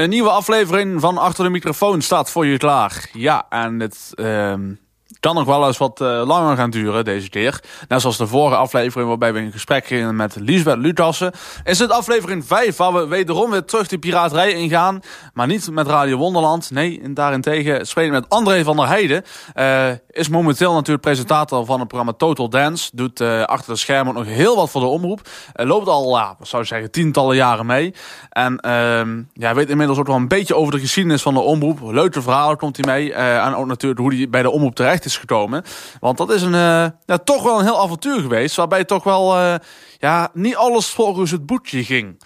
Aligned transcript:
Een 0.00 0.10
nieuwe 0.10 0.30
aflevering 0.30 1.00
van 1.00 1.18
Achter 1.18 1.44
de 1.44 1.50
Microfoon 1.50 2.02
staat 2.02 2.30
voor 2.30 2.46
je 2.46 2.58
klaar. 2.58 3.08
Ja, 3.12 3.46
en 3.48 3.80
het 3.80 4.10
ehm, 4.14 4.74
kan 5.20 5.34
nog 5.34 5.44
wel 5.44 5.66
eens 5.66 5.78
wat 5.78 6.00
uh, 6.00 6.22
langer 6.26 6.56
gaan 6.56 6.70
duren 6.70 7.04
deze 7.04 7.28
keer. 7.28 7.60
Net 7.88 8.00
zoals 8.00 8.16
de 8.16 8.26
vorige 8.26 8.56
aflevering 8.56 9.08
waarbij 9.08 9.32
we 9.32 9.40
in 9.40 9.52
gesprek 9.52 9.86
gingen 9.86 10.16
met 10.16 10.36
Liesbeth 10.40 10.78
Lutassen. 10.78 11.32
Is 11.64 11.78
het 11.78 11.90
aflevering 11.90 12.44
5 12.46 12.76
waar 12.76 12.92
we 12.92 13.06
wederom 13.06 13.50
weer 13.50 13.64
terug 13.64 13.88
de 13.88 13.98
piraterij 13.98 14.52
ingaan. 14.52 15.00
Maar 15.34 15.46
niet 15.46 15.70
met 15.70 15.86
Radio 15.86 16.16
Wonderland. 16.16 16.70
Nee, 16.70 17.00
en 17.02 17.14
daarentegen 17.14 17.86
spelen 17.86 18.10
met 18.10 18.28
André 18.28 18.64
van 18.64 18.76
der 18.76 18.86
Heijden. 18.86 19.24
Uh, 19.54 19.88
is 20.10 20.28
momenteel 20.28 20.72
natuurlijk 20.72 21.00
presentator 21.00 21.64
van 21.64 21.78
het 21.78 21.88
programma 21.88 22.12
Total 22.16 22.48
Dance. 22.48 22.90
Doet 22.92 23.20
uh, 23.20 23.42
achter 23.42 23.72
de 23.72 23.78
schermen 23.78 24.14
nog 24.14 24.24
heel 24.24 24.56
wat 24.56 24.70
voor 24.70 24.80
de 24.80 24.86
omroep. 24.86 25.20
loopt 25.52 25.88
al, 25.88 26.16
ja, 26.16 26.36
zou 26.42 26.62
ik 26.62 26.68
zeggen, 26.68 26.90
tientallen 26.90 27.36
jaren 27.36 27.66
mee. 27.66 27.94
En 28.30 28.58
ehm, 28.58 29.22
ja, 29.32 29.54
weet 29.54 29.68
inmiddels 29.68 29.98
ook 29.98 30.06
wel 30.06 30.16
een 30.16 30.28
beetje 30.28 30.56
over 30.56 30.72
de 30.72 30.80
geschiedenis 30.80 31.22
van 31.22 31.34
de 31.34 31.40
omroep. 31.40 31.78
Leuke 31.82 32.22
verhalen 32.22 32.56
komt 32.56 32.76
hij 32.76 32.94
mee. 32.94 33.12
en 33.14 33.54
ook 33.54 33.66
natuurlijk 33.66 34.00
hoe 34.00 34.14
hij 34.14 34.28
bij 34.28 34.42
de 34.42 34.50
omroep 34.50 34.74
terecht 34.74 35.04
is 35.04 35.09
gekomen. 35.16 35.64
Want 36.00 36.18
dat 36.18 36.30
is 36.30 36.42
een, 36.42 36.52
uh, 36.52 36.86
ja, 37.04 37.18
toch 37.24 37.42
wel 37.42 37.58
een 37.58 37.64
heel 37.64 37.82
avontuur 37.82 38.20
geweest. 38.20 38.56
Waarbij 38.56 38.84
toch 38.84 39.04
wel 39.04 39.36
uh, 39.36 39.54
ja, 39.98 40.30
niet 40.32 40.56
alles 40.56 40.86
volgens 40.86 41.30
het 41.30 41.46
boekje 41.46 41.84
ging. 41.84 42.22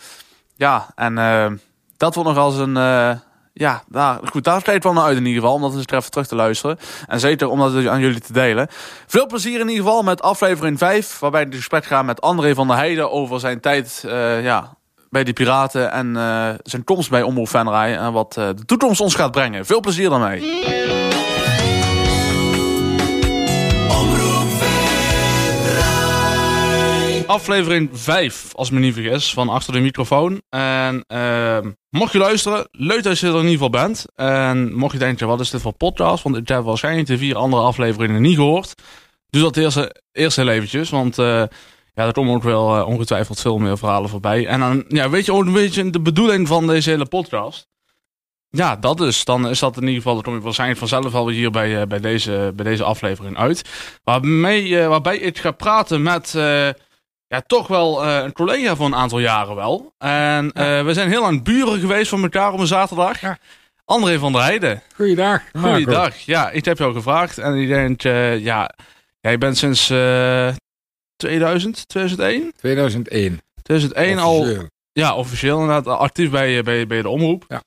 Ja, 0.57 0.91
en 0.95 1.17
uh, 1.17 1.47
dat 1.97 2.15
wordt 2.15 2.29
nog 2.29 2.39
als 2.39 2.57
een... 2.57 2.75
ja, 3.53 3.83
nou, 3.89 4.27
goed, 4.27 4.45
daar 4.45 4.63
kijkt 4.63 4.85
wel 4.85 4.93
naar 4.93 5.05
uit 5.05 5.17
in 5.17 5.27
ieder 5.27 5.41
geval. 5.43 5.57
Om 5.57 5.63
dat 5.63 5.75
eens 5.75 5.87
even 5.87 6.11
terug 6.11 6.27
te 6.27 6.35
luisteren. 6.35 6.79
En 7.07 7.21
zeker 7.21 7.49
om 7.49 7.59
dat 7.59 7.87
aan 7.87 8.01
jullie 8.01 8.21
te 8.21 8.33
delen. 8.33 8.69
Veel 9.07 9.27
plezier 9.27 9.61
in 9.61 9.69
ieder 9.69 9.85
geval 9.85 10.03
met 10.03 10.23
aflevering 10.23 10.79
5. 10.79 11.19
Waarbij 11.19 11.41
het 11.41 11.55
gesprek 11.55 11.85
gaat 11.85 12.05
met 12.05 12.21
André 12.21 12.55
van 12.55 12.67
der 12.67 12.77
Heijden 12.77 13.11
over 13.11 13.41
zijn 13.41 13.61
tijd... 13.61 14.05
ja, 14.43 14.77
bij 15.11 15.25
de 15.25 15.33
Piraten 15.33 15.93
en 15.93 16.15
zijn 16.63 16.85
komst 16.85 17.11
bij 17.11 17.23
Omroep 17.23 17.49
Venray. 17.49 17.97
En 17.97 18.13
wat 18.13 18.33
de 18.33 18.65
toekomst 18.67 19.01
ons 19.01 19.15
gaat 19.15 19.31
brengen. 19.31 19.67
Veel 19.67 19.81
plezier 19.81 20.11
daarmee. 20.11 21.34
Aflevering 27.27 27.89
5, 27.93 28.55
als 28.55 28.71
me 28.71 28.81
niet 28.81 28.95
vergis, 28.95 29.33
van 29.33 29.49
Achter 29.49 29.73
de 29.73 29.81
Microfoon. 29.81 30.43
En 30.49 31.05
uh, 31.09 31.59
mocht 31.91 32.13
je 32.13 32.19
luisteren, 32.19 32.69
leuk 32.71 33.03
dat 33.03 33.19
je 33.19 33.27
er 33.27 33.33
in 33.33 33.49
ieder 33.49 33.53
geval 33.53 33.71
bent. 33.71 34.05
En 34.15 34.75
mocht 34.75 34.93
je 34.93 34.99
denken, 34.99 35.27
wat 35.27 35.41
is 35.41 35.51
dit 35.51 35.61
voor 35.61 35.73
podcast? 35.73 36.23
Want 36.23 36.37
ik 36.37 36.49
heb 36.49 36.63
waarschijnlijk 36.63 37.07
de 37.07 37.19
vier 37.19 37.37
andere 37.37 37.63
afleveringen 37.63 38.23
niet 38.23 38.37
gehoord. 38.37 38.75
Doe 39.31 39.43
dat 39.43 39.57
eerst, 39.57 39.89
eerst 40.13 40.37
heel 40.37 40.49
eventjes, 40.49 40.91
want... 40.91 41.19
Uh, 41.19 41.43
ja, 41.95 42.07
er 42.07 42.13
komen 42.13 42.35
ook 42.35 42.43
wel 42.43 42.79
uh, 42.79 42.87
ongetwijfeld 42.87 43.41
veel 43.41 43.59
meer 43.59 43.79
verhalen 43.79 44.11
voorbij. 44.11 44.47
En 44.47 44.61
dan 44.61 44.85
ja, 44.89 45.11
weet 45.11 45.25
je 45.25 45.33
ook 45.33 45.45
een 45.45 45.53
beetje 45.53 45.91
de 45.91 46.01
bedoeling 46.01 46.49
van 46.49 46.67
deze 46.67 46.91
hele 46.91 47.07
podcast. 47.07 47.69
Ja, 48.51 48.77
dat 48.77 48.99
dus. 48.99 49.25
Dan 49.25 49.49
is 49.49 49.59
dat 49.59 49.77
in 49.77 49.83
ieder 49.83 49.97
geval, 49.97 50.15
dan 50.15 50.23
kom 50.23 50.35
je 50.35 50.41
waarschijnlijk 50.41 50.79
vanzelf 50.79 51.15
al 51.15 51.29
hier 51.29 51.51
bij, 51.51 51.81
uh, 51.81 51.83
bij, 51.83 52.01
deze, 52.01 52.53
bij 52.57 52.65
deze 52.65 52.85
aflevering 52.85 53.37
uit. 53.37 53.71
Waarmee, 54.05 54.87
waarbij 54.87 55.19
ik 55.19 55.39
ga 55.39 55.51
praten 55.51 56.03
met 56.03 56.35
ja, 57.27 57.41
toch 57.47 57.67
wel 57.67 58.05
uh, 58.05 58.23
een 58.23 58.33
collega 58.33 58.77
voor 58.77 58.87
een 58.87 58.95
aantal 58.95 59.19
jaren 59.19 59.55
wel. 59.55 59.95
En 59.99 60.51
ja. 60.55 60.79
uh, 60.79 60.85
we 60.85 60.93
zijn 60.93 61.09
heel 61.09 61.21
lang 61.21 61.43
buren 61.45 61.81
geweest 61.81 62.09
van 62.09 62.23
elkaar 62.23 62.53
op 62.53 62.59
een 62.59 62.67
zaterdag. 62.67 63.21
Ja. 63.21 63.39
André 63.85 64.19
van 64.19 64.33
der 64.33 64.43
Heijden. 64.43 64.83
Goeiedag. 64.95 65.43
Goeiedag. 65.59 66.19
Ja, 66.19 66.51
ik 66.51 66.65
heb 66.65 66.79
jou 66.79 66.93
gevraagd. 66.93 67.39
En 67.39 67.55
ik 67.55 67.69
denk, 67.69 68.05
uh, 68.05 68.39
ja, 68.39 68.71
jij 69.21 69.39
bent 69.39 69.59
sinds 69.59 69.87
2000, 71.17 71.89
2001? 71.89 72.53
2001. 72.57 73.41
2001 73.63 74.19
al. 74.19 74.47
Ja, 74.93 75.15
officieel 75.15 75.61
inderdaad 75.61 75.99
actief 75.99 76.31
bij, 76.31 76.63
bij, 76.63 76.87
bij 76.87 77.03
de 77.03 77.09
omroep. 77.09 77.45
Ja. 77.49 77.63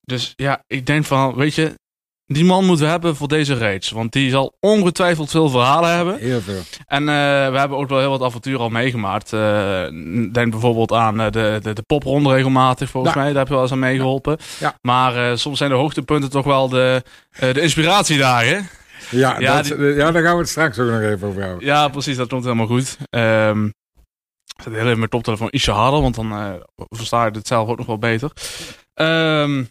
Dus 0.00 0.32
ja, 0.36 0.62
ik 0.66 0.86
denk 0.86 1.04
van, 1.04 1.34
weet 1.34 1.54
je, 1.54 1.74
die 2.32 2.44
man 2.44 2.64
moeten 2.64 2.84
we 2.84 2.90
hebben 2.90 3.16
voor 3.16 3.28
deze 3.28 3.54
reeks. 3.54 3.90
Want 3.90 4.12
die 4.12 4.30
zal 4.30 4.56
ongetwijfeld 4.60 5.30
veel 5.30 5.48
verhalen 5.48 5.94
hebben. 5.96 6.18
Heel 6.18 6.40
veel. 6.40 6.60
En 6.86 7.00
uh, 7.00 7.06
we 7.50 7.58
hebben 7.58 7.78
ook 7.78 7.88
wel 7.88 7.98
heel 7.98 8.10
wat 8.10 8.22
avonturen 8.22 8.60
al 8.60 8.68
meegemaakt. 8.68 9.32
Uh, 9.32 9.40
denk 10.32 10.50
bijvoorbeeld 10.50 10.92
aan 10.92 11.20
uh, 11.20 11.30
de, 11.30 11.58
de, 11.62 11.72
de 11.72 11.82
popronde 11.82 12.32
regelmatig, 12.34 12.90
volgens 12.90 13.14
ja. 13.14 13.20
mij. 13.20 13.28
Daar 13.28 13.38
heb 13.38 13.48
je 13.48 13.54
wel 13.54 13.62
eens 13.62 13.72
aan 13.72 13.78
meegeholpen. 13.78 14.38
Ja. 14.58 14.74
Maar 14.82 15.38
soms 15.38 15.58
zijn 15.58 15.70
de 15.70 15.76
hoogtepunten 15.76 16.30
toch 16.30 16.44
wel 16.44 16.68
de, 16.68 17.02
de 17.38 17.60
inspiratiedagen. 17.60 18.68
Ja, 19.10 19.38
ja, 19.38 19.56
dat, 19.56 19.64
die... 19.64 19.76
ja, 19.78 20.10
daar 20.10 20.22
gaan 20.22 20.34
we 20.34 20.40
het 20.40 20.48
straks 20.48 20.78
ook 20.78 20.90
nog 20.90 21.00
even 21.00 21.28
over 21.28 21.42
hebben. 21.42 21.64
Ja, 21.64 21.88
precies. 21.88 22.16
Dat 22.16 22.28
komt 22.28 22.44
helemaal 22.44 22.66
goed. 22.66 22.96
Um, 23.10 23.66
ik 24.56 24.62
zet 24.62 24.72
heel 24.72 24.84
even 24.84 24.98
mijn 24.98 25.10
toptelefoon 25.10 25.48
ietsje 25.50 25.70
harder, 25.70 26.00
want 26.00 26.14
dan 26.14 26.60
versta 26.76 27.24
je 27.24 27.30
het 27.30 27.46
zelf 27.46 27.68
ook 27.68 27.78
nog 27.78 27.86
wel 27.86 27.98
beter. 27.98 28.30
Um, 28.94 29.70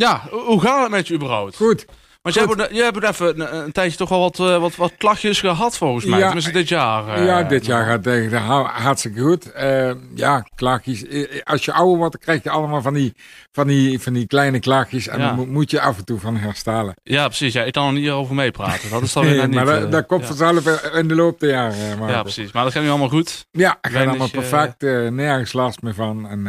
ja, 0.00 0.22
hoe 0.30 0.60
gaat 0.60 0.82
het 0.82 0.90
met 0.90 1.08
je 1.08 1.14
überhaupt? 1.14 1.56
Goed. 1.56 1.86
Want 2.26 2.38
jij 2.38 2.46
hebt, 2.46 2.74
jij 2.74 2.84
hebt 2.84 3.02
even 3.02 3.40
een, 3.40 3.56
een, 3.64 3.72
tijdje 3.72 3.96
toch 3.96 4.08
wel 4.08 4.20
wat, 4.20 4.38
uh, 4.38 4.58
wat, 4.58 4.76
wat 4.76 4.92
klachtjes 4.98 5.40
gehad 5.40 5.76
volgens 5.76 6.04
mij. 6.04 6.18
Ja, 6.18 6.24
Tenminste 6.24 6.52
dit 6.52 6.68
jaar. 6.68 7.18
Uh, 7.18 7.26
ja, 7.26 7.42
dit 7.42 7.66
jaar 7.66 7.86
gaat 7.86 8.04
het 8.04 8.32
hartstikke 8.32 9.20
goed. 9.20 9.50
Uh, 9.56 9.90
ja, 10.14 10.46
klachtjes. 10.54 11.04
Als 11.44 11.64
je 11.64 11.72
ouder 11.72 11.96
wordt, 11.96 12.12
dan 12.12 12.20
krijg 12.20 12.42
je 12.42 12.50
allemaal 12.50 12.82
van 12.82 12.94
die, 12.94 13.14
van 13.52 13.66
die, 13.66 14.00
van 14.00 14.12
die 14.12 14.26
kleine 14.26 14.58
klachtjes. 14.58 15.08
En 15.08 15.18
ja. 15.18 15.34
dan 15.34 15.48
moet 15.48 15.70
je 15.70 15.80
af 15.80 15.98
en 15.98 16.04
toe 16.04 16.18
van 16.18 16.36
herstellen. 16.36 16.94
Ja, 17.02 17.26
precies. 17.26 17.52
Ja, 17.52 17.62
ik 17.62 17.72
kan 17.72 17.86
er 17.86 17.92
niet 17.92 18.10
over 18.10 18.34
meepraten. 18.34 18.90
Dat 18.90 19.02
is 19.02 19.12
dan 19.12 19.24
weer 19.24 19.36
nee, 19.36 19.46
niet... 19.46 19.54
Maar 19.54 19.80
dat, 19.80 19.92
dat 19.92 20.06
komt 20.06 20.20
ja. 20.20 20.26
vanzelf 20.26 20.92
in 20.92 21.08
de 21.08 21.14
loop 21.14 21.40
der 21.40 21.50
jaren. 21.50 22.08
ja, 22.08 22.22
precies. 22.22 22.52
Maar 22.52 22.64
dat 22.64 22.72
gaat 22.72 22.82
nu 22.82 22.88
allemaal 22.88 23.08
goed? 23.08 23.46
Ja, 23.50 23.78
het 23.80 23.92
gaat 23.92 24.06
allemaal 24.06 24.30
perfect. 24.30 24.80
nergens 25.10 25.52
last 25.52 25.82
meer 25.82 25.94
van. 25.94 26.28
En 26.28 26.44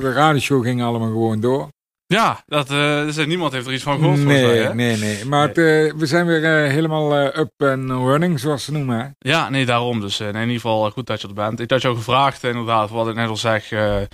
de 0.00 0.12
radioshow 0.12 0.64
ging 0.64 0.82
allemaal 0.82 1.08
gewoon 1.08 1.40
door. 1.40 1.74
Ja, 2.08 2.42
dat, 2.46 2.70
uh, 2.70 3.04
dus 3.04 3.26
niemand 3.26 3.52
heeft 3.52 3.66
er 3.66 3.72
iets 3.72 3.82
van 3.82 3.98
gehoord. 3.98 4.24
Nee, 4.24 4.46
mij, 4.46 4.58
hè? 4.58 4.74
nee, 4.74 4.96
nee. 4.96 5.24
Maar 5.24 5.52
nee. 5.54 5.66
Het, 5.66 5.92
uh, 5.92 6.00
we 6.00 6.06
zijn 6.06 6.26
weer 6.26 6.64
uh, 6.64 6.70
helemaal 6.70 7.16
up 7.16 7.52
and 7.58 7.90
running, 7.90 8.40
zoals 8.40 8.64
ze 8.64 8.72
noemen. 8.72 8.98
Hè? 8.98 9.30
Ja, 9.30 9.48
nee, 9.48 9.66
daarom. 9.66 10.00
Dus 10.00 10.20
in 10.20 10.26
ieder 10.26 10.48
geval 10.48 10.90
goed 10.90 11.06
dat 11.06 11.20
je 11.20 11.28
er 11.28 11.34
bent. 11.34 11.60
Ik 11.60 11.70
had 11.70 11.82
jou 11.82 11.96
gevraagd, 11.96 12.44
inderdaad, 12.44 12.90
wat 12.90 13.08
ik 13.08 13.14
net 13.14 13.28
al 13.28 13.36
zeg. 13.36 13.68
we 13.68 14.08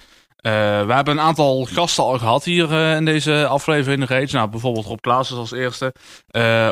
hebben 0.89 1.07
een 1.07 1.21
aantal 1.21 1.65
gasten 1.65 2.05
al 2.05 2.19
gehad 2.19 2.45
hier 2.45 2.73
in 2.73 3.05
deze 3.05 3.47
aflevering 3.47 4.07
reeks. 4.07 4.33
Nou, 4.33 4.49
bijvoorbeeld 4.49 4.87
Rob 4.87 5.01
Klaassen 5.01 5.37
als 5.37 5.53
eerste. 5.53 5.95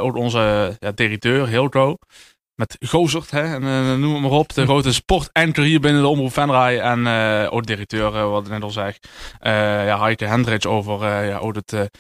ook 0.00 0.16
onze 0.16 0.76
ja, 0.78 0.92
directeur, 0.94 1.48
Hilco 1.48 1.96
met 2.60 2.76
Gozert, 2.88 3.30
hè, 3.30 3.42
en, 3.42 3.62
uh, 3.62 3.94
noem 3.94 4.12
het 4.12 4.22
maar 4.22 4.30
op. 4.30 4.54
De 4.54 4.64
grote 4.64 4.92
sportanker 4.92 5.62
hier 5.62 5.80
binnen 5.80 6.02
de 6.02 6.08
Omroep 6.08 6.32
Venray. 6.32 6.78
En 6.78 6.98
uh, 6.98 7.46
ook 7.50 7.66
directeur, 7.66 8.14
uh, 8.14 8.30
wat 8.30 8.46
ik 8.46 8.52
net 8.52 8.62
al 8.62 8.70
zeg. 8.70 8.98
ja, 9.42 10.00
Heike 10.00 10.24
Hendricks 10.24 10.66
over 10.66 11.24
ja, 11.24 11.38
ook 11.38 11.54
het 11.54 11.90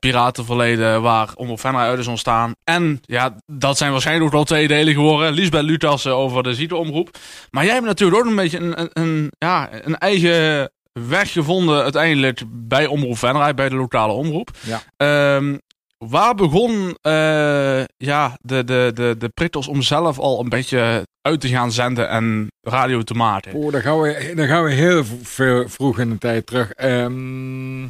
piratenverleden 0.00 1.02
waar 1.02 1.28
Omroep 1.34 1.60
Venray 1.60 1.88
uit 1.88 1.98
is 1.98 2.06
ontstaan. 2.06 2.54
En 2.64 3.00
ja, 3.02 3.36
dat 3.46 3.78
zijn 3.78 3.92
waarschijnlijk 3.92 4.26
ook 4.26 4.32
wel 4.32 4.44
twee 4.44 4.68
delen 4.68 4.94
geworden. 4.94 5.32
Lisbeth 5.32 5.62
Lucas 5.62 6.06
over 6.06 6.42
de 6.42 6.54
Ziete-omroep. 6.54 7.18
Maar 7.50 7.64
jij 7.64 7.74
hebt 7.74 7.86
natuurlijk 7.86 8.20
ook 8.20 8.30
een 8.30 8.36
beetje 8.36 8.58
een, 8.58 8.80
een, 8.80 8.90
een, 8.92 9.32
ja, 9.38 9.68
een 9.84 9.98
eigen 9.98 10.70
weg 10.92 11.32
gevonden 11.32 11.82
uiteindelijk 11.82 12.42
bij 12.48 12.86
Omroep 12.86 13.18
Venray, 13.18 13.54
bij 13.54 13.68
de 13.68 13.74
lokale 13.74 14.12
omroep. 14.12 14.50
Ja. 14.96 15.36
Um, 15.36 15.60
Waar 16.08 16.34
begon 16.34 16.96
uh, 17.02 17.84
ja, 17.96 18.38
de, 18.40 18.64
de, 18.64 18.90
de, 18.94 19.14
de 19.18 19.28
prikkels 19.28 19.68
om 19.68 19.82
zelf 19.82 20.18
al 20.18 20.40
een 20.40 20.48
beetje 20.48 21.06
uit 21.20 21.40
te 21.40 21.48
gaan 21.48 21.72
zenden 21.72 22.08
en 22.08 22.46
radio 22.60 23.02
te 23.02 23.14
maken? 23.14 23.54
Oh, 23.54 23.72
dan, 23.72 23.80
gaan 23.80 24.00
we, 24.00 24.32
dan 24.34 24.46
gaan 24.46 24.64
we 24.64 24.70
heel 24.70 25.04
veel 25.04 25.68
vroeg 25.68 25.98
in 25.98 26.10
de 26.10 26.18
tijd 26.18 26.46
terug. 26.46 26.72
Um, 26.84 27.84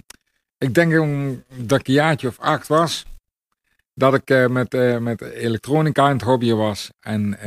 ik 0.58 0.74
denk 0.74 0.92
dat 1.54 1.80
ik 1.80 1.88
een 1.88 1.94
jaartje 1.94 2.28
of 2.28 2.38
acht 2.38 2.68
was. 2.68 3.04
Dat 3.94 4.14
ik 4.14 4.30
uh, 4.30 4.46
met, 4.46 4.74
uh, 4.74 4.98
met 4.98 5.20
elektronica 5.20 6.06
in 6.06 6.12
het 6.12 6.22
hobby 6.22 6.52
was. 6.52 6.90
En 7.00 7.38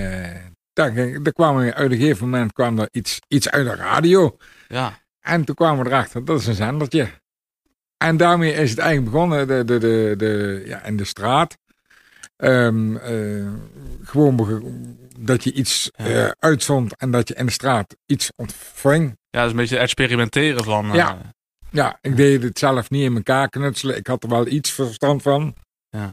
daar, 0.73 0.93
daar 1.21 1.33
kwam 1.33 1.57
er 1.57 1.73
uit 1.73 1.91
een 1.91 1.97
gegeven 1.97 2.29
moment 2.29 2.53
kwam 2.53 2.79
er 2.79 2.89
iets, 2.91 3.19
iets 3.27 3.49
uit 3.49 3.65
de 3.65 3.75
radio. 3.75 4.37
Ja. 4.67 4.99
En 5.19 5.45
toen 5.45 5.55
kwamen 5.55 5.83
we 5.83 5.89
erachter, 5.89 6.25
dat 6.25 6.39
is 6.39 6.47
een 6.47 6.53
zendertje. 6.53 7.09
En 7.97 8.17
daarmee 8.17 8.53
is 8.53 8.69
het 8.69 8.79
eigenlijk 8.79 9.11
begonnen 9.11 9.47
de, 9.47 9.65
de, 9.65 9.77
de, 9.77 10.13
de, 10.17 10.63
ja, 10.65 10.83
in 10.83 10.97
de 10.97 11.05
straat. 11.05 11.57
Um, 12.37 12.95
uh, 12.95 13.47
gewoon 14.03 14.97
dat 15.19 15.43
je 15.43 15.53
iets 15.53 15.91
uh, 16.01 16.29
uitzond 16.39 16.95
en 16.95 17.11
dat 17.11 17.27
je 17.27 17.33
in 17.33 17.45
de 17.45 17.51
straat 17.51 17.95
iets 18.05 18.29
ontving. 18.35 19.17
Ja, 19.29 19.39
dat 19.39 19.45
is 19.45 19.51
een 19.51 19.57
beetje 19.57 19.77
experimenteren 19.77 20.63
van. 20.63 20.87
Uh... 20.87 20.95
Ja. 20.95 21.17
ja, 21.71 21.97
ik 22.01 22.15
deed 22.15 22.43
het 22.43 22.59
zelf 22.59 22.89
niet 22.89 23.03
in 23.03 23.15
elkaar 23.15 23.49
knutselen. 23.49 23.97
Ik 23.97 24.07
had 24.07 24.23
er 24.23 24.29
wel 24.29 24.47
iets 24.47 24.71
verstand 24.71 25.21
van. 25.21 25.55
Ja. 25.89 26.11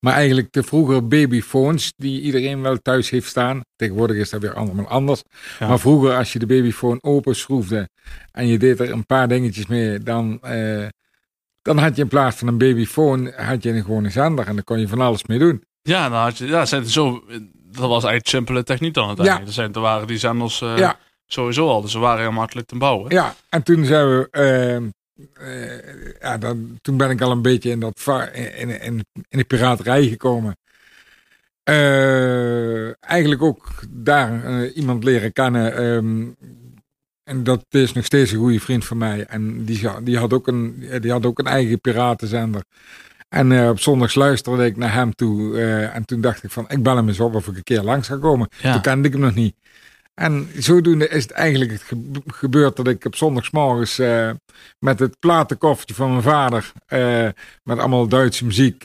Maar 0.00 0.12
eigenlijk 0.12 0.52
de 0.52 0.62
vroegere 0.62 1.02
babyphones 1.02 1.92
die 1.96 2.20
iedereen 2.20 2.62
wel 2.62 2.76
thuis 2.76 3.10
heeft 3.10 3.28
staan. 3.28 3.60
Tegenwoordig 3.76 4.16
is 4.16 4.30
dat 4.30 4.40
weer 4.40 4.54
allemaal 4.54 4.88
anders. 4.88 5.22
Ja. 5.58 5.68
Maar 5.68 5.78
vroeger 5.78 6.16
als 6.16 6.32
je 6.32 6.38
de 6.38 6.46
babyphone 6.46 7.02
openschroefde 7.02 7.88
en 8.32 8.46
je 8.46 8.58
deed 8.58 8.80
er 8.80 8.90
een 8.90 9.06
paar 9.06 9.28
dingetjes 9.28 9.66
mee, 9.66 9.98
dan, 9.98 10.38
eh, 10.42 10.86
dan 11.62 11.78
had 11.78 11.96
je 11.96 12.02
in 12.02 12.08
plaats 12.08 12.36
van 12.36 12.48
een 12.48 12.58
babyphone 12.58 13.32
had 13.36 13.62
je 13.62 13.70
een 13.70 13.82
gewone 13.82 14.10
zender 14.10 14.46
en 14.46 14.54
dan 14.54 14.64
kon 14.64 14.80
je 14.80 14.88
van 14.88 15.00
alles 15.00 15.24
mee 15.24 15.38
doen. 15.38 15.64
Ja, 15.82 16.08
dan 16.08 16.18
had 16.18 16.38
je, 16.38 16.46
ja 16.46 16.64
zijn 16.64 16.86
zo, 16.86 17.24
dat 17.52 17.88
was 17.88 17.90
eigenlijk 17.90 18.26
simpele 18.26 18.62
techniek 18.62 18.94
dan 18.94 19.06
uiteindelijk. 19.06 19.44
Ja. 19.44 19.50
Er, 19.50 19.54
zijn, 19.54 19.72
er 19.72 19.80
waren 19.80 20.06
die 20.06 20.18
zenders 20.18 20.60
uh, 20.60 20.78
ja. 20.78 20.98
sowieso 21.26 21.68
al, 21.68 21.80
dus 21.80 21.92
ze 21.92 21.98
waren 21.98 22.20
heel 22.20 22.32
makkelijk 22.32 22.66
te 22.66 22.76
bouwen. 22.76 23.10
Ja, 23.10 23.34
en 23.48 23.62
toen 23.62 23.84
zijn 23.84 24.06
we... 24.08 24.28
Uh, 24.82 24.88
ja, 26.20 26.38
dan, 26.38 26.78
toen 26.82 26.96
ben 26.96 27.10
ik 27.10 27.20
al 27.20 27.30
een 27.30 27.42
beetje 27.42 27.70
in, 27.70 27.80
dat, 27.80 28.06
in, 28.32 28.80
in, 28.80 29.04
in, 29.28 29.38
de 29.38 29.44
piraterij 29.44 30.08
gekomen. 30.08 30.56
eigenlijk 33.00 33.42
ook 33.42 33.82
daar 33.88 34.66
iemand 34.66 35.04
leren 35.04 35.32
kennen. 35.32 35.76
Ehm, 35.76 36.26
en 37.24 37.44
dat 37.44 37.64
is 37.70 37.92
nog 37.92 38.04
steeds 38.04 38.32
een 38.32 38.38
goede 38.38 38.60
vriend 38.60 38.84
van 38.84 38.98
mij. 38.98 39.24
En 39.24 39.64
die, 39.64 39.88
die, 40.02 40.18
had, 40.18 40.32
ook 40.32 40.46
een, 40.46 40.88
die 41.00 41.10
had 41.10 41.26
ook 41.26 41.38
een 41.38 41.46
eigen 41.46 41.80
piratenzender. 41.80 42.62
En 43.28 43.50
uh, 43.50 43.68
op 43.68 43.80
zondags 43.80 44.14
luisterde 44.14 44.64
ik 44.64 44.76
naar 44.76 44.92
hem 44.92 45.14
toe. 45.14 45.60
En 45.92 46.04
toen 46.04 46.20
dacht 46.20 46.42
ik 46.42 46.50
van, 46.50 46.64
ik 46.68 46.82
bel 46.82 46.96
hem 46.96 47.08
eens 47.08 47.20
op 47.20 47.34
of 47.34 47.48
ik 47.48 47.56
een 47.56 47.62
keer 47.62 47.82
langs 47.82 48.08
ga 48.08 48.16
komen. 48.16 48.48
Ja. 48.58 48.72
Toen 48.72 48.82
kende 48.82 49.06
ik 49.08 49.14
hem 49.14 49.22
nog 49.22 49.34
niet. 49.34 49.56
En 50.14 50.48
zodoende 50.56 51.08
is 51.08 51.22
het 51.22 51.32
eigenlijk 51.32 51.82
gebeurd 52.26 52.76
dat 52.76 52.88
ik 52.88 53.04
op 53.04 53.16
zondagsmorgens 53.16 53.98
uh, 53.98 54.30
met 54.78 54.98
het 54.98 55.18
platenkoffertje 55.18 55.94
van 55.94 56.10
mijn 56.10 56.22
vader, 56.22 56.72
met 57.62 57.78
allemaal 57.78 58.08
Duitse 58.08 58.44
muziek, 58.44 58.82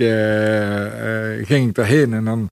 ging 1.47 1.67
ik 1.67 1.75
daarheen. 1.75 2.13
En 2.13 2.25
dan 2.25 2.49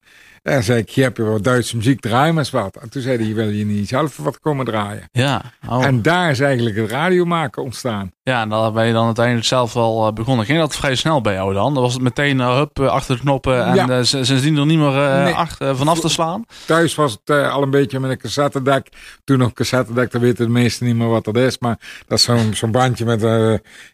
en 0.48 0.64
zei 0.64 0.80
ik, 0.80 0.90
je 0.90 1.02
hebt 1.02 1.18
wat 1.18 1.44
Duitse 1.44 1.76
muziek, 1.76 2.00
draai 2.00 2.32
maar 2.32 2.40
eens 2.40 2.52
wat. 2.52 2.76
En 2.76 2.90
toen 2.90 3.02
zei 3.02 3.24
hij, 3.24 3.34
wil 3.34 3.50
je 3.50 3.66
niet 3.66 3.88
zelf 3.88 4.18
wat 4.18 4.40
komen 4.40 4.66
draaien? 4.66 5.10
Ja. 5.12 5.42
Oh. 5.70 5.86
En 5.86 6.02
daar 6.02 6.30
is 6.32 6.40
eigenlijk 6.40 6.76
het 6.76 6.92
radio 6.92 7.26
maken 7.26 7.64
ontstaan. 7.64 8.12
Ja, 8.28 8.42
en 8.42 8.50
daar 8.50 8.72
ben 8.72 8.86
je 8.86 8.94
dan 8.94 9.06
uiteindelijk 9.06 9.46
zelf 9.46 9.74
wel 9.74 10.08
eh, 10.08 10.14
begonnen. 10.14 10.46
Ging 10.46 10.60
dat 10.60 10.76
vrij 10.76 10.96
snel 10.96 11.22
bij 11.22 11.34
jou 11.34 11.54
dan? 11.54 11.74
Dan 11.74 11.84
was 11.84 11.94
het 11.94 12.02
meteen 12.02 12.38
uh, 12.38 12.58
hup, 12.58 12.80
eh, 12.80 12.88
achter 12.88 13.16
de 13.16 13.22
knoppen 13.22 13.66
en 13.66 13.76
ja. 13.76 13.88
uh, 13.88 14.04
sindsdien 14.04 14.58
er 14.58 14.66
niet 14.66 14.78
meer 14.78 14.96
uh, 14.96 15.24
nee. 15.24 15.34
achter, 15.34 15.78
vanaf 15.78 16.00
te 16.00 16.10
slaan? 16.10 16.46
Thuis 16.66 16.96
was 16.96 17.18
het 17.24 17.52
al 17.52 17.64
een 17.64 17.70
beetje 17.70 18.00
met 18.00 18.12
een 18.12 18.18
cassettedek. 18.18 18.90
Toen 19.24 19.38
nog 19.38 19.54
cassettedek, 19.54 20.12
dan 20.12 20.22
weten 20.22 20.46
de 20.46 20.52
meesten 20.52 20.86
niet 20.86 20.96
meer 20.96 21.08
wat 21.08 21.26
dat 21.26 21.38
is. 21.38 21.60
Maar 21.60 21.80
dat 22.08 22.18
is 22.18 22.24
zo'n 22.24 22.54
zo'n 22.54 22.72
bandje 22.72 23.06
met, 23.06 23.22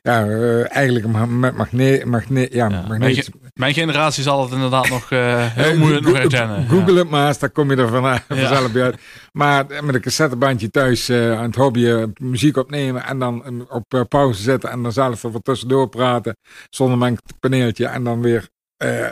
ja, 0.02 0.28
eigenlijk 0.68 1.08
met 1.28 1.58
magneet, 1.58 2.06
magneet, 2.06 2.54
ja, 2.54 2.70
ja. 2.70 3.12
Mijn 3.54 3.74
generatie 3.74 4.24
zal 4.24 4.42
het 4.42 4.52
inderdaad 4.52 4.90
nog 4.90 5.10
heel 5.10 5.78
moeilijk 5.78 6.06
nog 6.06 6.18
herkennen. 6.48 6.80
Google 6.80 7.00
het 7.00 7.10
maar 7.10 7.28
eens, 7.28 7.40
dan 7.40 7.52
kom 7.52 7.70
je 7.70 7.76
er 7.76 7.88
van, 7.88 8.20
vanzelf 8.28 8.72
bij 8.72 8.84
uit. 8.84 9.02
Maar 9.32 9.66
met 9.66 9.96
een 9.96 10.02
cassettebandje 10.02 10.70
thuis 10.70 11.10
aan 11.10 11.44
het 11.44 11.56
hobby 11.56 12.06
muziek 12.22 12.58
opnemen 12.58 13.04
en 13.04 13.20
dan 13.20 13.66
op 13.70 14.06
pauze 14.10 14.42
zetten 14.42 14.70
en 14.70 14.84
dan 14.84 14.92
zelf 14.92 15.24
er 15.24 15.32
wat 15.32 15.44
tussendoor 15.44 15.90
praten 15.90 16.38
zonder 16.70 16.98
mijn 16.98 17.18
paneeltje 17.40 17.86
en 17.86 18.04
dan 18.04 18.22
weer 18.22 18.50
uh, 18.84 19.06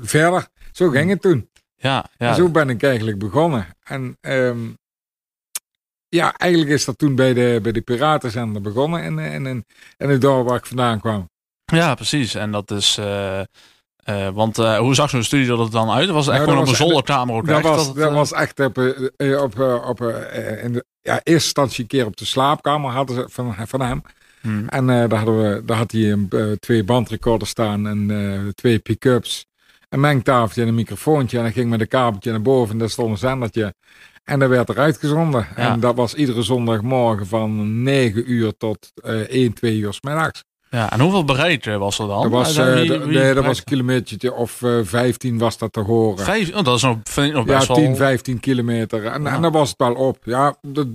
verder. 0.00 0.48
Zo 0.72 0.88
ging 0.88 1.10
het 1.10 1.22
toen. 1.22 1.48
Ja, 1.76 2.04
ja. 2.16 2.28
En 2.28 2.34
zo 2.34 2.48
ben 2.48 2.70
ik 2.70 2.82
eigenlijk 2.82 3.18
begonnen. 3.18 3.66
En 3.82 4.16
um, 4.20 4.78
ja, 6.08 6.34
eigenlijk 6.36 6.72
is 6.72 6.84
dat 6.84 6.98
toen 6.98 7.14
bij 7.14 7.34
de, 7.34 7.58
bij 7.62 7.72
de 7.72 7.80
Piratenzender 7.80 8.62
begonnen 8.62 9.02
in, 9.02 9.18
in, 9.18 9.46
in, 9.46 9.64
in 9.96 10.08
het 10.08 10.20
dorp 10.20 10.48
waar 10.48 10.56
ik 10.56 10.66
vandaan 10.66 11.00
kwam. 11.00 11.30
Ja, 11.64 11.94
precies. 11.94 12.34
En 12.34 12.50
dat 12.50 12.70
is... 12.70 12.98
Uh, 12.98 13.40
uh, 14.04 14.28
want 14.28 14.58
uh, 14.58 14.78
hoe 14.78 14.94
zag 14.94 15.10
zo'n 15.10 15.22
studio 15.22 15.64
er 15.64 15.70
dan 15.70 15.90
uit? 15.90 16.10
Was 16.10 16.26
het 16.26 16.34
echt 16.34 16.44
nou, 16.44 16.56
gewoon 16.56 16.68
op 16.68 16.80
een 16.80 16.86
zolderkamer 16.86 17.34
ook 17.34 17.46
dat, 17.46 17.62
was, 17.62 17.94
dat, 17.94 18.12
was 18.12 18.32
echt 18.32 18.60
op, 18.60 18.78
op, 19.18 19.60
op, 19.86 20.00
in 20.62 20.72
de 20.72 20.84
ja, 21.00 21.12
eerste 21.12 21.32
instantie 21.32 21.82
een 21.82 21.88
keer 21.88 22.06
op 22.06 22.16
de 22.16 22.24
slaapkamer 22.24 22.90
hadden 22.90 23.16
ze 23.16 23.26
van, 23.28 23.54
van 23.66 23.80
hem. 23.80 24.02
Hmm. 24.40 24.68
En 24.68 24.86
daar, 24.86 25.14
hadden 25.14 25.42
we, 25.42 25.64
daar 25.64 25.76
had 25.76 25.92
hij 25.92 26.28
twee 26.60 26.84
bandrecorders 26.84 27.50
staan 27.50 27.86
en 27.86 28.52
twee 28.54 28.78
pick-ups. 28.78 29.46
Een 29.88 30.00
mengtafeltje 30.00 30.62
en 30.62 30.68
een 30.68 30.74
microfoontje. 30.74 31.36
En 31.36 31.42
dan 31.42 31.52
ging 31.52 31.70
met 31.70 31.80
een 31.80 31.88
kabeltje 31.88 32.30
naar 32.30 32.42
boven 32.42 32.72
en 32.72 32.78
daar 32.78 32.90
stond 32.90 33.10
een 33.10 33.18
zendertje. 33.18 33.74
En 34.24 34.38
dat 34.38 34.48
werd 34.48 34.68
eruit 34.68 34.98
gezonden. 34.98 35.46
Ja. 35.56 35.72
En 35.72 35.80
dat 35.80 35.94
was 35.94 36.14
iedere 36.14 36.42
zondagmorgen 36.42 37.26
van 37.26 37.82
9 37.82 38.32
uur 38.32 38.56
tot 38.56 38.92
1, 39.28 39.52
2 39.52 39.78
uur 39.78 39.92
s 39.92 40.00
middags. 40.00 40.44
Ja, 40.74 40.92
en 40.92 41.00
hoeveel 41.00 41.24
bereid 41.24 41.64
was 41.64 41.98
er 41.98 42.06
dan? 42.06 42.22
Dat 42.22 42.30
was, 42.30 42.58
uh, 42.58 42.74
wie, 42.74 42.98
wie 42.98 43.18
nee, 43.18 43.34
dat 43.34 43.44
was 43.44 43.58
een 43.58 43.64
kilometer 43.64 44.32
of 44.32 44.60
uh, 44.60 44.78
15 44.82 45.38
was 45.38 45.58
dat 45.58 45.72
te 45.72 45.80
horen. 45.80 46.24
Vijf, 46.24 46.54
oh, 46.54 46.64
dat 46.64 46.76
is 46.76 46.82
nog, 46.82 46.96
vind 47.02 47.26
ik 47.26 47.32
nog 47.32 47.44
best 47.44 47.68
ja, 47.68 47.74
10, 47.74 47.96
15 47.96 48.40
kilometer. 48.40 49.06
En, 49.06 49.22
ja. 49.22 49.34
en 49.34 49.42
dan 49.42 49.52
was 49.52 49.68
het 49.68 49.78
wel 49.78 49.94
op. 49.94 50.18
Ja, 50.24 50.56
dat, 50.62 50.86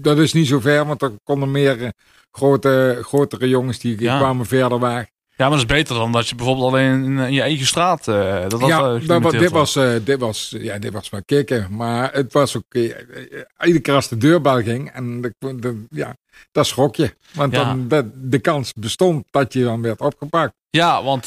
dat 0.00 0.18
is 0.18 0.32
niet 0.32 0.46
zo 0.46 0.60
ver, 0.60 0.86
want 0.86 1.02
er 1.02 1.12
konden 1.24 1.50
meer 1.50 1.92
grote, 2.30 2.98
grotere 3.02 3.48
jongens 3.48 3.78
die 3.78 3.96
kwamen 3.96 4.46
verder 4.46 4.80
weg. 4.80 5.06
Ja, 5.36 5.48
maar 5.48 5.58
dat 5.58 5.70
is 5.70 5.76
beter 5.76 5.94
dan 5.94 6.12
dat 6.12 6.28
je 6.28 6.34
bijvoorbeeld 6.34 6.66
alleen 6.66 7.18
in, 7.18 7.32
je 7.32 7.42
eigen 7.42 7.66
straat. 7.66 8.06
Uh, 8.06 8.48
dat 8.48 8.60
ja, 8.60 8.98
dat, 8.98 9.30
dit, 9.30 9.50
was, 9.50 9.76
uh, 9.76 9.94
dit, 10.04 10.18
was, 10.18 10.54
ja, 10.58 10.78
dit 10.78 10.92
was 10.92 11.10
maar 11.10 11.24
kicken. 11.24 11.66
Maar 11.70 12.12
het 12.12 12.32
was 12.32 12.56
ook. 12.56 12.74
Iedere 12.74 13.80
keer 13.80 13.94
als 13.94 14.08
de 14.08 14.16
deurbel 14.16 14.62
ging. 14.62 14.90
En 14.90 15.20
de, 15.20 15.34
de, 15.38 15.84
ja, 15.90 16.16
dat 16.52 16.66
schrok 16.66 16.96
je. 16.96 17.16
Want 17.32 17.52
ja. 17.52 17.64
dan 17.64 17.88
de, 17.88 18.10
de 18.14 18.38
kans 18.38 18.72
bestond 18.72 19.24
dat 19.30 19.52
je 19.52 19.64
dan 19.64 19.82
werd 19.82 20.00
opgepakt. 20.00 20.54
Ja, 20.70 21.02
want 21.02 21.26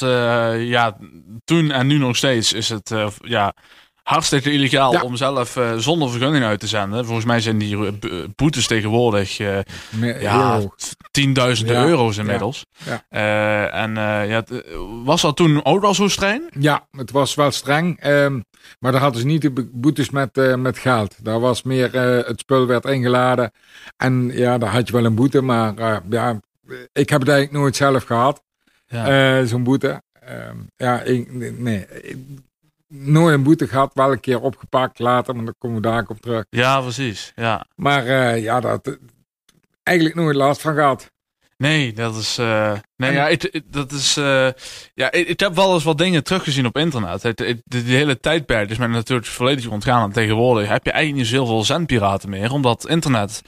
ja, 0.59 0.97
toen 1.45 1.71
en 1.71 1.87
nu 1.87 1.97
nog 1.97 2.15
steeds 2.15 2.53
is 2.53 2.69
het. 2.69 2.93
ja, 3.21 3.53
hartstikke 4.09 4.51
illegaal 4.51 5.01
om 5.01 5.15
zelf 5.15 5.55
uh, 5.55 5.77
zonder 5.77 6.09
vergunning 6.09 6.45
uit 6.45 6.59
te 6.59 6.67
zenden. 6.67 7.05
Volgens 7.05 7.25
mij 7.25 7.39
zijn 7.39 7.57
die 7.57 7.85
eh, 7.85 7.93
boetes 8.35 8.67
tegenwoordig 8.67 9.37
ja, 9.37 10.61
tienduizenden 11.11 11.75
euro's 11.75 12.17
inmiddels. 12.17 12.65
En 13.09 13.93
ja, 14.27 14.43
was 15.03 15.21
dat 15.21 15.35
toen 15.35 15.65
ook 15.65 15.83
al 15.83 15.93
zo 15.93 16.07
streng? 16.07 16.41
Ja, 16.59 16.87
het 16.91 17.11
was 17.11 17.35
wel 17.35 17.51
streng. 17.51 18.05
Um, 18.05 18.43
maar 18.79 18.91
daar 18.91 19.01
hadden 19.01 19.21
ze 19.21 19.27
niet 19.27 19.41
de 19.41 19.69
boetes 19.71 20.09
met, 20.09 20.55
met 20.57 20.77
geld. 20.77 21.25
Daar 21.25 21.39
was 21.39 21.63
meer, 21.63 21.93
het 22.25 22.39
spul 22.39 22.67
werd 22.67 22.85
ingeladen. 22.85 23.51
En 23.97 24.31
ja, 24.33 24.57
daar 24.57 24.71
had 24.71 24.87
je 24.87 24.93
wel 24.93 25.05
een 25.05 25.15
boete. 25.15 25.41
Maar 25.41 26.01
ja, 26.09 26.39
ik 26.93 27.09
heb 27.09 27.19
het 27.19 27.29
eigenlijk 27.29 27.51
nooit 27.51 27.75
zelf 27.75 28.03
gehad. 28.03 28.43
Ja. 28.87 29.45
Zo'n 29.45 29.63
boete. 29.63 30.01
Ehm, 30.19 30.57
ja, 30.75 31.01
ik, 31.01 31.31
nee 31.57 31.85
nooit 32.89 33.33
een 33.33 33.43
boete 33.43 33.67
gehad, 33.67 33.91
wel 33.93 34.11
een 34.11 34.19
keer 34.19 34.41
opgepakt 34.41 34.99
later, 34.99 35.35
maar 35.35 35.45
dan 35.45 35.55
komen 35.57 35.81
we 35.81 35.87
daar 35.87 36.05
op 36.07 36.21
terug. 36.21 36.45
Ja, 36.49 36.81
precies. 36.81 37.31
Ja. 37.35 37.65
Maar 37.75 38.37
ja, 38.37 38.59
dat 38.59 38.97
eigenlijk 39.83 40.17
nooit 40.17 40.35
last 40.35 40.61
van 40.61 40.73
gehad. 40.73 41.11
Nee, 41.63 41.93
dat 41.93 42.15
is. 42.15 42.39
Uh, 42.39 42.71
nee, 42.95 43.11
ja, 43.11 43.27
ik, 43.27 43.61
dat 43.65 43.91
is. 43.91 44.17
Uh, 44.17 44.47
ja, 44.93 45.11
ik, 45.11 45.27
ik, 45.27 45.39
heb 45.39 45.55
wel 45.55 45.73
eens 45.73 45.83
wat 45.83 45.97
dingen 45.97 46.23
teruggezien 46.23 46.65
op 46.65 46.77
internet. 46.77 47.23
Het, 47.23 47.39
het, 47.39 47.61
de, 47.65 47.77
hele 47.77 48.19
tijdperk 48.19 48.69
is 48.69 48.77
mij 48.77 48.87
natuurlijk 48.87 49.27
volledig 49.27 49.67
ontgaan. 49.67 50.03
En 50.03 50.11
tegenwoordig 50.11 50.69
heb 50.69 50.85
je 50.85 50.91
eigenlijk 50.91 51.23
niet 51.23 51.33
zoveel 51.35 51.63
zendpiraten 51.63 52.29
meer, 52.29 52.51
omdat 52.51 52.87
internet 52.87 53.41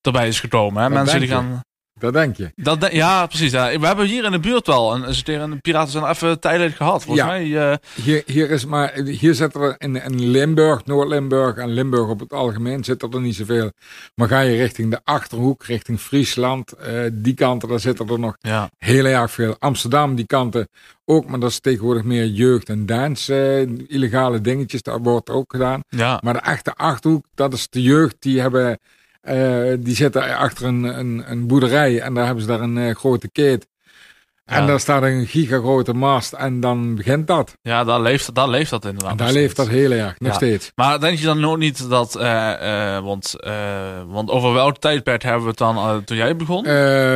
erbij 0.00 0.28
is 0.28 0.40
gekomen. 0.40 0.82
Hè? 0.82 0.90
Mensen 0.90 1.20
die 1.20 1.28
gaan. 1.28 1.60
Dat 1.98 2.12
denk 2.12 2.36
je. 2.36 2.52
Dat 2.56 2.92
ja, 2.92 3.26
precies. 3.26 3.50
Ja. 3.50 3.78
We 3.78 3.86
hebben 3.86 4.06
hier 4.06 4.24
in 4.24 4.30
de 4.30 4.40
buurt 4.40 4.66
wel 4.66 4.94
een, 4.94 5.40
een 5.40 5.60
piraten 5.60 5.92
zijn 5.92 6.04
even 6.04 6.40
tijdelijk 6.40 6.74
gehad. 6.74 7.04
Volgens 7.04 7.26
ja. 7.26 7.32
mij. 7.32 7.46
Uh... 7.46 7.74
Hier, 8.02 8.22
hier, 8.26 8.50
is 8.50 8.64
maar, 8.64 8.94
hier 8.94 9.34
zitten 9.34 9.60
er 9.60 9.74
in, 9.78 10.02
in 10.02 10.30
Limburg, 10.30 10.84
Noord-Limburg 10.84 11.56
en 11.56 11.68
Limburg 11.68 12.08
op 12.08 12.20
het 12.20 12.32
algemeen 12.32 12.84
zitten 12.84 13.10
er 13.10 13.20
niet 13.20 13.34
zoveel. 13.34 13.72
Maar 14.14 14.28
ga 14.28 14.40
je 14.40 14.56
richting 14.56 14.90
de 14.90 15.00
Achterhoek, 15.04 15.64
richting 15.64 16.00
Friesland, 16.00 16.74
uh, 16.80 17.00
die 17.12 17.34
kanten, 17.34 17.68
daar 17.68 17.80
zitten 17.80 18.08
er 18.08 18.18
nog 18.18 18.36
ja. 18.40 18.70
heel 18.78 19.04
erg 19.04 19.30
veel. 19.30 19.56
Amsterdam, 19.58 20.14
die 20.14 20.26
kanten 20.26 20.68
ook, 21.04 21.26
maar 21.26 21.40
dat 21.40 21.50
is 21.50 21.60
tegenwoordig 21.60 22.04
meer 22.04 22.26
jeugd 22.26 22.68
en 22.68 22.86
dance, 22.86 23.66
uh, 23.68 23.84
illegale 23.88 24.40
dingetjes, 24.40 24.82
dat 24.82 24.98
wordt 25.02 25.30
ook 25.30 25.52
gedaan. 25.52 25.82
Ja. 25.88 26.20
Maar 26.24 26.32
de 26.32 26.40
echte 26.40 26.74
Achterhoek, 26.74 27.24
dat 27.34 27.52
is 27.52 27.68
de 27.68 27.82
jeugd, 27.82 28.16
die 28.18 28.40
hebben 28.40 28.78
uh, 29.30 29.76
die 29.78 29.94
zitten 29.94 30.36
achter 30.36 30.66
een, 30.66 30.82
een, 30.84 31.24
een, 31.26 31.46
boerderij 31.46 32.00
en 32.00 32.14
daar 32.14 32.24
hebben 32.24 32.42
ze 32.42 32.48
daar 32.48 32.60
een 32.60 32.76
uh, 32.76 32.94
grote 32.94 33.30
keet. 33.30 33.66
En 34.44 34.66
daar 34.66 34.80
staat 34.80 35.02
een 35.02 35.26
gigagrote 35.26 35.92
mast 35.92 36.32
en 36.32 36.60
dan 36.60 36.94
begint 36.94 37.26
dat. 37.26 37.56
Ja, 37.62 37.84
daar 37.84 38.00
leeft, 38.00 38.34
daar 38.34 38.48
leeft 38.48 38.70
dat 38.70 38.84
inderdaad. 38.84 39.10
En 39.10 39.16
daar 39.16 39.32
leeft 39.32 39.56
dat 39.56 39.68
heel 39.68 39.90
erg, 39.90 40.18
nog 40.18 40.28
ja. 40.28 40.34
steeds. 40.34 40.72
Maar 40.74 41.00
denk 41.00 41.18
je 41.18 41.24
dan 41.24 41.40
nog 41.40 41.56
niet 41.56 41.88
dat, 41.88 42.16
uh, 42.20 42.98
want, 42.98 43.36
want 44.06 44.30
over 44.30 44.52
welk 44.52 44.78
tijdperk 44.78 45.22
hebben 45.22 45.42
we 45.42 45.48
het 45.48 45.58
dan 45.58 46.04
toen 46.04 46.16
jij 46.16 46.36
begon? 46.36 46.64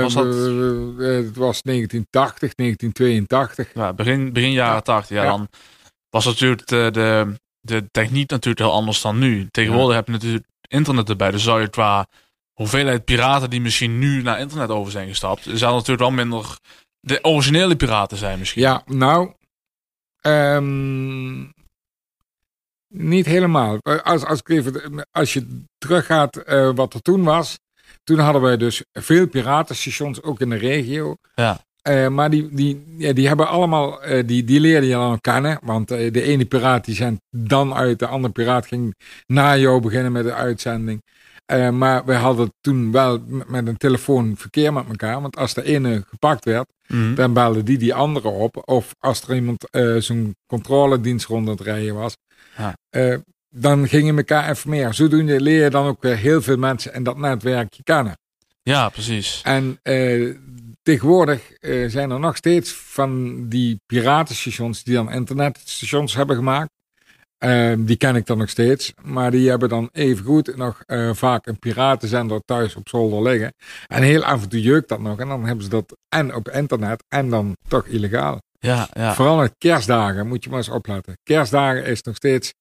was 0.02 0.14
dat... 0.14 0.25
het 0.25 1.37
was 1.37 1.62
1980, 1.62 2.54
1982. 2.54 3.69
Ja, 3.75 3.92
begin, 3.92 4.33
begin 4.33 4.52
jaren 4.52 4.85
80. 4.85 5.16
Ja, 5.16 5.25
dan 5.25 5.49
was 6.11 6.25
natuurlijk 6.25 6.66
de, 6.66 6.88
de, 6.92 7.35
de 7.61 7.88
techniek 7.90 8.31
natuurlijk 8.31 8.64
heel 8.64 8.73
anders 8.73 9.02
dan 9.02 9.19
nu. 9.19 9.49
Tegenwoordig 9.50 9.97
heb 9.97 10.07
je 10.07 10.12
natuurlijk 10.12 10.47
internet 10.73 11.09
erbij. 11.09 11.31
Dus 11.31 11.43
zou 11.43 11.61
je 11.61 11.69
qua 11.69 12.07
hoeveelheid 12.52 13.05
piraten 13.05 13.50
die 13.50 13.61
misschien 13.61 13.99
nu 13.99 14.23
naar 14.23 14.41
internet 14.41 14.69
over 14.69 14.93
zijn 14.93 15.09
gestapt, 15.09 15.43
zou 15.52 15.73
natuurlijk 15.73 16.00
wel 16.00 16.11
minder 16.11 16.59
de 17.00 17.25
originele 17.25 17.76
piraten 17.76 18.17
zijn 18.17 18.38
misschien. 18.38 18.62
Ja, 18.62 18.83
nou, 18.87 19.33
um, 20.23 21.52
niet 22.88 23.26
helemaal. 23.26 23.79
Als, 23.83 24.25
als, 24.25 24.38
ik 24.38 24.49
even, 24.49 25.07
als 25.11 25.33
je 25.33 25.64
teruggaat 25.79 26.49
uh, 26.49 26.71
wat 26.75 26.95
er 26.95 27.02
toen 27.02 27.23
was, 27.23 27.59
toen 28.05 28.19
hadden 28.19 28.43
wij 28.43 28.57
dus 28.57 28.85
veel 28.93 29.29
piratenstations, 29.29 30.23
ook 30.23 30.41
in 30.41 30.50
de 30.50 30.57
regio. 30.57 31.17
Ja. 31.35 31.61
Uh, 31.89 32.09
maar 32.09 32.31
die, 32.31 32.49
die, 32.53 32.85
ja, 32.99 33.12
die 33.12 33.29
hebben 33.29 33.49
allemaal, 33.49 34.09
uh, 34.09 34.23
die, 34.27 34.45
die 34.45 34.61
leerde 34.61 34.87
je 34.87 34.93
dan 34.93 35.21
kennen. 35.21 35.59
Want 35.62 35.93
uh, 35.93 36.12
de 36.12 36.23
ene 36.23 36.45
piraat 36.45 36.85
die 36.85 36.95
zendt 36.95 37.21
dan 37.31 37.75
uit, 37.75 37.99
de 37.99 38.07
andere 38.07 38.33
piraat 38.33 38.67
ging 38.67 38.95
na 39.27 39.57
jou 39.57 39.81
beginnen 39.81 40.12
met 40.12 40.25
de 40.25 40.35
uitzending. 40.35 41.03
Maar 41.73 42.05
we 42.05 42.15
hadden 42.15 42.53
toen 42.61 42.93
wel 42.93 43.23
met 43.47 43.67
een 43.67 43.77
telefoon 43.77 44.37
verkeer 44.37 44.73
met 44.73 44.89
elkaar. 44.89 45.21
Want 45.21 45.37
als 45.37 45.55
de 45.55 45.62
ene 45.62 46.05
gepakt 46.09 46.45
werd, 46.45 46.67
mm. 46.87 47.15
dan 47.15 47.33
belde 47.33 47.62
die 47.62 47.79
die 47.79 47.95
andere 47.95 48.29
op. 48.29 48.62
Of 48.65 48.95
als 48.99 49.23
er 49.23 49.35
iemand 49.35 49.69
zo'n 49.99 50.37
controledienst 50.47 51.27
rond 51.27 51.49
het 51.49 51.61
rijden 51.61 51.95
was, 51.95 52.17
dan 53.49 53.89
gingen 53.89 54.17
elkaar 54.17 54.49
informeren. 54.49 54.95
Zodoende 54.95 55.41
leer 55.41 55.62
je 55.62 55.71
dan 55.71 55.87
ook 55.87 56.05
heel 56.05 56.43
veel 56.43 56.57
mensen 56.57 56.93
en 56.93 57.03
dat 57.03 57.17
netwerkje 57.17 57.83
kennen. 57.83 58.17
Ja, 58.62 58.88
precies. 58.88 59.40
En 59.42 59.81
tegenwoordig 60.83 61.52
zijn 61.87 62.11
er 62.11 62.21
nog 62.21 62.37
steeds 62.37 62.73
van 62.73 63.45
die 63.49 63.81
piratenstations 63.87 64.85
die 64.85 64.95
dan 64.95 65.12
internetstations 65.12 66.14
hebben 66.14 66.37
gemaakt. 66.37 66.71
Ehm, 67.42 67.85
die 67.85 67.97
ken 67.97 68.16
ik 68.16 68.26
dan 68.26 68.38
nog 68.38 68.49
steeds. 68.49 68.92
Maar 69.02 69.31
die 69.31 69.49
hebben 69.49 69.69
dan 69.69 69.88
evengoed 69.92 70.57
nog 70.57 70.83
uh, 70.87 71.14
vaak 71.14 71.47
een 71.47 71.59
piratenzender 71.59 72.40
thuis 72.45 72.76
op 72.76 72.88
zolder 72.88 73.23
liggen. 73.23 73.54
En 73.87 74.02
heel 74.02 74.25
af 74.25 74.42
en 74.42 74.49
toe 74.49 74.61
jeukt 74.61 74.88
dat 74.88 75.00
nog. 75.00 75.19
En 75.19 75.28
dan 75.28 75.45
hebben 75.45 75.64
ze 75.64 75.71
dat 75.71 75.97
en 76.09 76.35
op 76.35 76.49
internet 76.49 77.04
en 77.09 77.31
dan 77.31 77.57
toch 77.69 77.87
illegaal. 77.87 78.40
Ja, 78.59 78.88
ja. 78.92 79.14
Vooral 79.14 79.37
met 79.37 79.54
kerstdagen 79.59 80.28
moet 80.28 80.45
je 80.45 80.50
maar 80.50 80.59
eens 80.59 80.69
opletten. 80.69 81.19
Kerstdagen 81.23 81.85
is 81.85 82.02
nog 82.02 82.16
steeds... 82.16 82.52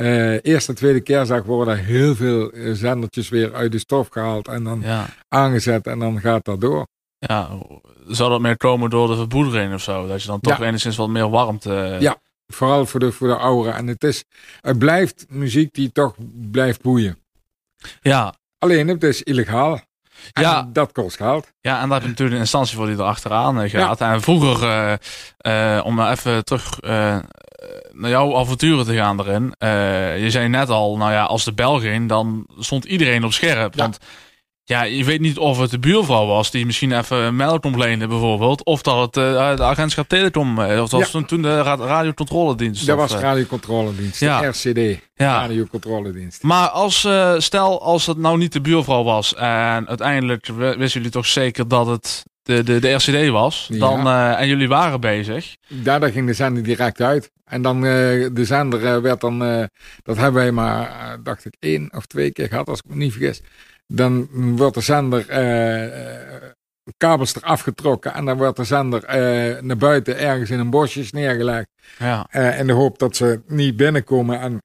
Uh, 0.00 0.38
eerste 0.42 0.70
en 0.70 0.76
tweede 0.76 1.00
kerstdag 1.00 1.44
worden 1.44 1.78
heel 1.78 2.14
veel 2.14 2.50
eh, 2.50 2.72
zendertjes 2.72 3.28
weer 3.28 3.54
uit 3.54 3.72
de 3.72 3.78
stof 3.78 4.08
gehaald. 4.08 4.48
En 4.48 4.64
dan 4.64 4.84
aangezet 5.28 5.86
en 5.86 5.98
dan 5.98 6.20
gaat 6.20 6.44
dat 6.44 6.60
door. 6.60 6.86
Ja, 7.18 7.58
zou 8.06 8.30
dat 8.30 8.40
meer 8.40 8.56
komen 8.56 8.90
door 8.90 9.08
de 9.08 9.16
verboedering 9.16 9.74
of 9.74 9.82
zo? 9.82 10.06
Dat 10.06 10.22
je 10.22 10.28
dan 10.28 10.40
toch 10.40 10.60
enigszins 10.60 10.96
wat 10.96 11.08
meer 11.08 11.30
warmte... 11.30 11.96
Ja, 12.00 12.18
Vooral 12.52 12.86
voor 12.86 13.00
de, 13.00 13.12
voor 13.12 13.28
de 13.28 13.36
ouderen. 13.36 13.74
En 13.74 13.86
het, 13.86 14.04
is, 14.04 14.24
het 14.60 14.78
blijft 14.78 15.26
muziek 15.28 15.74
die 15.74 15.92
toch 15.92 16.14
blijft 16.50 16.82
boeien. 16.82 17.18
Ja. 18.00 18.34
Alleen 18.58 18.88
het 18.88 19.02
is 19.02 19.22
illegaal. 19.22 19.80
En 20.32 20.42
ja. 20.42 20.68
dat 20.72 20.92
kost 20.92 21.16
geld. 21.16 21.52
Ja, 21.60 21.80
en 21.80 21.88
daar 21.88 21.92
heb 21.92 22.02
je 22.02 22.08
natuurlijk 22.08 22.36
een 22.36 22.42
instantie 22.42 22.76
voor 22.76 22.86
die 22.86 22.94
erachteraan 22.94 23.62
uh, 23.62 23.70
gaat. 23.70 24.00
En 24.00 24.20
vroeger, 24.20 24.62
uh, 24.62 24.94
uh, 25.76 25.84
om 25.84 26.00
even 26.00 26.44
terug 26.44 26.80
naar 27.92 28.10
jouw 28.10 28.36
avonturen 28.36 28.84
te 28.84 28.94
gaan 28.94 29.20
erin. 29.20 29.54
je 30.22 30.30
zei 30.30 30.48
net 30.48 30.68
al, 30.68 30.96
nou 30.96 31.12
ja, 31.12 31.22
als 31.22 31.44
de 31.44 31.52
bel 31.52 31.80
ging, 31.80 32.08
dan 32.08 32.46
stond 32.58 32.84
iedereen 32.84 33.24
op 33.24 33.32
scherp. 33.32 33.74
Ja. 33.74 33.82
Want 33.82 33.98
ja, 34.68 34.82
je 34.82 35.04
weet 35.04 35.20
niet 35.20 35.38
of 35.38 35.58
het 35.58 35.70
de 35.70 35.78
buurvrouw 35.78 36.26
was 36.26 36.50
die 36.50 36.66
misschien 36.66 36.98
even 36.98 37.36
melk 37.36 37.64
ontleende 37.64 38.06
bijvoorbeeld. 38.06 38.64
Of 38.64 38.82
dat 38.82 39.14
het 39.14 39.24
uh, 39.24 39.56
de 39.56 39.62
agentschap 39.62 40.08
Telecom, 40.08 40.58
uh, 40.58 40.82
of 40.82 40.88
dat 40.88 41.10
was 41.10 41.22
toen 41.26 41.42
de 41.42 41.62
radiocontroledienst. 41.62 42.86
Dat 42.86 42.96
was 42.96 43.12
radiocontroledienst, 43.14 44.20
ja. 44.20 44.40
de 44.40 44.46
RCD, 44.46 45.00
ja. 45.14 45.40
radiocontroledienst. 45.40 46.42
Maar 46.42 46.68
als, 46.68 47.04
uh, 47.04 47.34
stel 47.38 47.82
als 47.82 48.06
het 48.06 48.16
nou 48.16 48.38
niet 48.38 48.52
de 48.52 48.60
buurvrouw 48.60 49.02
was 49.02 49.34
en 49.34 49.88
uiteindelijk 49.88 50.46
wisten 50.56 50.88
jullie 50.88 51.10
toch 51.10 51.26
zeker 51.26 51.68
dat 51.68 51.86
het 51.86 52.24
de, 52.42 52.62
de, 52.62 52.78
de 52.78 52.92
RCD 52.92 53.28
was, 53.28 53.68
dan, 53.72 54.08
en 54.08 54.48
jullie 54.48 54.68
waren 54.68 55.00
bezig. 55.00 55.56
Daardoor 55.68 56.08
ging 56.08 56.26
de 56.26 56.32
zender 56.32 56.62
direct 56.62 57.00
uit. 57.00 57.30
En 57.44 57.62
dan 57.62 57.80
de 57.80 58.44
zender 58.44 59.02
werd 59.02 59.20
dan, 59.20 59.38
dat 60.02 60.16
hebben 60.16 60.42
wij 60.42 60.52
maar, 60.52 61.16
dacht 61.22 61.44
ik, 61.44 61.54
één 61.58 61.88
of 61.92 62.06
twee 62.06 62.32
keer 62.32 62.48
gehad 62.48 62.68
als 62.68 62.78
ik 62.78 62.84
me 62.88 62.96
niet 62.96 63.12
vergis 63.12 63.42
dan 63.92 64.28
wordt 64.56 64.74
de 64.74 64.80
zender 64.80 65.26
uh, 65.30 66.48
kabels 66.96 67.34
eraf 67.34 67.60
getrokken 67.60 68.14
en 68.14 68.24
dan 68.24 68.36
wordt 68.36 68.56
de 68.56 68.64
zender 68.64 69.02
uh, 69.02 69.60
naar 69.60 69.76
buiten 69.76 70.18
ergens 70.18 70.50
in 70.50 70.58
een 70.58 70.70
bosje 70.70 71.06
neergelegd. 71.10 71.66
Ja. 71.98 72.26
Uh, 72.32 72.58
in 72.58 72.66
de 72.66 72.72
hoop 72.72 72.98
dat 72.98 73.16
ze 73.16 73.42
niet 73.46 73.76
binnenkomen 73.76 74.40
en 74.40 74.62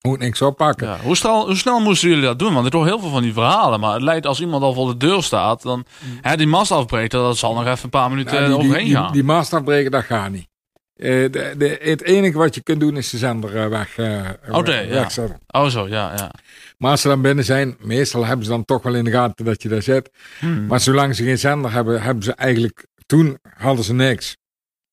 moet 0.00 0.18
niks 0.18 0.42
oppakken. 0.42 0.88
Ja. 0.88 0.98
Hoe, 0.98 1.16
snel, 1.16 1.46
hoe 1.46 1.56
snel 1.56 1.80
moesten 1.80 2.08
jullie 2.08 2.24
dat 2.24 2.38
doen? 2.38 2.52
Want 2.52 2.64
er 2.64 2.70
toch 2.70 2.84
heel 2.84 3.00
veel 3.00 3.10
van 3.10 3.22
die 3.22 3.32
verhalen. 3.32 3.80
Maar 3.80 3.92
het 3.92 4.02
lijkt 4.02 4.26
als 4.26 4.40
iemand 4.40 4.62
al 4.62 4.74
voor 4.74 4.88
de 4.88 4.96
deur 4.96 5.22
staat, 5.22 5.62
dan 5.62 5.78
mm. 5.78 6.18
hè, 6.20 6.36
die 6.36 6.46
mast 6.46 6.70
afbreken, 6.70 7.18
dat 7.18 7.36
zal 7.36 7.54
nog 7.54 7.66
even 7.66 7.84
een 7.84 7.90
paar 7.90 8.10
minuten 8.10 8.34
nou, 8.34 8.46
die, 8.46 8.54
overheen 8.54 8.90
gaan. 8.90 9.02
Die, 9.02 9.12
die 9.12 9.24
mast 9.24 9.52
afbreken, 9.52 9.90
dat 9.90 10.04
gaat 10.04 10.30
niet. 10.30 10.50
Uh, 10.96 11.32
de, 11.32 11.54
de, 11.58 11.78
het 11.80 12.02
enige 12.02 12.38
wat 12.38 12.54
je 12.54 12.62
kunt 12.62 12.80
doen 12.80 12.96
is 12.96 13.10
de 13.10 13.18
zender 13.18 13.70
weg, 13.70 13.96
uh, 13.98 14.28
okay, 14.50 14.88
wegzetten. 14.88 15.38
Ja. 15.46 15.60
Oh 15.60 15.68
zo, 15.68 15.88
ja, 15.88 16.12
ja. 16.16 16.30
Maar 16.78 16.90
als 16.90 17.00
ze 17.00 17.08
dan 17.08 17.22
binnen 17.22 17.44
zijn, 17.44 17.76
meestal 17.80 18.26
hebben 18.26 18.44
ze 18.44 18.50
dan 18.50 18.64
toch 18.64 18.82
wel 18.82 18.94
in 18.94 19.04
de 19.04 19.10
gaten 19.10 19.44
dat 19.44 19.62
je 19.62 19.68
daar 19.68 19.82
zit. 19.82 20.10
Hmm. 20.38 20.66
Maar 20.66 20.80
zolang 20.80 21.16
ze 21.16 21.24
geen 21.24 21.38
zender 21.38 21.72
hebben, 21.72 22.02
hebben 22.02 22.24
ze 22.24 22.32
eigenlijk... 22.32 22.86
Toen 23.06 23.38
hadden 23.58 23.84
ze 23.84 23.94
niks. 23.94 24.36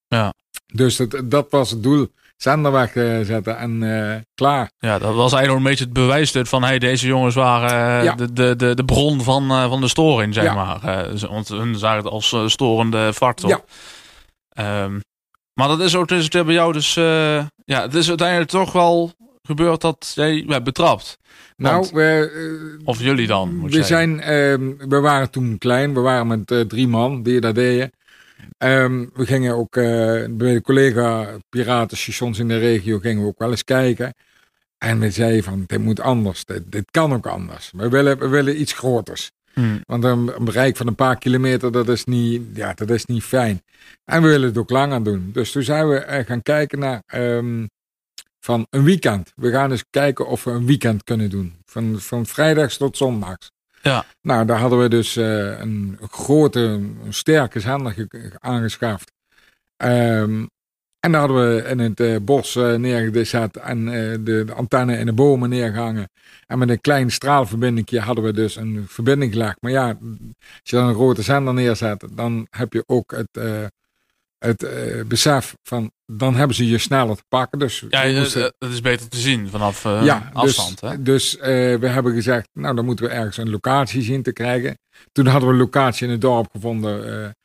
Ja. 0.08 0.34
Dus 0.74 0.96
dat, 0.96 1.22
dat 1.24 1.48
was 1.50 1.72
het 1.72 1.84
doel. 1.84 2.08
Zender 2.38 2.72
wegzetten 2.72 3.58
en 3.58 3.82
uh, 3.82 4.16
klaar. 4.36 4.72
Ja, 4.78 5.00
dat 5.00 5.16
was 5.16 5.34
eigenlijk 5.34 5.64
een 5.64 5.70
beetje 5.70 5.84
het 5.84 5.94
bewijs 5.94 6.32
van... 6.32 6.64
Hey, 6.64 6.80
deze 6.80 7.08
jongens 7.08 7.36
waren 7.36 8.06
uh, 8.06 8.16
de, 8.16 8.34
de, 8.34 8.56
de, 8.56 8.76
de 8.76 8.86
bron 8.86 9.22
van, 9.24 9.52
uh, 9.52 9.70
van 9.70 9.82
de 9.82 9.88
storing, 9.88 10.34
zeg 10.34 10.44
ja. 10.44 10.54
maar. 10.54 11.10
want 11.28 11.48
hun 11.48 11.76
zagen 11.76 12.04
het 12.04 12.12
als 12.12 12.36
storende 12.46 13.14
factor. 13.14 13.64
Ja. 14.50 14.84
Um, 14.84 15.02
maar 15.60 15.68
dat 15.68 15.80
is 15.80 15.96
ook 15.96 16.08
dus 16.08 16.28
bij 16.28 16.44
jou 16.44 16.74
dus... 16.74 16.94
ja, 16.94 17.82
het 17.82 17.94
is 17.94 18.08
uiteindelijk 18.10 18.50
toch 18.50 18.72
wel 18.72 19.14
gebeurd 19.42 19.82
dat 19.82 20.12
jij 20.16 20.44
werd 20.48 20.64
betrapt. 20.64 21.18
Nou, 21.58 21.88
we, 21.94 22.32
uh, 22.80 22.88
of 22.88 23.02
jullie 23.02 23.28
dan, 23.28 23.56
moet 23.56 23.76
we, 23.76 23.84
zijn, 23.84 24.10
uh, 24.18 24.26
we 24.88 25.00
waren 25.02 25.30
toen 25.30 25.58
klein, 25.58 25.94
we 25.94 26.00
waren 26.00 26.28
met 26.28 26.52
uh, 26.52 26.62
drie 26.62 26.88
man 26.88 27.24
die 27.24 27.40
dat 27.40 27.56
deden. 27.56 27.92
Um, 28.58 29.10
we 29.14 29.26
gingen 29.26 29.56
ook 29.56 29.76
uh, 29.76 29.84
bij 30.30 30.54
de 30.54 30.62
collega 30.62 31.38
piratenstations 31.50 32.40
in 32.40 32.48
de 32.48 32.58
regio 32.58 33.00
gingen 33.00 33.24
we 33.24 33.30
ook 33.30 33.40
wel 33.40 33.52
eens 33.52 33.64
kijken. 33.64 34.14
En 34.78 35.00
we 35.00 35.12
zeiden 35.12 35.44
van, 35.44 35.64
dit 35.68 35.80
moet 35.80 36.00
anders, 36.00 36.46
dit, 36.46 36.72
dit 36.72 36.92
kan 36.92 37.14
ook 37.14 37.28
anders. 37.28 37.72
We 37.76 37.90
willen, 37.90 38.20
we 38.20 38.28
willen 38.28 38.62
iets 38.62 38.74
groters. 38.74 39.32
Hmm. 39.54 39.82
Want 39.86 40.04
een, 40.04 40.32
een, 40.36 40.46
bereik 40.46 40.78
van 40.78 40.88
een 40.88 40.96
paar 40.96 41.18
kilometer, 41.18 41.72
dat 41.72 41.90
is, 41.90 42.06
niet, 42.06 42.42
ja, 42.54 42.74
dat 42.74 42.90
is 42.90 43.06
niet 43.06 43.24
fijn. 43.24 43.62
En 44.06 44.22
we 44.22 44.28
willen 44.28 44.48
het 44.48 44.58
ook 44.58 44.70
langer 44.70 45.04
doen. 45.04 45.30
Dus 45.34 45.52
toen 45.52 45.64
zijn 45.64 45.90
we 45.90 46.24
gaan 46.28 46.42
kijken 46.42 46.80
naar 46.80 47.04
um, 47.16 47.70
van 48.40 48.68
een 48.70 48.84
weekend. 48.84 49.32
We 49.36 49.52
gaan 49.52 49.72
eens 49.72 49.86
kijken 49.90 50.28
of 50.28 50.44
we 50.44 50.52
een 50.52 50.66
weekend 50.66 51.04
kunnen 51.04 51.30
doen. 51.30 51.56
Van, 51.66 52.00
van 52.00 52.26
vrijdags 52.26 52.78
tot 52.78 52.98
zondags. 52.98 53.52
Ja. 53.82 54.06
Nou, 54.22 54.46
daar 54.46 54.60
hadden 54.60 54.80
we 54.80 54.90
dus 54.90 55.18
uh, 55.18 55.60
een 55.60 56.00
grote, 56.12 56.60
een 56.60 57.14
sterke 57.14 57.60
zender 57.60 58.08
aangeschaft. 58.40 59.12
Um, 59.78 60.50
en 61.00 61.12
daar 61.12 61.20
hadden 61.20 61.56
we 61.56 61.64
in 61.64 61.80
het 61.80 62.00
uh, 62.00 62.16
bos 62.22 62.56
uh, 62.56 62.76
neergezet 62.76 63.58
en 63.58 63.86
de, 63.86 64.20
de, 64.24 64.54
antenne 64.54 64.98
in 64.98 65.06
de 65.06 65.14
bomen 65.14 65.50
neergehangen. 65.50 66.10
En 66.48 66.60
met 66.60 66.70
een 66.70 66.82
klein 66.82 67.12
straalverbinding 67.12 67.90
hadden 67.90 68.24
we 68.24 68.34
dus 68.34 68.56
een 68.56 68.86
verbinding 68.88 69.32
gelegd. 69.32 69.62
Maar 69.62 69.72
ja, 69.72 69.88
als 69.88 69.98
je 70.64 70.76
dan 70.76 70.88
een 70.88 70.94
grote 70.94 71.22
zender 71.22 71.54
neerzet, 71.54 72.08
dan 72.14 72.48
heb 72.50 72.74
je 72.74 72.84
ook 72.86 73.12
het 73.12 73.72
het 74.40 74.64
uh, 74.64 75.06
besef 75.06 75.56
van 75.64 75.92
dan 76.06 76.36
hebben 76.36 76.56
ze 76.56 76.68
je 76.68 76.78
sneller 76.78 77.16
te 77.16 77.24
pakken. 77.28 77.60
Dus 77.60 77.86
ja, 77.90 78.02
het, 78.02 78.54
is 78.60 78.82
beter 78.82 79.10
te 79.10 79.18
zien 79.18 79.50
vanaf 79.50 79.86
uh, 79.86 80.04
ja, 80.04 80.30
afstand. 80.34 80.80
Dus, 80.80 80.90
hè? 80.90 81.02
dus 81.02 81.36
uh, 81.36 81.42
we 81.80 81.88
hebben 81.88 82.14
gezegd, 82.14 82.50
nou 82.54 82.76
dan 82.76 82.86
moeten 82.86 83.06
we 83.06 83.12
ergens 83.12 83.38
een 83.38 83.50
locatie 83.50 84.02
zien 84.02 84.24
te 84.24 84.34
krijgen. 84.34 84.78
Toen 85.12 85.26
hadden 85.26 85.50
we 85.50 85.56
een 85.56 85.62
locatie 85.62 86.06
in 86.06 86.12
het 86.12 86.22
dorp 86.22 86.50
gevonden 86.52 87.36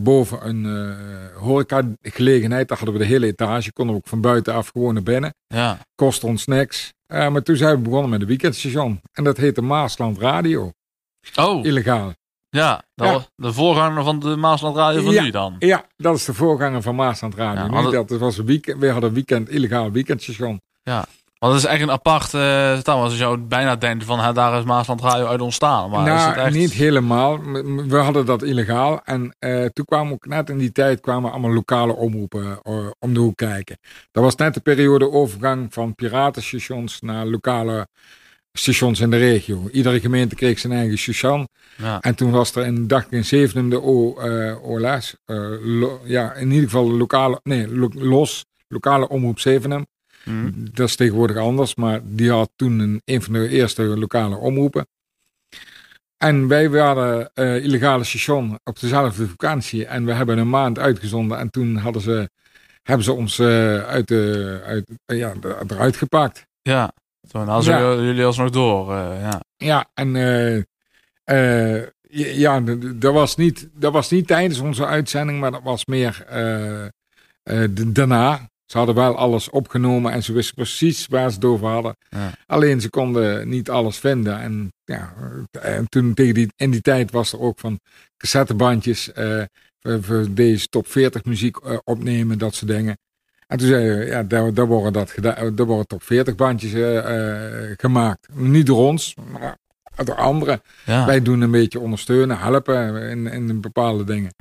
boven 0.00 0.48
een 0.48 0.94
horeca 1.34 1.82
gelegenheid. 2.00 2.68
Daar 2.68 2.78
hadden 2.78 2.96
we 2.96 3.02
de 3.02 3.10
hele 3.10 3.26
etage, 3.26 3.72
konden 3.72 3.94
we 3.94 4.00
ook 4.00 4.08
van 4.08 4.20
buitenaf 4.20 4.68
gewoon 4.68 4.94
naar 4.94 5.02
binnen. 5.02 5.34
Ja. 5.46 5.78
Kost 5.94 6.24
ons 6.24 6.46
niks. 6.46 6.92
maar 7.06 7.42
toen 7.42 7.56
zijn 7.56 7.76
we 7.76 7.82
begonnen 7.82 8.10
met 8.10 8.20
een 8.20 8.26
weekendstation. 8.26 9.00
En 9.12 9.24
dat 9.24 9.36
heette 9.36 9.62
Maasland 9.62 10.18
Radio. 10.18 10.72
Oh. 11.36 11.64
Illegaal. 11.64 12.12
Ja, 12.56 12.82
de 13.34 13.52
voorganger 13.52 14.04
van 14.04 14.18
de 14.18 14.36
Maasland 14.36 14.76
Radio 14.76 15.02
van 15.02 15.12
ja, 15.12 15.22
nu 15.22 15.30
dan. 15.30 15.56
Ja, 15.58 15.84
dat 15.96 16.16
is 16.16 16.24
de 16.24 16.34
voorganger 16.34 16.82
van 16.82 16.94
Maasland 16.94 17.34
Radio. 17.34 17.90
Ja, 17.90 18.02
dat 18.02 18.18
was 18.18 18.38
een 18.38 18.46
weekend, 18.46 18.80
we 18.80 18.88
hadden 18.88 19.08
een 19.08 19.14
weekend, 19.14 19.48
illegaal 19.48 19.90
weekendstation. 19.90 20.60
Ja, 20.82 21.04
want 21.42 21.52
dat 21.52 21.62
is 21.62 21.68
echt 21.68 21.82
een 21.82 21.90
apart 21.90 22.32
uh, 22.32 22.78
taal. 22.78 23.02
Als 23.02 23.12
je 23.12 23.18
zou 23.18 23.38
bijna 23.38 23.76
denken 23.76 24.06
van 24.06 24.34
daar 24.34 24.58
is 24.58 24.64
Maasland 24.64 25.00
Radio 25.00 25.26
uit 25.26 25.40
ontstaan. 25.40 25.90
Maar 25.90 26.04
nou, 26.04 26.18
is 26.18 26.24
het 26.24 26.36
echt... 26.36 26.54
niet 26.54 26.72
helemaal. 26.72 27.40
We 27.88 27.96
hadden 27.96 28.26
dat 28.26 28.42
illegaal. 28.42 29.00
En 29.04 29.36
uh, 29.40 29.64
toen 29.72 29.84
kwamen 29.84 30.12
ook 30.12 30.26
net 30.26 30.50
in 30.50 30.58
die 30.58 30.72
tijd 30.72 31.00
kwamen 31.00 31.30
allemaal 31.30 31.52
lokale 31.52 31.92
omroepen 31.92 32.60
uh, 32.62 32.86
om 32.98 33.14
de 33.14 33.20
hoek 33.20 33.36
kijken. 33.36 33.78
Dat 34.10 34.22
was 34.22 34.36
net 34.36 34.54
de 34.54 34.60
periode 34.60 35.10
overgang 35.10 35.66
van 35.70 35.94
piratenstations 35.94 37.00
naar 37.00 37.26
lokale 37.26 37.88
stations 38.52 39.00
in 39.00 39.10
de 39.10 39.16
regio. 39.16 39.68
Iedere 39.72 40.00
gemeente 40.00 40.34
kreeg 40.34 40.58
zijn 40.58 40.72
eigen 40.72 40.98
station. 40.98 41.48
Ja. 41.76 42.00
En 42.00 42.14
toen 42.14 42.30
was 42.30 42.54
er 42.54 42.64
in, 42.64 42.86
dacht 42.86 43.06
ik, 43.06 43.12
in 43.12 43.24
zevende 43.24 43.82
o, 43.82 44.16
uh, 44.26 44.64
OLS, 44.64 45.16
uh, 45.26 45.84
ja, 46.04 46.34
in 46.34 46.50
ieder 46.50 46.64
geval 46.64 46.90
lokale, 46.90 47.40
nee, 47.42 47.68
lo, 47.68 47.88
los, 47.94 48.44
lokale 48.68 49.08
omroep 49.08 49.38
Zevenum. 49.40 49.86
Mm. 50.24 50.52
Dat 50.72 50.88
is 50.88 50.96
tegenwoordig 50.96 51.36
anders, 51.36 51.74
maar 51.74 52.00
die 52.04 52.30
had 52.30 52.50
toen 52.56 52.78
een, 52.78 53.02
een 53.04 53.22
van 53.22 53.32
de 53.32 53.48
eerste 53.48 53.82
lokale 53.82 54.36
omroepen. 54.36 54.86
En 56.16 56.48
wij 56.48 56.70
waren 56.70 57.30
uh, 57.34 57.64
illegale 57.64 58.04
station 58.04 58.58
op 58.64 58.80
dezelfde 58.80 59.28
vakantie 59.28 59.86
en 59.86 60.04
we 60.04 60.12
hebben 60.12 60.38
een 60.38 60.50
maand 60.50 60.78
uitgezonden 60.78 61.38
en 61.38 61.50
toen 61.50 61.76
hadden 61.76 62.02
ze, 62.02 62.30
hebben 62.82 63.04
ze 63.04 63.12
ons 63.12 63.40
uit 63.40 64.08
de, 64.08 64.60
uit, 64.64 64.90
ja, 65.06 65.32
eruit 65.66 65.96
gepakt. 65.96 66.46
Ja, 66.62 66.92
Toen 67.32 67.48
hadden 67.48 67.78
ja. 67.78 68.04
jullie 68.04 68.24
alsnog 68.24 68.50
door. 68.50 68.94
ja. 68.94 69.40
ja, 69.56 69.90
en 69.94 70.14
ja, 72.14 72.60
dat 72.94 73.12
was, 73.12 73.36
niet, 73.36 73.68
dat 73.74 73.92
was 73.92 74.10
niet 74.10 74.26
tijdens 74.26 74.58
onze 74.58 74.86
uitzending, 74.86 75.40
maar 75.40 75.50
dat 75.50 75.62
was 75.62 75.84
meer 75.84 76.26
daarna. 77.92 78.50
Ze 78.72 78.78
hadden 78.78 78.96
wel 78.96 79.16
alles 79.16 79.50
opgenomen 79.50 80.12
en 80.12 80.22
ze 80.22 80.32
wisten 80.32 80.54
precies 80.54 81.06
waar 81.06 81.28
ze 81.30 81.34
het 81.34 81.44
over 81.44 81.66
hadden. 81.68 81.96
Ja. 82.08 82.32
Alleen 82.46 82.80
ze 82.80 82.90
konden 82.90 83.48
niet 83.48 83.70
alles 83.70 83.98
vinden. 83.98 84.40
En, 84.40 84.72
ja, 84.84 85.14
en 85.50 85.88
toen 85.88 86.14
tegen 86.14 86.34
die, 86.34 86.48
in 86.56 86.70
die 86.70 86.80
tijd 86.80 87.10
was 87.10 87.32
er 87.32 87.40
ook 87.40 87.58
van 87.58 87.80
cassettebandjes 88.16 89.10
uh, 89.18 89.42
voor, 89.80 90.26
deze 90.30 90.66
top 90.66 90.86
40 90.86 91.24
muziek 91.24 91.56
uh, 91.64 91.78
opnemen, 91.84 92.38
dat 92.38 92.54
soort 92.54 92.70
dingen. 92.70 92.98
En 93.52 93.58
toen 93.58 93.68
zei 93.68 93.84
je, 93.84 94.06
ja, 94.06 94.22
daar, 94.22 94.54
daar 94.54 94.66
worden, 94.66 94.92
dat 94.92 95.10
gedaan, 95.10 95.54
daar 95.54 95.66
worden 95.66 95.86
top 95.86 96.02
40 96.02 96.34
bandjes 96.34 96.72
uh, 96.72 97.72
gemaakt. 97.76 98.28
Niet 98.32 98.66
door 98.66 98.78
ons, 98.78 99.14
maar 99.32 99.56
door 100.04 100.16
anderen. 100.16 100.62
Ja. 100.84 101.06
Wij 101.06 101.22
doen 101.22 101.40
een 101.40 101.50
beetje 101.50 101.80
ondersteunen, 101.80 102.38
helpen 102.38 103.02
in, 103.10 103.26
in 103.26 103.60
bepaalde 103.60 104.04
dingen. 104.04 104.34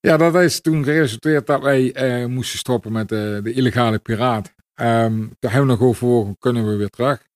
Ja, 0.00 0.16
dat 0.16 0.34
is 0.34 0.60
toen 0.60 0.84
geresulteerd 0.84 1.46
dat 1.46 1.62
wij 1.62 1.92
eh, 1.92 2.26
moesten 2.26 2.58
stoppen 2.58 2.92
met 2.92 3.08
de, 3.08 3.40
de 3.42 3.52
illegale 3.52 3.98
piraat. 3.98 4.52
Um, 4.74 5.36
daar 5.38 5.52
hebben 5.52 5.70
we 5.70 5.76
nog 5.76 5.88
overwogen, 5.88 6.38
kunnen 6.38 6.68
we 6.68 6.76
weer 6.76 6.90
terug. 6.90 7.26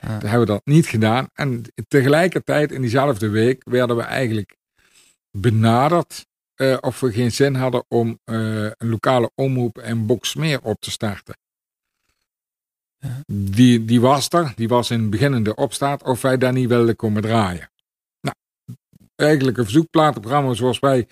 Ja. 0.00 0.08
Daar 0.08 0.30
hebben 0.30 0.40
we 0.40 0.52
dat 0.52 0.62
niet 0.64 0.86
gedaan. 0.86 1.28
En 1.34 1.62
tegelijkertijd 1.88 2.72
in 2.72 2.80
diezelfde 2.80 3.28
week 3.28 3.62
werden 3.64 3.96
we 3.96 4.02
eigenlijk 4.02 4.56
benaderd 5.30 6.26
uh, 6.56 6.76
of 6.80 7.00
we 7.00 7.12
geen 7.12 7.32
zin 7.32 7.54
hadden 7.54 7.84
om 7.88 8.18
uh, 8.24 8.64
een 8.64 8.88
lokale 8.88 9.30
omroep 9.34 9.78
en 9.78 10.06
Boksmeer 10.06 10.60
op 10.62 10.80
te 10.80 10.90
starten. 10.90 11.36
Ja. 12.98 13.20
Die, 13.26 13.84
die 13.84 14.00
was 14.00 14.28
er, 14.28 14.52
die 14.56 14.68
was 14.68 14.90
in 14.90 15.10
beginnende 15.10 15.54
opstaat 15.54 16.02
of 16.02 16.22
wij 16.22 16.38
daar 16.38 16.52
niet 16.52 16.68
wilden 16.68 16.96
komen 16.96 17.22
draaien. 17.22 17.70
Nou, 18.20 18.36
eigenlijk 19.16 19.58
een 19.58 19.64
verzoekplatenprogramma 19.64 20.54
zoals 20.54 20.78
wij 20.78 21.06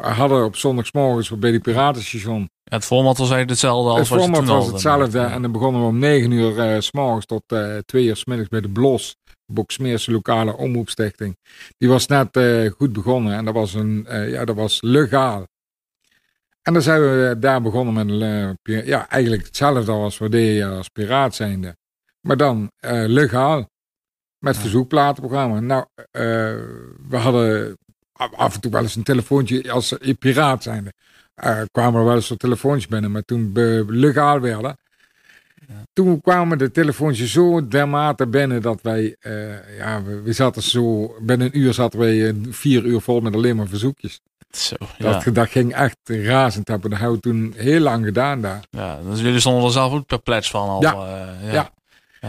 hadden 0.00 0.44
op 0.44 0.56
zondagsmorgens 0.56 1.38
bij 1.38 1.50
die 1.50 1.60
piratenstation. 1.60 2.40
Ja, 2.40 2.76
het 2.76 2.84
format 2.84 3.18
was 3.18 3.30
eigenlijk 3.30 3.50
hetzelfde 3.50 3.90
als 3.90 4.10
Het 4.10 4.20
format 4.20 4.46
was 4.46 4.66
hetzelfde 4.66 5.20
en 5.20 5.42
dan 5.42 5.52
begonnen 5.52 5.80
we 5.80 5.86
om 5.86 5.98
9 5.98 6.30
uur 6.30 6.74
uh, 6.74 6.80
s 6.80 6.92
morgens 6.92 7.26
tot 7.26 7.42
2 7.84 8.04
uur 8.04 8.16
s 8.16 8.24
middags 8.24 8.48
bij 8.48 8.60
de 8.60 8.68
Blos. 8.68 9.16
Boksmeerse 9.46 10.10
lokale 10.10 10.56
omroepstichting. 10.56 11.36
Die 11.78 11.88
was 11.88 12.06
net 12.06 12.36
uh, 12.36 12.70
goed 12.70 12.92
begonnen 12.92 13.34
en 13.34 13.44
dat 13.44 13.54
was, 13.54 13.74
een, 13.74 14.06
uh, 14.08 14.30
ja, 14.30 14.44
dat 14.44 14.56
was 14.56 14.82
legaal. 14.82 15.46
En 16.62 16.72
dan 16.72 16.82
zijn 16.82 17.00
we 17.00 17.36
daar 17.38 17.62
begonnen 17.62 17.94
met 17.94 18.56
uh, 18.62 18.86
ja, 18.86 19.08
eigenlijk 19.08 19.44
hetzelfde 19.44 19.92
als 19.92 20.18
we 20.18 20.28
deden 20.28 20.76
als 20.76 20.88
piraat 20.88 21.34
zijnde. 21.34 21.76
Maar 22.20 22.36
dan 22.36 22.70
legaal. 23.06 23.68
Met 24.38 24.54
ja. 24.54 24.60
verzoekplatenprogramma. 24.60 25.60
Nou, 25.60 25.86
we 27.08 27.16
hadden 27.16 27.76
af 28.12 28.54
en 28.54 28.60
toe 28.60 28.70
wel 28.70 28.82
eens 28.82 28.96
een 28.96 29.02
telefoontje 29.02 29.72
als 29.72 29.94
piraat 30.18 30.62
zijnde. 30.62 30.92
Kwamen 31.70 32.00
er 32.00 32.06
wel 32.06 32.14
eens 32.14 32.28
wat 32.28 32.38
telefoontjes 32.38 32.86
binnen. 32.86 33.10
Maar 33.10 33.22
toen 33.22 33.54
we 33.54 33.84
legaal 33.88 34.40
werden. 34.40 34.76
Toen 35.92 36.20
kwamen 36.20 36.58
de 36.58 36.70
telefoontjes 36.70 37.32
zo 37.32 37.68
dermate 37.68 38.26
binnen 38.26 38.62
dat 38.62 38.82
wij, 38.82 39.16
uh, 39.22 39.78
ja, 39.78 40.02
we, 40.02 40.22
we, 40.22 40.32
zaten 40.32 40.62
zo, 40.62 41.14
binnen 41.20 41.46
een 41.46 41.58
uur 41.58 41.74
zaten 41.74 41.98
wij 41.98 42.34
vier 42.50 42.84
uur 42.84 43.00
vol 43.00 43.20
met 43.20 43.34
alleen 43.34 43.56
maar 43.56 43.68
verzoekjes. 43.68 44.20
Zo, 44.50 44.76
ja. 44.98 45.12
dat, 45.12 45.34
dat 45.34 45.48
ging 45.48 45.74
echt 45.74 45.98
razend 46.04 46.68
hebben. 46.68 46.90
Dat 46.90 46.98
hebben 46.98 47.16
we 47.16 47.22
toen 47.22 47.54
heel 47.56 47.80
lang 47.80 48.04
gedaan 48.04 48.40
daar. 48.40 48.60
Ja, 48.70 48.98
dus 49.10 49.20
jullie 49.20 49.40
stonden 49.40 49.64
er 49.64 49.70
zelf 49.70 49.92
ook 49.92 50.06
perplex 50.06 50.50
van 50.50 50.68
al. 50.68 50.82
Ja, 50.82 50.92
uh, 50.92 51.46
ja. 51.46 51.52
ja. 51.52 51.70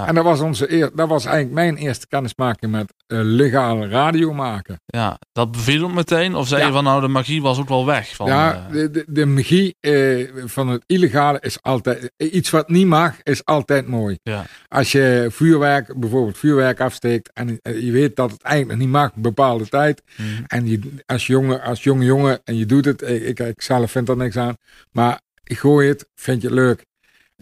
En 0.06 0.16
dat 0.16 0.24
was, 0.24 0.39
onze 0.39 0.72
eer, 0.72 0.92
dat 0.96 1.08
was 1.08 1.25
eigenlijk 1.25 1.56
mijn 1.56 1.75
eerste 1.75 2.08
kennismaking 2.08 2.72
met 2.72 2.94
uh, 3.08 3.20
legale 3.24 3.88
radio 3.88 4.34
maken. 4.34 4.82
Ja, 4.86 5.20
dat 5.32 5.51
beviel 5.51 5.84
hem 5.84 5.94
meteen? 5.94 6.36
Of 6.36 6.48
zei 6.48 6.66
je 6.66 6.72
van 6.72 6.84
nou, 6.84 7.01
de 7.01 7.08
magie 7.08 7.42
was 7.42 7.60
ook 7.60 7.68
wel 7.68 7.86
weg? 7.86 8.16
Van, 8.16 8.27
ja, 8.27 8.66
uh... 8.68 8.72
de, 8.72 8.92
de, 8.92 9.06
de, 9.08 9.25
magie 9.25 9.75
uh, 9.82 10.30
van 10.46 10.68
het 10.68 10.84
illegale 10.86 11.39
is 11.42 11.62
altijd... 11.62 12.12
Iets 12.18 12.50
wat 12.50 12.70
niet 12.70 12.88
mag, 12.88 13.16
is 13.24 13.46
altijd 13.46 13.88
mooi. 13.88 14.20
Ja. 14.24 14.46
Als 14.68 14.92
je 14.92 15.27
vuurwerk, 15.29 16.00
bijvoorbeeld 16.00 16.38
vuurwerk 16.38 16.79
afsteekt... 16.79 17.31
en 17.33 17.60
je 17.62 17.92
weet 17.92 18.16
dat 18.16 18.31
het 18.31 18.42
eigenlijk 18.42 18.79
niet 18.79 18.90
mag 18.90 19.12
een 19.16 19.22
bepaalde 19.22 19.68
tijd... 19.68 20.03
Mm. 20.18 20.44
en 20.48 20.68
je, 20.68 20.79
als, 21.05 21.27
jonge, 21.27 21.62
als 21.62 21.83
jonge 21.83 22.05
jongen 22.05 22.40
en 22.44 22.57
je 22.57 22.66
doet 22.66 22.86
het... 22.86 23.01
Ik, 23.01 23.40
ik 23.40 23.62
zelf 23.62 23.92
vind 23.92 24.10
er 24.10 24.18
niks 24.18 24.38
aan... 24.38 24.57
maar 24.92 25.20
ik 25.44 25.57
gooi 25.57 25.88
het, 25.88 26.07
vind 26.16 26.42
je 26.42 26.48
het 26.48 26.55
leuk. 26.55 26.86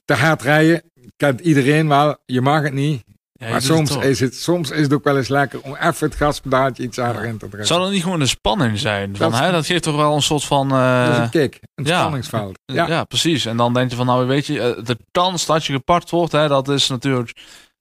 Te 0.06 0.14
hard 0.14 0.42
rijden, 0.42 0.82
kent 1.18 1.40
iedereen 1.40 1.88
wel, 1.88 2.18
je 2.26 2.42
mag 2.42 2.64
het 2.64 2.74
niet. 2.74 3.04
maar 3.40 3.62
soms 3.62 3.96
is, 3.96 4.20
het, 4.20 4.36
soms 4.36 4.72
is 4.72 4.82
het 4.82 4.94
ook 4.94 5.04
wel 5.04 5.18
eens 5.18 5.28
lekker 5.28 5.62
om 5.62 5.76
even 5.76 6.08
het 6.08 6.16
gaspedaaltje 6.16 6.84
iets 6.84 6.98
harder 6.98 7.24
in 7.24 7.38
te 7.38 7.38
drukken. 7.38 7.68
Zou 7.68 7.82
dat 7.82 7.92
niet 7.92 8.04
gewoon 8.04 8.22
een 8.22 8.28
spanning 8.28 8.80
zijn? 8.80 9.16
Van, 9.16 9.32
dat, 9.32 9.40
hè? 9.40 9.52
dat 9.52 9.66
geeft 9.66 9.84
toch 9.84 9.96
wel 9.96 10.16
een 10.16 10.22
soort 10.22 10.44
van... 10.44 10.74
Uh... 10.74 11.06
Dat 11.06 11.14
is 11.14 11.18
een 11.18 11.30
kick, 11.30 11.60
een 11.76 11.86
ja, 11.86 12.00
spanningsveld. 12.00 12.60
Ja. 12.66 12.88
ja. 12.88 13.04
precies. 13.04 13.46
En 13.46 13.58
dan 13.58 13.74
denk 13.74 13.90
je 13.90 13.96
van, 13.96 14.06
nou 14.06 14.28
weet 14.28 14.46
je, 14.46 14.62
eh, 14.62 14.86
de 14.86 14.98
kans 15.12 15.46
dat 15.46 15.66
je 15.66 15.74
gepakt 15.74 16.10
wordt, 16.10 16.32
hè, 16.32 16.48
dat 16.48 16.70
is 16.70 16.90
natuurlijk... 16.90 17.34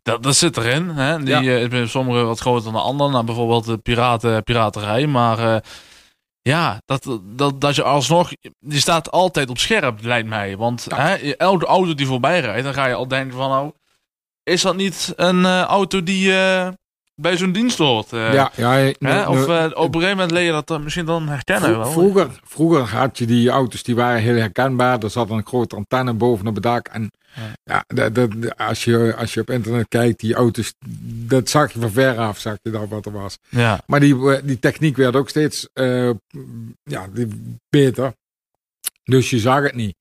Dat, 0.03 0.23
dat 0.23 0.37
zit 0.37 0.57
erin. 0.57 0.89
Hè? 0.89 1.23
Die 1.23 1.41
ja. 1.41 1.61
uh, 1.61 1.87
sommige 1.87 2.23
wat 2.23 2.41
groter 2.41 2.65
dan 2.65 2.73
de 2.73 2.79
andere. 2.79 3.11
Nou, 3.11 3.25
bijvoorbeeld 3.25 3.65
de 3.65 3.79
piraten, 3.79 4.43
piraterij. 4.43 5.07
Maar 5.07 5.39
uh, 5.39 5.57
ja, 6.49 6.81
dat, 6.85 7.19
dat, 7.23 7.61
dat 7.61 7.75
je 7.75 7.83
alsnog... 7.83 8.31
Die 8.61 8.81
staat 8.81 9.11
altijd 9.11 9.51
op 9.51 9.59
scherp, 9.59 10.03
lijkt 10.03 10.29
mij. 10.29 10.57
Want 10.57 10.87
hè, 10.95 11.15
elke 11.35 11.67
auto 11.67 11.95
die 11.95 12.07
voorbij 12.07 12.41
rijdt, 12.41 12.65
dan 12.65 12.75
ga 12.75 12.87
je 12.87 12.95
al 12.95 13.09
denken 13.09 13.37
van... 13.37 13.51
nou 13.51 13.73
is 14.45 14.63
dat 14.63 14.77
niet 14.77 15.13
een 15.17 15.41
uh, 15.41 15.61
auto 15.61 16.03
die 16.03 16.29
uh, 16.31 16.69
bij 17.15 17.37
zo'n 17.37 17.53
dienst 17.53 17.79
hoort? 17.79 18.13
Uh, 18.13 18.33
ja, 18.33 18.51
ja. 18.57 18.93
Ne, 18.99 19.29
of 19.29 19.43
op 19.75 19.95
een 19.95 20.01
gegeven 20.01 20.09
moment 20.09 20.31
leer 20.31 20.55
je 20.55 20.63
dat 20.65 20.81
misschien 20.81 21.05
dan 21.05 21.29
herkennen. 21.29 21.79
Wel. 21.79 21.91
Vroeger, 21.91 22.31
vroeger 22.45 22.81
had 22.81 23.19
je 23.19 23.27
die 23.27 23.51
auto's 23.51 23.83
die 23.83 23.95
waren 23.95 24.21
heel 24.21 24.37
herkenbaar. 24.37 25.03
Er 25.03 25.11
zat 25.11 25.31
een 25.31 25.47
grote 25.47 25.77
antenne 25.77 26.13
boven 26.13 26.47
op 26.47 26.55
het 26.55 26.63
dak. 26.63 26.89
En 26.89 27.11
ja, 27.35 27.55
ja 27.65 27.85
dat, 27.87 28.15
dat, 28.15 28.57
als, 28.57 28.85
je, 28.85 29.15
als 29.19 29.35
je 29.35 29.41
op 29.41 29.51
internet 29.51 29.89
kijkt, 29.89 30.21
die 30.21 30.35
auto's, 30.35 30.75
dat 31.29 31.49
zag 31.49 31.73
je 31.73 31.81
van 31.81 31.91
ver 31.91 32.19
af, 32.19 32.39
zag 32.39 32.57
je 32.63 32.71
dat 32.71 32.89
wat 32.89 33.07
er 33.07 33.13
was. 33.13 33.39
Ja. 33.49 33.81
Maar 33.87 34.01
die, 34.01 34.43
die 34.43 34.59
techniek 34.59 34.97
werd 34.97 35.17
ook 35.17 35.29
steeds 35.29 35.69
ja, 36.83 37.09
beter. 37.69 38.15
Dus 39.05 39.31
je 39.31 39.39
zag 39.39 39.63
het 39.63 39.75
niet. 39.75 39.97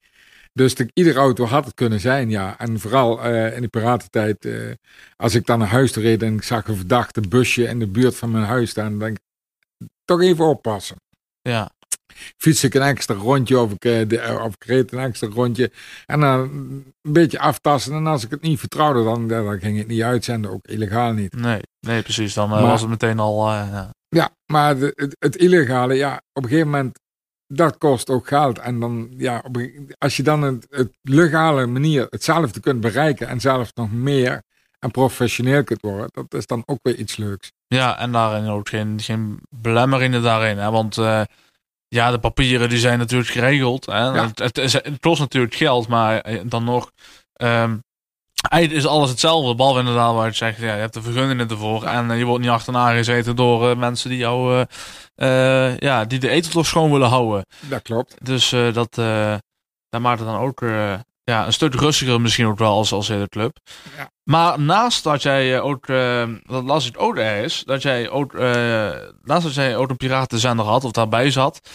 Dus 0.54 0.76
de, 0.76 0.90
iedere 0.94 1.20
auto 1.20 1.46
had 1.46 1.66
het 1.66 1.74
kunnen 1.74 2.00
zijn, 2.00 2.30
ja. 2.30 2.60
En 2.60 2.80
vooral 2.80 3.26
uh, 3.26 3.56
in 3.56 3.62
de 3.62 3.68
piratentijd, 3.68 4.46
uh, 4.46 4.72
als 5.16 5.36
ik 5.36 5.46
dan 5.46 5.60
naar 5.60 5.68
huis 5.68 5.96
reed 5.96 6.24
en 6.24 6.34
ik 6.34 6.44
zag 6.44 6.68
een 6.68 6.76
verdachte 6.76 7.22
busje 7.22 7.64
in 7.64 7.80
de 7.80 7.88
buurt 7.88 8.16
van 8.16 8.32
mijn 8.32 8.44
huis 8.44 8.70
staan, 8.70 8.90
dan 8.90 9.00
denk 9.00 9.18
ik, 9.18 9.24
toch 10.06 10.22
even 10.22 10.46
oppassen. 10.46 10.98
Ja. 11.42 11.72
Fiets 12.38 12.64
ik 12.64 12.74
een 12.74 12.82
extra 12.82 13.16
rondje 13.16 13.60
of 13.60 13.72
ik, 13.72 13.86
uh, 13.86 14.08
de, 14.08 14.40
of 14.44 14.54
ik 14.54 14.64
reed 14.64 14.92
een 14.92 15.00
extra 15.00 15.28
rondje 15.28 15.72
en 16.06 16.20
dan 16.20 16.40
een 16.40 17.14
beetje 17.14 17.40
aftasten. 17.40 17.94
En 17.94 18.08
als 18.08 18.24
ik 18.24 18.30
het 18.30 18.42
niet 18.42 18.60
vertrouwde, 18.60 19.04
dan, 19.04 19.28
dan 19.28 19.60
ging 19.60 19.78
het 19.78 19.88
niet 19.88 20.02
uitzenden, 20.02 20.52
ook 20.52 20.68
illegaal 20.68 21.14
niet. 21.14 21.36
Nee, 21.36 21.62
nee 21.80 22.02
precies. 22.02 22.34
Dan 22.34 22.50
maar, 22.50 22.62
was 22.62 22.82
het 22.82 22.90
meteen 22.90 23.20
al... 23.20 23.52
ja. 23.52 23.90
ja, 24.10 24.30
maar 24.46 24.78
de, 24.78 24.92
het, 24.96 25.16
het 25.20 25.36
illegale, 25.36 25.94
ja, 25.94 26.22
op 26.34 26.44
een 26.44 26.50
gegeven 26.50 26.70
moment 26.70 27.00
dat 27.48 27.78
kost 27.78 28.10
ook 28.10 28.28
geld. 28.28 28.60
En 28.60 28.80
dan, 28.80 29.14
ja, 29.18 29.44
als 29.98 30.18
je 30.18 30.24
dan 30.24 30.42
het, 30.42 30.68
het 30.70 30.92
legale 31.02 31.66
manier 31.66 32.08
hetzelfde 32.10 32.60
kunt 32.60 32.82
bereiken 32.82 33.28
en 33.28 33.42
zelfs 33.42 33.72
nog 33.74 33.92
meer 33.92 34.42
en 34.80 34.92
professioneel 34.92 35.64
kunt 35.64 35.82
worden, 35.82 36.08
dat 36.12 36.34
is 36.34 36.46
dan 36.46 36.64
ook 36.66 36.80
weer 36.82 36.96
iets 36.96 37.18
leuks. 37.18 37.52
Ja, 37.68 38.00
en 38.00 38.12
daarin 38.12 38.48
ook 38.48 38.70
geen, 38.70 39.00
geen 39.00 39.40
belemmeringen 39.50 40.22
daarin. 40.22 40.58
Hè? 40.58 40.72
Want 40.72 40.98
uh, 40.98 41.22
ja, 41.94 42.12
de 42.12 42.20
papieren 42.20 42.70
die 42.70 42.80
zijn 42.80 43.00
natuurlijk 43.00 43.32
geregeld. 43.32 43.86
Hè? 43.86 44.04
Ja. 44.04 44.32
Het, 44.36 44.56
het, 44.56 44.82
kost 45.00 45.20
natuurlijk 45.20 45.56
geld, 45.56 45.88
maar 45.88 46.20
eh, 46.20 46.42
dan 46.46 46.64
nog. 46.64 46.92
Um, 47.42 47.84
Eigenlijk 48.50 48.84
is 48.84 48.90
alles 48.90 49.10
hetzelfde, 49.10 49.56
behalve 49.56 49.80
inderdaad 49.80 50.14
waar 50.14 50.28
je 50.28 50.34
zegt, 50.34 50.58
ja, 50.58 50.74
je 50.74 50.80
hebt 50.80 50.94
de 50.94 51.02
vergunningen 51.02 51.50
ervoor 51.50 51.84
en 51.84 52.10
uh, 52.12 52.18
je 52.18 52.26
wordt 52.26 52.42
niet 52.42 52.52
achterna 52.52 52.92
gezeten 52.92 53.36
door 53.36 53.70
uh, 53.70 53.76
mensen 53.76 54.10
die 54.10 54.18
jou, 54.18 54.66
uh, 55.16 55.78
ja, 55.78 56.06
die 56.06 56.20
de 56.20 56.30
eteltocht 56.30 56.68
schoon 56.68 56.92
willen 56.92 57.08
houden. 57.08 57.46
Dat 57.60 57.82
klopt. 57.82 58.26
Dus 58.26 58.50
dat, 58.50 58.96
dat 59.90 60.02
maakt 60.02 60.20
het 60.20 60.28
dan 60.28 60.40
ook 60.40 60.62
ja, 61.24 61.46
een 61.46 61.54
stuk 61.54 61.74
rustiger 61.74 62.22
misschien 62.22 62.48
ook 62.48 62.58
wel 62.58 62.72
als, 62.72 62.92
als 62.92 63.08
hele 63.08 63.30
club. 63.30 63.58
Ja. 63.98 64.10
Maar 64.24 64.60
naast 64.60 65.04
dat 65.04 65.22
jij 65.22 65.62
ook, 65.62 65.88
dat 66.44 66.64
las 66.64 66.88
ik 66.88 67.02
ook 67.02 67.18
is, 67.18 67.64
dat 67.66 67.82
jij 67.82 68.10
ook, 68.10 68.34
naast 69.24 69.44
dat 69.44 69.54
jij 69.54 69.78
ook 69.78 69.90
een 69.90 69.98
piratenzender 69.98 70.66
had 70.66 70.84
of 70.84 70.92
daarbij 70.92 71.32
zat, 71.32 71.70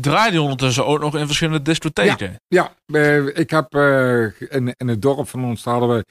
draaide 0.00 0.36
je 0.36 0.42
ondertussen 0.42 0.86
ook 0.86 1.00
nog 1.00 1.16
in 1.16 1.26
verschillende 1.26 1.62
discotheken. 1.62 2.38
Ja, 2.48 2.72
ja 2.86 3.30
ik 3.34 3.50
heb 3.50 3.74
uh, 3.74 4.22
in, 4.48 4.74
in 4.76 4.88
het 4.88 5.02
dorp 5.02 5.28
van 5.28 5.44
ons 5.44 5.64
hadden 5.64 5.88
we, 5.88 6.04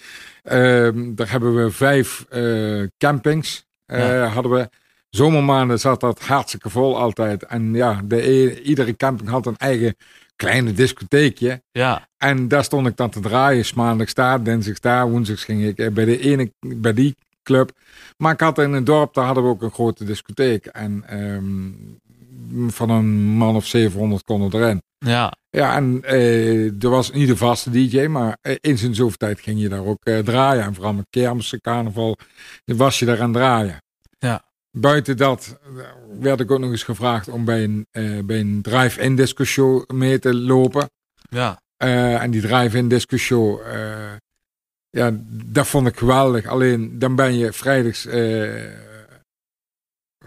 uh, 0.96 1.16
daar 1.16 1.32
hebben 1.32 1.64
we 1.64 1.72
vijf 1.72 2.26
uh, 2.30 2.88
campings. 2.98 3.66
Ja. 3.86 4.26
hadden 4.26 4.52
we 4.52 4.70
zomermaanden 5.10 5.80
zat 5.80 6.00
dat 6.00 6.22
hartstikke 6.22 6.70
vol 6.70 6.98
altijd. 6.98 7.44
En 7.46 7.74
ja, 7.74 8.02
de, 8.04 8.30
e- 8.30 8.60
iedere 8.62 8.96
camping 8.96 9.30
had 9.30 9.46
een 9.46 9.58
eigen 9.58 9.96
kleine 10.38 10.74
discotheekje. 10.74 11.62
Ja. 11.72 12.08
En 12.18 12.48
daar 12.48 12.64
stond 12.64 12.88
ik 12.88 12.98
dan 12.98 13.10
te 13.10 13.20
draaien. 13.20 13.66
's 13.66 13.74
Maandags 13.74 14.14
daar, 14.14 14.44
dinsdags 14.44 14.80
daar, 14.80 15.10
woensdags 15.10 15.44
ging 15.44 15.64
ik 15.64 15.78
eh, 15.78 15.92
bij 15.92 16.06
de 16.06 16.20
ene, 16.20 16.52
bij 16.60 16.94
die 16.94 17.16
club. 17.44 17.72
Maar 18.18 18.34
ik 18.34 18.40
had 18.40 18.58
in 18.58 18.74
het 18.74 18.86
dorp, 18.86 19.14
daar 19.14 19.26
hadden 19.26 19.44
we 19.44 19.50
ook 19.50 19.62
een 19.62 19.72
grote 19.72 20.04
discotheek. 20.06 20.66
En 20.66 21.04
ehm, 21.08 22.72
van 22.72 22.90
een 22.90 23.08
man 23.16 23.56
of 23.56 23.66
700 23.66 24.24
konden 24.24 24.62
erin. 24.62 24.82
Ja. 24.98 25.34
Ja, 25.50 25.76
en 25.76 26.04
eh, 26.04 26.84
er 26.84 26.90
was 26.90 27.12
niet 27.12 27.28
de 27.28 27.38
vaste 27.38 27.70
DJ, 27.70 28.06
maar 28.06 28.38
eh, 28.42 28.56
eens 28.62 28.84
in 28.84 28.96
zoveel 28.96 29.18
tijd 29.18 29.40
ging 29.40 29.62
je 29.62 29.70
daar 29.70 29.86
ook 29.86 30.04
draaien. 30.24 30.64
En 30.64 30.74
vooral 30.74 30.94
met 30.94 31.08
kermissen, 31.10 31.62
carnaval, 31.62 32.18
was 32.66 33.00
je 33.00 33.06
daar 33.06 33.22
aan 33.22 33.34
draaien. 33.34 33.82
Ja. 34.20 34.47
Buiten 34.80 35.18
dat 35.18 35.60
eh, 35.64 35.84
werd 36.20 36.40
ik 36.40 36.52
ook 36.52 36.60
nog 36.60 36.72
eens 36.72 36.84
gevraagd 36.84 37.28
om 37.28 37.46
bij 37.46 37.64
een, 37.64 37.88
eh, 37.92 38.20
bij 38.24 38.40
een 38.40 38.62
drive-in 38.62 39.16
disco 39.16 39.44
show 39.44 39.90
mee 39.90 40.20
te 40.20 40.36
lopen. 40.36 40.90
Ja. 41.30 41.62
Eh, 41.78 42.22
en 42.22 42.32
die 42.32 42.42
drive-in 42.42 42.88
disco 42.88 43.18
show, 43.18 43.62
eh, 43.62 44.16
ja, 44.90 45.12
dat 45.30 45.68
vond 45.68 45.88
ik 45.88 45.98
geweldig. 45.98 46.46
Alleen 46.46 47.00
dan 47.00 47.16
ben 47.16 47.38
je 47.38 47.54
vrijdags 47.54 48.08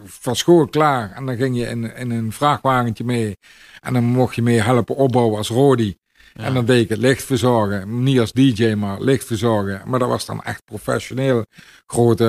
van 0.05 0.37
school 0.37 0.67
klaar. 0.67 1.13
En 1.13 1.27
dan 1.27 1.37
ging 1.37 1.57
je 1.57 1.67
in, 1.67 1.97
in 1.97 2.11
een 2.11 2.33
vrachtwagentje 2.33 3.05
mee. 3.05 3.37
En 3.81 3.93
dan 3.93 4.05
mocht 4.05 4.35
je 4.35 4.43
mee 4.43 4.61
helpen 4.61 4.97
opbouwen 4.97 5.39
als 5.39 5.49
Rodi. 5.49 5.97
Ja. 6.35 6.45
En 6.45 6.55
dan 6.55 6.65
deed 6.65 6.83
ik 6.83 6.89
het 6.89 6.99
licht 6.99 7.23
verzorgen. 7.25 8.03
Niet 8.03 8.21
als 8.21 8.33
DJ, 8.33 8.75
maar 8.75 9.01
licht 9.01 9.25
verzorgen. 9.27 9.83
Maar 9.85 9.99
dat 9.99 10.09
was 10.09 10.27
dan 10.27 10.43
echt 10.43 10.65
professioneel. 10.65 11.45
Grote 11.87 12.25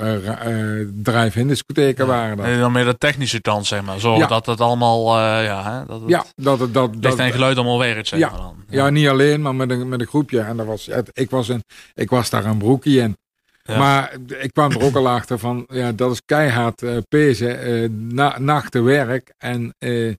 eh, 0.00 0.24
ra- 0.24 0.38
eh, 0.40 0.86
drive-in 1.02 1.48
discotheken 1.48 2.06
waren 2.06 2.36
dat. 2.36 2.46
Nee, 2.46 2.58
dan 2.58 2.72
meer 2.72 2.84
de 2.84 2.98
technische 2.98 3.40
kant, 3.40 3.66
zeg 3.66 3.82
maar. 3.82 4.00
Zorgen 4.00 4.20
Ja. 4.22 4.26
dat 4.28 4.46
het 4.46 4.60
allemaal, 4.60 5.16
eh, 5.16 5.44
ja, 5.44 5.72
hè, 5.78 5.86
dat 5.86 6.00
het 6.00 6.08
Ja, 6.10 6.24
dat 6.34 6.60
het 6.60 6.74
dat, 6.74 6.90
licht 7.00 7.18
en 7.18 7.32
geluid 7.32 7.56
allemaal 7.56 7.78
werkt, 7.78 8.08
zeg 8.08 8.18
Ja. 8.18 8.30
maar 8.30 8.38
dan. 8.40 8.56
Ja, 8.68 8.90
niet 8.90 9.08
alleen, 9.08 9.42
maar 9.42 9.54
met 9.54 9.70
een, 9.70 9.88
met 9.88 10.00
een 10.00 10.06
groepje. 10.06 10.40
En 10.40 10.56
dat 10.56 10.66
was, 10.66 10.86
het- 10.86 11.10
ik, 11.12 11.30
was 11.30 11.48
een, 11.48 11.62
ik 11.94 12.10
was 12.10 12.30
daar 12.30 12.44
een 12.44 12.58
broekie 12.58 13.00
in. 13.00 13.16
Ja. 13.62 13.78
Maar 13.78 14.12
ik 14.38 14.52
kwam 14.52 14.70
er 14.70 14.82
ook 14.82 14.96
al 14.96 15.08
achter 15.08 15.38
van, 15.38 15.64
ja, 15.68 15.92
dat 15.92 16.12
is 16.12 16.22
keihard 16.26 16.82
eh 16.82 16.96
pezen, 17.08 17.60
eh, 17.60 17.88
na, 17.90 18.38
nachten 18.38 18.84
werk. 18.84 19.34
En 19.38 19.74
eh, 19.78 20.14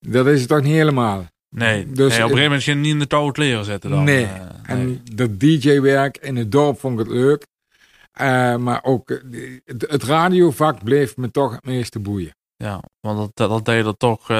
dat 0.00 0.26
is 0.26 0.40
het 0.40 0.48
toch 0.48 0.62
niet 0.62 0.72
helemaal. 0.74 1.26
Nee, 1.58 1.86
Dus- 1.92 1.96
nee, 1.96 2.04
op 2.06 2.12
een 2.12 2.18
gegeven 2.36 2.42
moment 2.42 2.64
je 2.64 2.74
niet 2.74 2.92
in 2.92 2.98
de 2.98 3.06
koude 3.06 3.32
kleren 3.32 3.64
zitten 3.64 3.90
dan. 3.90 4.04
nee. 4.04 4.24
eh, 4.24 4.30
En 4.62 5.00
dat 5.14 5.40
DJ-werk 5.40 6.16
in 6.16 6.36
het 6.36 6.52
dorp 6.52 6.80
vond 6.80 7.00
ik 7.00 7.06
het 7.06 7.14
leuk. 7.14 7.46
Eh, 8.12 8.56
maar 8.56 8.84
ook 8.84 9.10
eh, 9.10 9.18
het, 9.64 9.84
het 9.90 10.02
radiovak 10.02 10.84
bleef 10.84 11.16
me 11.16 11.30
toch 11.30 11.52
het 11.52 11.64
meeste 11.64 11.98
boeien. 11.98 12.34
Ja, 12.56 12.82
want 13.00 13.18
dat, 13.18 13.30
dat, 13.34 13.48
dat 13.50 13.64
deed 13.64 13.82
je 13.84 13.90
er 13.90 13.96
toch 13.96 14.30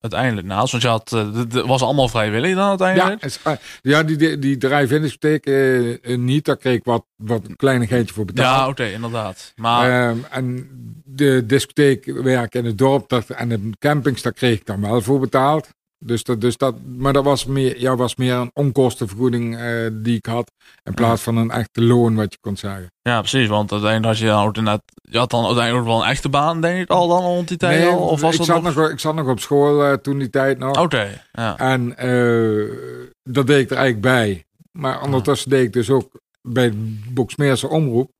uiteindelijk 0.00 0.46
naast. 0.46 0.70
Want 0.70 0.82
je 0.82 0.88
had, 0.88 1.10
het 1.10 1.34
het 1.52 1.66
was 1.66 1.82
allemaal 1.82 2.08
vrijwillig 2.08 2.54
dan 2.54 2.62
Ja, 2.62 2.68
uiteindelijk? 2.68 3.22
het 3.22 3.30
is- 3.30 3.40
eh, 3.42 3.52
ja 3.82 4.02
die, 4.02 4.16
die, 4.16 4.38
die 4.38 4.58
eh, 6.02 6.16
niet. 6.16 6.44
Daar 6.44 6.56
kreeg 6.56 6.74
ik 6.76 6.84
wat, 6.84 7.04
wat 7.16 7.42
kleinigheidje 7.56 8.14
voor 8.14 8.24
betaald. 8.24 8.56
Ja, 8.58 8.68
oké, 8.68 8.84
inderdaad. 8.84 9.52
Maar 9.56 10.08
Ehm, 10.08 10.18
en 10.30 10.68
de 11.04 11.46
discotheekwerk 11.46 12.54
in 12.54 12.64
het 12.64 12.78
dorp 12.78 13.08
dat, 13.08 13.30
en 13.30 13.48
de 13.48 13.70
campings, 13.78 14.22
daar 14.22 14.32
kreeg 14.32 14.58
ik 14.58 14.66
dan 14.66 14.80
wel 14.80 15.00
voor 15.00 15.20
betaald. 15.20 15.68
Dus 16.06 16.24
dat, 16.24 16.40
dus 16.40 16.56
dat, 16.56 16.74
maar 16.96 17.12
dat 17.12 17.24
was 17.24 17.44
meer, 17.44 17.80
ja, 17.80 17.96
was 17.96 18.16
meer 18.16 18.34
een 18.34 18.50
onkostenvergoeding 18.54 19.56
eh, 19.56 19.86
die 19.92 20.16
ik 20.16 20.26
had. 20.26 20.52
In 20.82 20.94
plaats 20.94 21.22
van 21.22 21.36
een 21.36 21.50
echte 21.50 21.82
loon, 21.82 22.14
wat 22.14 22.32
je 22.32 22.38
kon 22.40 22.56
zeggen. 22.56 22.92
ja, 23.02 23.20
precies. 23.20 23.48
Want 23.48 23.72
uiteindelijk 23.72 24.12
had 24.12 24.22
je 24.22 24.26
dan 24.26 24.44
ook 24.44 24.80
je 25.02 25.18
had 25.18 25.30
dan 25.30 25.46
uiteindelijk 25.46 25.86
wel 25.86 26.02
een 26.02 26.08
echte 26.08 26.28
baan, 26.28 26.60
denk 26.60 26.80
ik 26.80 26.90
al 26.90 27.08
dan 27.08 27.22
rond 27.22 27.48
die 27.48 27.56
tijd 27.56 27.86
al? 27.86 27.98
Of 27.98 28.20
was 28.20 28.32
ik, 28.32 28.38
dat 28.38 28.46
zat 28.46 28.62
nog? 28.62 28.74
nog, 28.74 28.90
ik 28.90 28.98
zat 28.98 29.14
nog 29.14 29.28
op 29.28 29.40
school 29.40 29.84
eh, 29.84 29.92
toen 29.92 30.18
die 30.18 30.30
tijd 30.30 30.58
nog. 30.58 30.80
Oké, 30.80 31.20
ja. 31.32 31.58
En 31.58 31.96
eh, 31.96 32.76
dat 33.22 33.46
deed 33.46 33.60
ik 33.60 33.70
er 33.70 33.76
eigenlijk 33.76 34.00
bij. 34.00 34.44
Maar 34.72 35.02
ondertussen 35.02 35.50
deed 35.50 35.64
ik 35.64 35.72
dus 35.72 35.90
ook 35.90 36.10
bij 36.42 36.70
de 36.70 37.00
Boksmeerse 37.10 37.68
Omroep. 37.68 38.10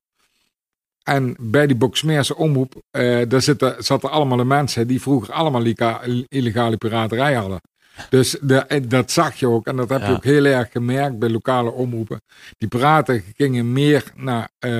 En 1.03 1.35
bij 1.39 1.67
die 1.67 1.75
Boksmeerse 1.75 2.35
Omroep, 2.35 2.73
daar 3.27 3.41
zitten, 3.41 3.83
zaten 3.83 4.11
allemaal 4.11 4.37
de 4.37 4.45
mensen 4.45 4.87
die 4.87 5.01
vroeger 5.01 5.33
allemaal 5.33 5.63
illegale 6.27 6.77
piraterij 6.77 7.33
hadden. 7.33 7.59
Dus 8.09 8.37
de, 8.41 8.81
dat 8.87 9.11
zag 9.11 9.35
je 9.35 9.47
ook. 9.47 9.67
En 9.67 9.75
dat 9.75 9.89
heb 9.89 10.01
je 10.05 10.11
ook 10.13 10.23
heel 10.23 10.45
erg 10.45 10.71
gemerkt 10.71 11.19
bij 11.19 11.29
lokale 11.29 11.71
omroepen. 11.71 12.21
Die 12.57 12.67
piraten 12.69 13.23
gingen 13.35 13.73
meer 13.73 14.03
naar 14.15 14.49
eh, 14.59 14.71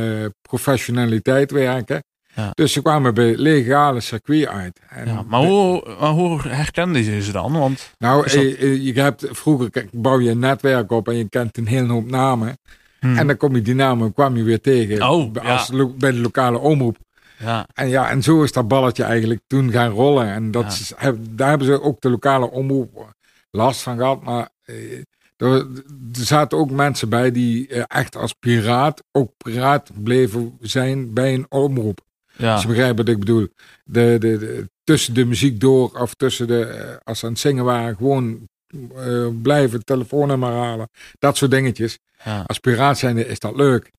professionaliteit 0.41 1.51
werken. 1.51 2.04
Ja. 2.36 2.51
Dus 2.54 2.71
ze 2.73 2.82
kwamen 2.82 3.13
bij 3.13 3.36
legale 3.36 3.99
circuit 4.01 4.47
uit. 4.47 4.80
En 4.89 5.08
ja. 5.08 5.21
Maar, 5.28 5.39
hoe, 5.45 5.84
maar 5.99 6.10
hoe 6.10 6.41
herkende 6.41 7.06
je 7.12 7.21
ze 7.21 7.32
dan? 7.32 7.51
Want 7.54 7.91
nou, 7.97 8.23
dat- 8.23 8.34
eh, 8.34 8.62
eh, 8.62 8.84
je 8.86 9.01
hebt, 9.01 9.25
vroeger 9.30 9.86
bouw 9.91 10.19
je 10.19 10.30
een 10.30 10.39
netwerk 10.39 10.91
op 10.91 11.08
en 11.08 11.15
je 11.17 11.30
kent 11.30 11.58
een 11.58 11.67
hele 11.67 11.91
hoop 11.93 12.10
namen. 12.10 12.58
Hmm. 12.99 13.17
En 13.17 13.28
dan 13.28 13.38
kom 13.38 13.56
je 13.56 13.62
die 13.62 13.75
namen 13.75 14.13
kwam 14.13 14.38
je 14.38 14.43
weer 14.43 14.62
tegen 14.62 15.10
Oh, 15.10 15.34
ja. 15.34 15.41
als 15.41 15.71
bij 15.97 16.12
de 16.12 16.17
lokale 16.19 16.58
omroep. 16.58 16.97
Ja, 17.39 17.67
En 17.74 17.88
ja, 17.89 18.10
en 18.10 18.24
zo 18.24 18.43
is 18.43 18.52
dat 18.52 18.67
balletje 18.67 19.04
eigenlijk 19.04 19.41
toen 19.48 19.71
gaan 19.71 19.91
rollen. 19.91 20.28
En 20.28 20.52
dat 20.52 20.63
Ja. 20.63 20.69
is- 20.69 20.93
heb- 20.95 21.17
daar 21.30 21.50
hebben 21.50 21.67
ze 21.67 21.82
ook 21.82 22.02
de 22.02 22.10
lokale 22.10 22.50
omroep 22.52 23.13
last 23.52 23.82
van 23.82 23.98
gehad. 23.98 24.24
Maar 24.24 24.50
eh, 24.63 24.98
er, 25.38 25.52
er 25.54 25.65
zaten 26.12 26.58
ook 26.58 26.71
mensen 26.71 27.10
bij 27.10 27.32
die 27.32 27.67
eh, 27.67 27.84
echt 27.88 28.15
als 28.15 28.34
piraat, 28.34 29.04
ook 29.12 29.32
piraat 29.38 29.89
bleven 30.04 30.58
zijn 30.62 31.13
bij 31.13 31.34
een 31.34 31.45
omroep. 31.50 32.00
ja. 32.38 32.52
Als 32.54 32.62
je 32.62 32.67
begrijpt 32.67 32.98
wat 32.98 33.08
ik 33.08 33.19
bedoel. 33.19 33.48
De, 33.84 34.15
de, 34.19 34.38
de- 34.38 34.69
tussen 34.84 35.13
de 35.13 35.26
muziek 35.26 35.60
door 35.60 35.89
of 36.00 36.13
tussen 36.13 36.48
de, 36.48 36.63
eh, 36.65 36.95
als 37.04 37.19
ze 37.19 37.26
aan 37.26 37.32
het 37.32 37.41
zingen 37.41 37.63
waren, 37.63 37.95
gewoon 37.95 38.48
eh, 38.95 39.28
blijven 39.41 39.84
telefoonnummer 39.86 40.52
halen. 40.52 40.89
Dat 41.19 41.38
soort 41.38 41.52
dingetjes. 41.52 41.98
ja. 42.24 42.43
Als 42.48 42.60
piraat 42.60 42.98
zijnde 42.98 43.28
is 43.28 43.39
dat 43.39 43.56
leuk. 43.56 43.91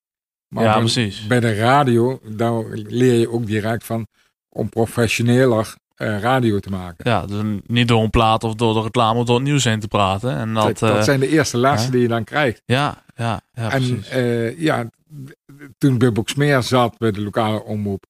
Maar 0.48 0.64
Ja, 0.64 0.70
bij- 0.72 0.80
precies. 0.80 1.26
bij 1.26 1.40
de 1.40 1.54
radio, 1.54 2.20
daar 2.24 2.62
leer 2.72 3.14
je 3.14 3.30
ook 3.30 3.46
direct 3.46 3.84
van 3.84 4.06
om 4.48 4.68
professioneler 4.68 5.74
eh, 5.94 6.20
radio 6.20 6.58
te 6.60 6.70
maken. 6.70 7.10
Ja, 7.10 7.26
dus 7.26 7.42
niet 7.66 7.88
door 7.88 8.02
een 8.02 8.10
plaat 8.10 8.44
of 8.44 8.54
door 8.54 8.74
de 8.74 8.82
reclame 8.82 9.18
of 9.20 9.26
door 9.26 9.34
het 9.34 9.44
nieuws 9.44 9.64
heen 9.64 9.80
te 9.80 9.88
praten. 9.88 10.36
En 10.36 10.54
dat, 10.54 10.64
dat, 10.64 10.78
dat 10.78 10.96
eh, 10.96 11.02
zijn 11.02 11.20
de 11.20 11.28
eerste 11.28 11.58
lessen 11.58 11.92
die 11.92 12.00
je 12.00 12.08
dan 12.08 12.24
krijgt. 12.24 12.62
ja, 12.64 13.04
ja, 13.14 13.40
ja, 13.52 13.70
en 13.72 14.04
eh, 14.10 14.58
ja, 14.60 14.90
toen 15.78 15.98
bij 15.98 16.12
Boksmeer 16.12 16.62
zat, 16.62 16.98
bij 16.98 17.10
de 17.10 17.20
lokale 17.20 17.62
omroep, 17.62 18.04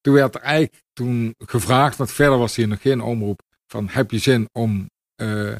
toen 0.00 0.14
werd 0.14 0.34
er 0.34 0.40
eigenlijk 0.40 0.82
toen 0.92 1.34
gevraagd, 1.38 1.96
want 1.96 2.12
verder 2.12 2.38
was 2.38 2.56
hier 2.56 2.68
nog 2.68 2.80
geen 2.80 3.00
omroep, 3.00 3.42
van 3.66 3.88
heb 3.90 4.10
je 4.10 4.18
zin 4.18 4.48
om 4.52 4.90
eh, 5.16 5.52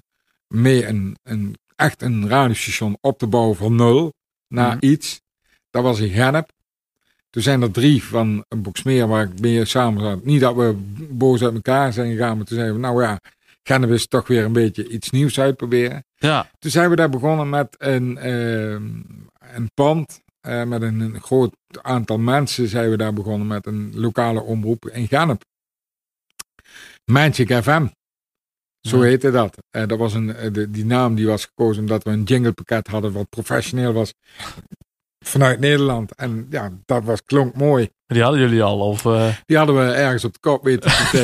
mee 0.48 0.86
een, 0.86 1.16
een, 1.22 1.56
echt 1.76 2.02
een 2.02 2.28
radiostation 2.28 2.96
op 3.00 3.18
te 3.18 3.26
bouwen 3.26 3.56
van 3.56 3.74
nul 3.74 4.12
naar 4.48 4.76
Mhm. 4.76 4.84
iets. 4.84 5.20
Dat 5.70 5.82
was 5.82 6.00
in 6.00 6.08
Gennep. 6.10 6.50
Toen 7.30 7.42
zijn 7.42 7.62
er 7.62 7.70
drie 7.70 8.04
van 8.04 8.44
een 8.48 8.62
Boksmeer 8.62 9.06
waar 9.06 9.24
ik 9.24 9.40
mee 9.40 9.64
samen 9.64 10.02
zat. 10.02 10.24
Niet 10.24 10.40
dat 10.40 10.54
we 10.54 10.74
boos 11.10 11.42
uit 11.42 11.54
elkaar 11.54 11.92
zijn 11.92 12.10
gegaan, 12.10 12.36
maar 12.36 12.46
toen 12.46 12.56
zeiden 12.56 12.76
we, 12.76 12.82
nou 12.82 13.02
ja, 13.02 13.20
Gennep 13.62 13.90
is 13.90 14.06
toch 14.06 14.26
weer 14.26 14.44
een 14.44 14.52
beetje 14.52 14.88
iets 14.88 15.10
nieuws 15.10 15.40
uitproberen. 15.40 16.04
ja, 16.16 16.50
Toen 16.58 16.70
zijn 16.70 16.90
we 16.90 16.96
daar 16.96 17.10
begonnen 17.10 17.48
met 17.48 17.74
een, 17.78 18.18
eh, 18.18 18.70
een 19.56 19.70
pand. 19.74 20.20
eh, 20.40 20.62
met 20.64 20.82
een, 20.82 21.00
een 21.00 21.20
groot 21.22 21.56
aantal 21.82 22.18
mensen 22.18 22.68
zijn 22.68 22.90
we 22.90 22.96
daar 22.96 23.12
begonnen 23.12 23.46
met 23.46 23.66
een 23.66 23.92
lokale 23.94 24.40
omroep 24.42 24.88
in 24.88 25.06
Gennep. 25.08 25.44
Magic 27.04 27.52
FM. 27.62 27.86
Zo 28.80 29.00
heette 29.00 29.30
dat. 29.30 29.56
Eh, 29.70 29.86
dat 29.86 29.98
was 29.98 30.14
een, 30.14 30.34
eh, 30.34 30.52
de, 30.52 30.70
die 30.70 30.84
naam 30.84 31.14
die 31.14 31.26
was 31.26 31.44
gekozen 31.44 31.80
omdat 31.82 32.04
we 32.04 32.10
een 32.10 32.22
jinglepakket 32.22 32.86
hadden 32.86 33.12
wat 33.12 33.28
professioneel 33.28 33.92
was 33.92 34.14
vanuit 35.24 35.60
Nederland. 35.60 36.14
En 36.14 36.46
ja, 36.50 36.70
dat 36.86 37.04
was, 37.04 37.24
klonk 37.24 37.54
mooi. 37.54 37.88
die 38.06 38.22
hadden 38.22 38.40
jullie 38.40 38.62
al. 38.62 38.78
Of, 38.78 39.04
eh, 39.06 39.26
Die 39.46 39.56
hadden 39.56 39.76
we 39.76 39.92
ergens 39.92 40.24
op 40.24 40.32
de 40.32 40.38
kop 40.40 40.64
weten 40.64 40.90
te 40.90 41.20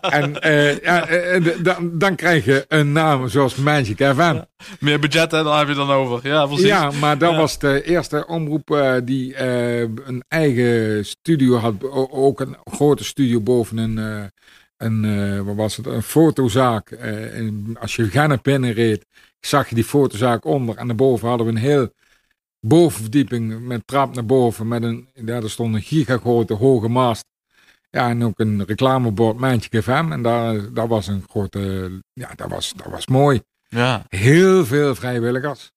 en 0.00 0.40
eh, 0.40 0.78
ja, 0.78 1.06
eh, 1.06 1.44
dan, 1.62 1.98
dan 1.98 2.14
krijg 2.14 2.44
je 2.44 2.64
een 2.68 2.92
naam 2.92 3.28
zoals 3.28 3.54
Magic 3.54 3.96
FM. 3.96 4.40
meer 4.80 4.98
budget, 4.98 5.30
hè, 5.30 5.42
dan 5.42 5.58
heb 5.58 5.68
je 5.68 5.74
dan 5.74 5.90
over. 5.90 6.28
Ja, 6.28 6.46
precies. 6.46 6.66
Ja, 6.66 6.90
maar 6.90 7.18
dat 7.18 7.30
Ja. 7.30 7.36
was 7.36 7.58
de 7.58 7.82
eerste 7.82 8.26
omroep 8.26 9.00
die 9.04 9.38
een 9.40 10.24
eigen 10.28 11.04
studio 11.06 11.56
had. 11.56 11.74
Ook 12.10 12.40
een 12.40 12.56
grote 12.64 13.04
studio 13.04 13.40
boven 13.40 13.76
een, 13.78 14.30
een 14.76 15.44
wat 15.44 15.54
was 15.56 15.76
het, 15.76 15.86
een 15.86 16.02
fotozaak. 16.02 16.90
En 16.90 17.76
als 17.80 17.96
je 17.96 18.04
Gennep 18.04 18.42
binnenreed, 18.42 19.06
zag 19.40 19.68
je 19.68 19.74
die 19.74 19.84
fotozaak 19.84 20.44
onder. 20.44 20.76
En 20.76 20.86
daarboven 20.86 21.28
hadden 21.28 21.46
we 21.46 21.52
een 21.52 21.58
heel 21.58 21.88
bovenverdieping 22.68 23.66
met 23.66 23.86
trap 23.86 24.14
naar 24.14 24.26
boven. 24.26 24.68
Met 24.68 24.82
een, 24.82 25.08
ja, 25.14 25.34
er 25.34 25.50
stond 25.50 25.74
een 25.74 25.82
gigagrote 25.82 26.54
hoge 26.54 26.88
mast. 26.88 27.24
Ja, 27.90 28.08
en 28.08 28.24
ook 28.24 28.38
een 28.38 28.64
reclamebord 28.64 29.38
Magic 29.38 29.82
FM. 29.82 30.12
En 30.12 30.22
daar, 30.22 30.72
daar 30.72 30.88
was 30.88 31.06
een 31.06 31.24
grote, 31.28 31.90
ja, 32.12 32.32
dat 32.34 32.48
was, 32.50 32.72
dat 32.76 32.86
was 32.86 33.06
mooi 33.06 33.42
Ja, 33.68 34.04
heel 34.08 34.64
veel 34.66 34.94
vrijwilligers. 34.94 35.72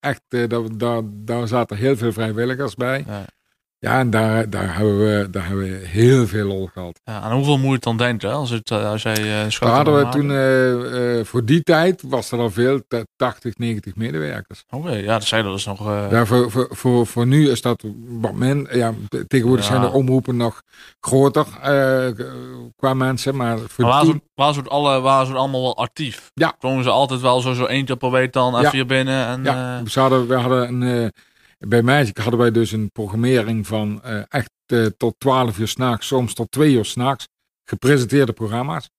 Echt, 0.00 0.22
eh, 0.28 0.48
daar, 0.48 0.76
daar, 0.76 1.02
daar 1.04 1.48
zaten 1.48 1.76
heel 1.76 1.96
veel 1.96 2.12
vrijwilligers 2.12 2.74
bij. 2.74 3.04
Ja. 3.06 3.24
Ja, 3.84 3.98
en 3.98 4.10
daar, 4.10 4.50
daar, 4.50 4.76
hebben 4.76 4.98
we, 4.98 5.30
daar 5.30 5.46
hebben 5.46 5.64
we 5.64 5.86
heel 5.86 6.26
veel 6.26 6.46
lol 6.46 6.68
gehad. 6.72 7.00
Ja, 7.04 7.24
en 7.24 7.30
hoeveel 7.30 7.58
moet 7.58 7.72
je 7.72 7.80
dan 7.80 7.96
denken 7.96 8.32
als, 8.32 8.50
het, 8.50 8.70
als 8.70 9.02
jij 9.02 9.44
uh, 9.44 9.58
Daar 9.60 9.70
hadden 9.70 9.94
we 9.98 10.08
toen, 10.08 10.30
uh, 10.30 11.18
uh, 11.18 11.24
voor 11.24 11.44
die 11.44 11.62
tijd 11.62 12.02
was 12.06 12.30
er 12.30 12.38
al 12.38 12.50
veel, 12.50 12.80
80, 13.16 13.56
90 13.56 13.94
medewerkers. 13.96 14.64
Oké, 14.70 14.86
okay, 14.86 15.02
ja, 15.02 15.18
dat 15.18 15.28
dat 15.28 15.44
dus 15.44 15.64
nog... 15.64 15.84
Ja, 16.10 16.26
voor, 16.26 16.50
voor, 16.50 16.68
voor, 16.70 17.06
voor 17.06 17.26
nu 17.26 17.50
is 17.50 17.62
dat 17.62 17.84
wat 18.08 18.32
men, 18.32 18.68
ja, 18.70 18.92
tegenwoordig 19.28 19.64
ja. 19.64 19.70
zijn 19.70 19.82
de 19.82 19.96
omroepen 19.96 20.36
nog 20.36 20.62
groter 21.00 21.46
qua 22.76 22.94
mensen, 22.94 23.36
maar... 23.36 23.58
Voor 23.58 23.84
maar 23.84 23.92
waren, 23.92 24.06
ze, 24.06 24.20
waren, 24.34 24.54
ze 24.54 24.62
alle, 24.62 25.00
waren 25.00 25.26
ze 25.26 25.34
allemaal 25.34 25.62
wel 25.62 25.76
actief? 25.76 26.30
Ja. 26.34 26.54
Zongen 26.58 26.84
ze 26.84 26.90
altijd 26.90 27.20
wel 27.20 27.40
zo, 27.40 27.52
zo 27.52 27.66
eentje 27.66 27.96
per 27.96 28.10
week 28.10 28.32
dan 28.32 28.52
even 28.52 28.62
ja. 28.62 28.70
hier 28.70 28.86
binnen? 28.86 29.26
En, 29.26 29.44
ja, 29.44 29.82
we 29.84 30.00
hadden, 30.00 30.26
we 30.26 30.34
hadden 30.34 30.82
een 30.82 31.12
bij 31.58 31.82
Magic 31.82 32.18
hadden 32.18 32.40
wij 32.40 32.50
dus 32.50 32.72
een 32.72 32.90
programmering 32.92 33.66
van 33.66 34.00
uh, 34.04 34.22
echt 34.28 34.50
uh, 34.72 34.86
tot 34.86 35.14
12 35.18 35.58
uur 35.58 35.68
s'nachts, 35.68 36.06
soms 36.06 36.34
tot 36.34 36.50
2 36.50 36.72
uur 36.72 36.84
s'nachts, 36.84 37.28
gepresenteerde 37.64 38.32
programma's. 38.32 38.90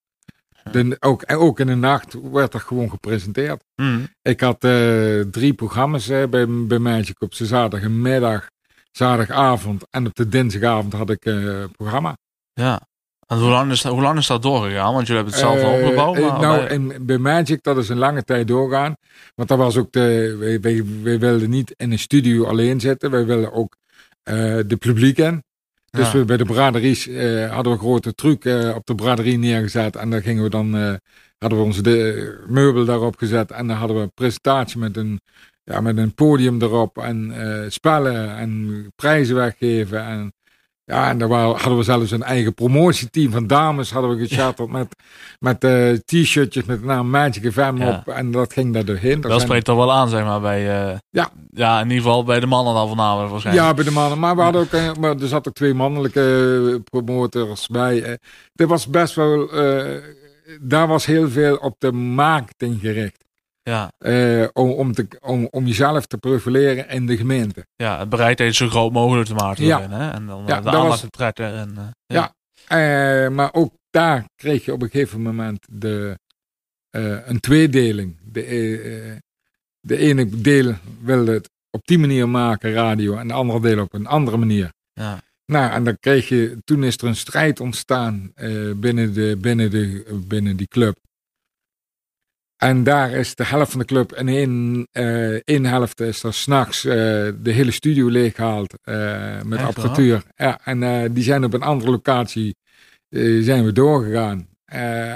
De, 0.72 0.98
ook, 1.00 1.24
ook 1.34 1.60
in 1.60 1.68
de 1.68 1.76
nacht 1.76 2.18
werd 2.32 2.54
er 2.54 2.60
gewoon 2.60 2.89
gepresenteerd. 2.89 3.63
Mm. 3.76 4.08
Ik 4.22 4.39
had 4.39 4.63
uh, 4.63 5.22
drie 5.22 5.54
programma's 5.54 6.08
bij, 6.08 6.48
bij 6.48 6.80
Magic 6.80 7.22
op 7.22 7.36
de 7.36 7.46
zaterdagmiddag, 7.46 8.50
zaterdagavond 8.91 9.88
en 9.89 10.06
op 10.06 10.15
de 10.15 10.28
dinsdagavond 10.28 10.94
had 10.94 11.10
ik 11.10 11.26
een 11.26 11.72
programma. 11.72 12.18
Ja. 12.54 12.82
En 13.28 13.38
hoe 13.38 13.50
lang, 13.50 13.72
is 13.72 13.82
dat, 13.82 13.92
hoe 13.92 14.02
lang 14.02 14.18
is 14.18 14.28
dat 14.28 14.42
doorgegaan? 14.42 14.94
Want 14.94 15.08
jullie 15.08 15.24
hebben 15.24 15.40
het 15.40 15.50
zelf 15.50 15.60
uh, 15.60 15.74
opgebouwd. 15.74 16.20
Maar 16.20 16.40
nou, 16.40 16.60
bij... 16.60 16.76
In, 16.76 17.06
bij 17.06 17.18
Magic, 17.18 17.64
dat 17.64 17.78
is 17.78 17.90
een 17.90 17.98
lange 17.98 18.24
tijd 18.24 18.48
doorgaan. 18.48 18.96
Want 19.36 19.50
dat 19.50 19.58
was 19.58 19.78
ook 19.78 19.92
de. 19.92 20.36
Wij, 20.40 20.60
wij, 20.60 20.84
wij 21.04 21.20
wilden 21.20 21.50
niet 21.50 21.74
in 21.78 21.92
een 21.92 22.00
studio 22.00 22.46
alleen 22.46 22.80
zitten. 22.80 23.12
Wij 23.12 23.26
wilden 23.26 23.54
ook 23.54 23.78
uh, 24.24 24.60
de 24.68 24.76
publiek 24.80 25.18
in. 25.18 25.44
Dus 25.90 26.12
Ja. 26.12 26.18
we, 26.18 26.26
bij 26.26 26.38
de 26.38 26.46
braderies 26.46 27.08
uh, 27.08 27.52
hadden 27.52 27.74
we 27.74 27.80
een 27.80 27.86
grote 27.86 28.14
truc 28.14 28.46
op 28.76 28.86
de 28.86 28.96
braderie 28.96 29.38
neergezet. 29.38 29.96
En 29.96 30.10
daar 30.10 30.22
gingen 30.22 30.44
we 30.44 30.50
dan. 30.50 30.74
hadden 31.38 31.60
we 31.60 31.66
onze 31.66 31.82
de, 31.82 32.44
meubel 32.48 32.86
daarop 32.86 33.16
gezet. 33.18 33.52
En 33.52 33.68
dan 33.68 33.78
hadden 33.78 33.98
we 33.98 34.04
een 34.04 34.14
presentatie 34.14 34.80
met 34.80 34.98
een. 34.98 35.22
Ja, 35.64 35.82
met 35.82 35.98
een 35.98 36.14
podium 36.14 36.62
erop. 36.62 36.98
En 36.98 37.34
spellen. 37.70 38.38
En 38.38 38.92
prijzen 38.96 39.36
weggeven. 39.36 40.06
En 40.06 40.34
ja, 40.86 41.10
en 41.10 41.17
daar 41.17 41.30
hadden 41.30 41.78
we 41.78 41.84
zelfs 41.84 42.12
een 42.12 42.24
eigen 42.24 42.54
promotieteam 42.54 43.32
van 43.32 43.48
dames 43.48 43.91
hadden 43.91 44.17
we 44.17 44.28
gecharterd 44.28 44.69
met, 44.69 44.95
met 45.39 45.63
uh, 45.63 45.91
t-shirtjes 46.06 46.63
met 46.65 46.80
de 46.80 46.86
naam 46.86 47.10
Magic 47.10 47.52
FM 47.52 47.76
Ja. 47.78 47.89
op. 48.06 48.13
En 48.13 48.32
dat 48.32 48.54
ging 48.54 48.74
daar 48.74 48.86
doorheen. 48.86 49.21
Dat 49.21 49.41
spreekt 49.41 49.65
toch 49.65 49.78
wel 49.78 49.93
aan, 49.93 50.10
zeg 50.10 50.24
maar, 50.24 50.41
bij... 50.41 50.89
eh, 50.91 50.98
Ja. 51.10 51.30
Ja, 51.52 51.78
in 51.80 51.84
ieder 51.89 52.04
geval 52.04 52.24
bij 52.24 52.39
de 52.39 52.45
mannen 52.45 52.74
dan 52.74 52.88
voornamelijk 52.88 53.32
waarschijnlijk. 53.32 53.67
Ja, 53.67 53.74
bij 53.74 53.84
de 53.84 53.91
mannen. 53.91 54.19
Maar 54.19 54.36
we 54.36 54.41
hadden 54.41 54.62
ook, 54.62 54.71
eh, 54.71 54.93
maar 55.00 55.15
er 55.19 55.28
zat 55.28 55.48
ook 55.48 55.54
twee 55.54 55.74
mannelijke 55.74 56.82
promotors 56.89 57.67
bij. 57.67 58.04
Eh, 58.04 58.12
er 58.56 58.67
was 58.67 58.88
best 58.88 59.15
wel, 59.15 59.52
eh, 59.52 60.02
daar 60.62 60.88
was 60.88 61.06
heel 61.06 61.30
veel 61.30 61.56
op 61.56 61.76
de 61.80 61.91
marketing 61.91 62.80
gericht. 62.80 63.25
Ja, 63.69 63.91
eh, 63.97 64.47
om, 64.54 64.69
om, 64.71 64.93
te, 64.93 65.08
om, 65.21 65.47
om 65.51 65.65
jezelf 65.67 66.06
te 66.06 66.17
profileren 66.17 66.89
in 66.89 67.06
de 67.06 67.17
gemeente. 67.17 67.65
ja, 67.75 67.99
het 67.99 68.10
bereidheid 68.10 68.56
zo 68.56 68.67
groot 68.69 68.91
mogelijk 68.91 69.28
te 69.28 69.34
maken. 69.34 69.65
Ja. 69.65 69.78
erin, 69.78 69.91
Hè? 69.91 70.12
En 70.12 70.25
dan 70.25 70.43
Ja, 70.47 70.58
eh, 70.58 70.63
de 70.63 70.69
aandacht 70.69 70.88
was- 70.88 70.99
te 70.99 71.10
trekken. 71.10 71.54
En, 71.54 71.73
eh, 71.78 72.17
Ja. 72.67 73.30
Maar 73.30 73.54
ook 73.54 73.73
daar 73.89 74.25
kreeg 74.36 74.65
je 74.65 74.73
op 74.73 74.82
een 74.82 74.89
gegeven 74.89 75.21
moment 75.21 75.65
de, 75.71 76.19
een 77.25 77.39
tweedeling. 77.39 78.17
De, 78.23 79.17
de 79.80 79.97
ene 79.97 80.30
deel 80.41 80.73
wilde 81.01 81.32
het 81.32 81.49
op 81.71 81.86
die 81.88 81.99
manier 81.99 82.30
maken, 82.30 82.73
radio, 82.73 83.17
en 83.17 83.28
de 83.28 83.34
andere 83.34 83.60
deel 83.62 83.80
op 83.82 83.93
een 83.93 84.08
andere 84.08 84.38
manier. 84.38 84.69
Ja. 84.93 85.19
Nou, 85.45 85.71
en 85.71 85.84
dan 85.84 85.97
kreeg 85.99 86.28
je, 86.30 86.58
toen 86.63 86.84
is 86.84 86.97
er 86.97 87.08
een 87.08 87.15
strijd 87.15 87.60
ontstaan 87.60 88.32
binnen, 88.75 89.13
de, 89.13 89.38
binnen, 89.41 89.69
de, 89.71 90.04
binnen 90.28 90.56
die 90.58 90.67
club. 90.67 90.97
En 92.58 92.84
daar 92.84 93.12
is 93.12 93.36
de 93.36 93.46
helft 93.46 93.72
van 93.72 93.80
de 93.80 93.86
club 93.86 94.12
en 94.12 94.28
één, 94.28 94.88
één 95.44 95.65
helft 95.65 96.00
is 96.00 96.24
er 96.24 96.34
s'nachts 96.34 96.86
eh 96.86 96.94
de 97.41 97.52
hele 97.52 97.72
studio 97.72 98.08
leeggehaald 98.08 98.74
eh 98.84 99.41
met 99.41 99.60
Echt 99.60 99.68
apparatuur. 99.68 100.24
Ja, 100.36 100.60
en 100.63 101.13
die 101.13 101.24
zijn 101.24 101.44
op 101.44 101.54
een 101.54 101.62
andere 101.62 101.91
locatie 101.91 102.56
zijn 103.39 103.65
we 103.65 103.72
doorgegaan. 103.72 104.48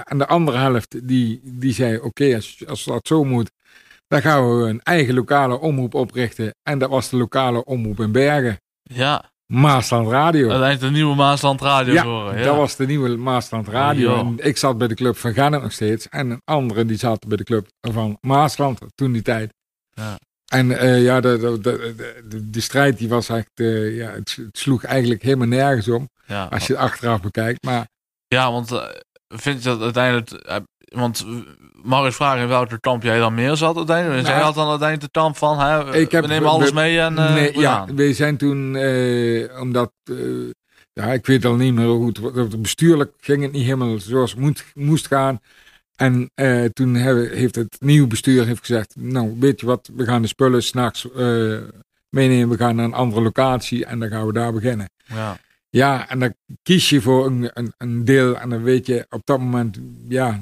En 0.04 0.18
de 0.18 0.28
andere 0.28 0.58
helft 0.58 1.08
die, 1.08 1.42
die 1.44 1.74
zei, 1.74 1.98
oké, 1.98 2.36
als, 2.36 2.64
als 2.68 2.84
dat 2.84 3.08
zo 3.08 3.24
moet, 3.24 3.52
dan 4.08 4.22
gaan 4.22 4.58
we 4.58 4.68
een 4.70 4.82
eigen 4.82 5.14
lokale 5.14 5.60
omroep 5.60 5.94
oprichten. 5.94 6.56
En 6.64 6.80
dat 6.80 6.90
was 6.90 7.10
de 7.10 7.18
lokale 7.18 7.64
omroep 7.64 8.00
in 8.00 8.12
Bergen. 8.12 8.60
ja, 8.84 9.32
Maasland 9.54 10.08
Radio. 10.10 10.50
uiteindelijk 10.50 10.82
de 10.82 10.90
nieuwe 11.00 11.16
Maasland 11.16 11.62
Radio 11.62 11.94
Ja, 11.94 12.04
horen. 12.04 12.38
Ja, 12.38 12.44
dat 12.44 12.56
was 12.56 12.76
de 12.76 12.86
nieuwe 12.86 13.18
Maasland 13.18 13.68
Radio. 13.68 14.16
En 14.20 14.36
ik 14.38 14.58
zat 14.58 14.78
bij 14.78 14.88
de 14.88 14.96
club 14.96 15.18
van 15.18 15.34
Gennep 15.34 15.62
nog 15.62 15.72
steeds. 15.72 16.10
En 16.10 16.30
een 16.30 16.42
andere 16.46 16.86
die 16.86 16.98
zat 16.98 17.28
bij 17.28 17.38
de 17.38 17.44
club 17.44 17.68
van 17.82 18.18
Maasland 18.22 18.80
toen 18.96 19.12
die 19.12 19.22
tijd. 19.22 19.54
Ja. 19.90 20.20
En 20.46 20.78
eh, 20.78 21.04
ja, 21.04 21.20
de, 21.22 21.38
de, 21.62 21.94
de, 22.28 22.50
de, 22.50 22.62
strijd 22.62 22.98
die 22.98 23.10
was 23.10 23.30
echt, 23.30 23.50
eh, 23.54 23.98
ja, 23.98 24.12
het, 24.12 24.36
het 24.36 24.58
sloeg 24.58 24.84
eigenlijk 24.84 25.22
helemaal 25.22 25.48
nergens 25.48 25.88
om. 25.88 26.10
ja. 26.26 26.46
Als 26.46 26.68
je 26.68 26.74
het 26.74 26.82
achteraf 26.82 27.22
bekijkt. 27.22 27.64
Maar 27.64 27.88
Ja, 28.28 28.52
want 28.52 28.72
eh, 28.72 28.84
vind 29.28 29.64
je 29.64 29.70
dat 29.70 29.82
uiteindelijk... 29.82 30.64
want 30.86 31.26
mag 31.84 32.08
ik 32.08 32.14
vragen 32.14 32.42
in 32.42 32.48
welke 32.48 32.80
kamp 32.80 33.04
jij 33.04 33.18
dan 33.20 33.34
meer 33.34 33.56
zat 33.56 33.78
uiteindelijk? 33.78 34.22
Nou, 34.22 34.34
jij 34.36 34.44
had 34.44 34.56
dan 34.56 34.70
uiteindelijk 34.70 35.14
de 35.14 35.20
kamp 35.20 35.38
van, 35.38 35.60
hè, 35.60 35.96
Ik 35.96 36.12
heb- 36.12 36.22
we 36.22 36.28
nemen 36.28 36.50
alles 36.50 36.70
we- 36.70 36.76
mee 36.76 37.00
en 37.00 37.18
eh, 37.18 37.34
nee, 37.34 37.60
ja, 37.60 37.86
we 37.96 38.14
zijn 38.14 38.38
toen, 38.38 38.76
eh, 38.76 39.60
omdat, 39.62 39.92
eh, 40.04 40.16
ja, 40.94 41.04
ik 41.14 41.26
weet 41.26 41.46
al 41.46 41.56
niet 41.56 41.74
meer 41.74 41.86
hoe 41.86 42.12
het 42.36 42.62
bestuurlijk 42.62 43.12
ging 43.20 43.42
het 43.44 43.52
niet 43.52 43.64
helemaal 43.64 44.00
zoals 44.00 44.32
het 44.32 44.40
moet, 44.40 44.66
moest 44.74 45.08
gaan. 45.08 45.40
En 45.96 46.32
toen 46.74 46.96
heeft 46.96 47.56
het 47.56 47.78
nieuwe 47.80 48.08
bestuur 48.08 48.46
heeft 48.46 48.60
gezegd, 48.60 48.96
nou 48.98 49.36
weet 49.40 49.60
je 49.60 49.66
wat, 49.66 49.90
we 49.96 50.06
gaan 50.06 50.22
de 50.22 50.28
spullen 50.28 50.64
s'nachts 50.64 51.08
meenemen, 52.10 52.50
we 52.50 52.58
gaan 52.58 52.76
naar 52.76 52.86
een 52.86 52.94
andere 52.94 53.22
locatie 53.22 53.86
en 53.86 54.00
dan 54.00 54.10
gaan 54.10 54.26
we 54.28 54.34
daar 54.34 54.54
beginnen. 54.54 54.90
Ja. 55.06 55.38
Ja, 55.70 56.10
en 56.10 56.20
dan 56.20 56.34
kies 56.64 56.90
je 56.90 57.02
voor 57.02 57.26
een, 57.26 57.50
een, 57.54 57.74
een 57.78 58.06
deel 58.06 58.38
en 58.38 58.50
dan 58.50 58.64
weet 58.64 58.86
je 58.86 59.06
op 59.10 59.22
dat 59.24 59.40
moment, 59.40 59.80
ja, 60.08 60.40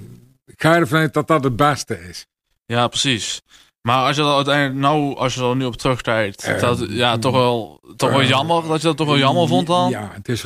ga 0.55 0.73
je 0.73 0.79
ervan 0.79 0.99
uit 0.99 1.13
dat 1.13 1.27
dat 1.27 1.43
het 1.43 1.55
beste 1.55 1.99
is. 2.09 2.25
ja, 2.65 2.87
precies. 2.87 3.41
Maar 3.81 4.05
als 4.05 4.15
je 4.15 4.21
dat 4.21 4.35
uiteindelijk 4.35 4.75
nou, 4.79 5.15
als 5.17 5.33
je 5.35 5.41
er 5.43 5.55
nu 5.55 5.65
op 5.65 5.75
terugkijkt, 5.75 6.43
Eh, 6.43 6.59
dat, 6.59 6.85
ja, 6.89 7.17
toch 7.17 7.33
wel, 7.33 7.81
toch 7.95 8.09
wel 8.11 8.21
eh, 8.21 8.27
jammer 8.29 8.67
dat 8.67 8.81
je 8.81 8.87
dat 8.87 8.97
toch 8.97 9.07
wel 9.07 9.17
jammer 9.17 9.47
vond 9.47 9.67
dan? 9.67 9.89
Ja, 9.89 10.09
het 10.13 10.27
is, 10.29 10.41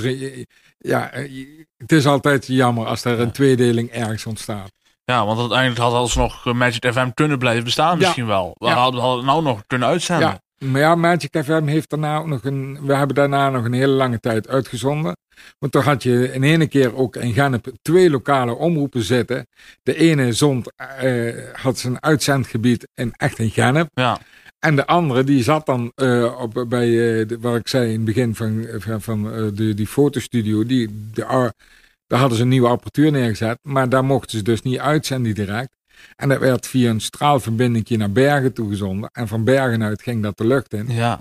ja, 0.77 1.11
eh, 1.11 1.45
het 1.77 1.91
is 1.91 2.05
altijd 2.05 2.47
jammer 2.47 2.85
als 2.85 3.03
er 3.05 3.19
een 3.19 3.31
tweedeling 3.31 3.89
ergens 3.91 4.25
ontstaat. 4.25 4.71
Ja, 5.05 5.25
want 5.25 5.39
uiteindelijk 5.39 5.79
had 5.79 5.93
alsnog 5.93 6.45
eh, 6.45 6.53
Magic 6.53 6.85
FM 6.93 7.09
kunnen 7.13 7.37
blijven 7.39 7.63
bestaan 7.63 7.91
Ja. 7.91 7.95
misschien 7.97 8.27
wel. 8.27 8.55
We 8.57 8.65
Ja. 8.67 8.73
hadden, 8.73 9.01
hadden 9.01 9.17
het 9.17 9.27
nou 9.27 9.43
nog 9.43 9.61
kunnen 9.67 9.87
uitzenden. 9.87 10.27
Ja, 10.27 10.41
maar 10.65 10.81
ja, 10.81 10.95
Magic 10.95 11.37
FM 11.43 11.65
heeft 11.65 11.89
daarna 11.89 12.17
ook 12.17 12.27
nog 12.27 12.43
een. 12.43 12.79
We 12.85 12.95
hebben 12.95 13.15
daarna 13.15 13.49
nog 13.49 13.65
een 13.65 13.73
hele 13.73 13.93
lange 13.93 14.19
tijd 14.19 14.47
uitgezonden. 14.47 15.17
Want 15.59 15.71
toen 15.71 15.81
had 15.81 16.03
je 16.03 16.33
in 16.33 16.43
ene 16.43 16.67
keer 16.67 16.95
ook 16.95 17.15
in 17.15 17.33
Gennep 17.33 17.71
twee 17.81 18.09
lokale 18.09 18.53
omroepen 18.55 19.03
zitten. 19.03 19.47
De 19.83 19.95
ene 19.95 20.33
zond, 20.33 20.71
eh, 20.75 21.33
had 21.53 21.79
zijn 21.79 22.03
uitzendgebied 22.03 22.87
in 22.93 23.13
echt 23.17 23.39
in 23.39 23.49
Gennep. 23.49 23.89
Ja. 23.93 24.19
En 24.59 24.75
de 24.75 24.85
andere 24.85 25.23
die 25.23 25.43
zat 25.43 25.65
dan 25.65 25.91
eh, 25.95 26.39
op, 26.39 26.65
bij, 26.69 26.87
de, 27.25 27.37
wat 27.39 27.55
ik 27.55 27.67
zei 27.67 27.85
in 27.87 27.95
het 27.95 28.05
begin 28.05 28.35
van, 28.35 28.65
van, 28.77 29.01
van 29.01 29.23
de, 29.55 29.73
die 29.73 29.87
fotostudio. 29.87 30.65
Die, 30.65 31.09
de, 31.13 31.25
ar- 31.25 31.53
daar 32.07 32.19
hadden 32.19 32.37
ze 32.37 32.43
een 32.43 32.49
nieuwe 32.49 32.67
apparatuur 32.67 33.11
neergezet. 33.11 33.59
Maar 33.61 33.89
daar 33.89 34.05
mochten 34.05 34.37
ze 34.37 34.43
dus 34.43 34.61
niet 34.61 34.79
uitzenden 34.79 35.33
direct. 35.35 35.69
En 36.15 36.29
dat 36.29 36.39
werd 36.39 36.67
via 36.67 36.89
een 36.89 37.01
straalverbinding 37.01 37.89
naar 37.89 38.11
Bergen 38.11 38.53
toegezonden. 38.53 39.09
En 39.13 39.27
van 39.27 39.43
Bergen 39.43 39.83
uit 39.83 40.01
ging 40.01 40.23
dat 40.23 40.37
de 40.37 40.45
lucht 40.47 40.73
in. 40.73 40.87
Ja. 40.91 41.19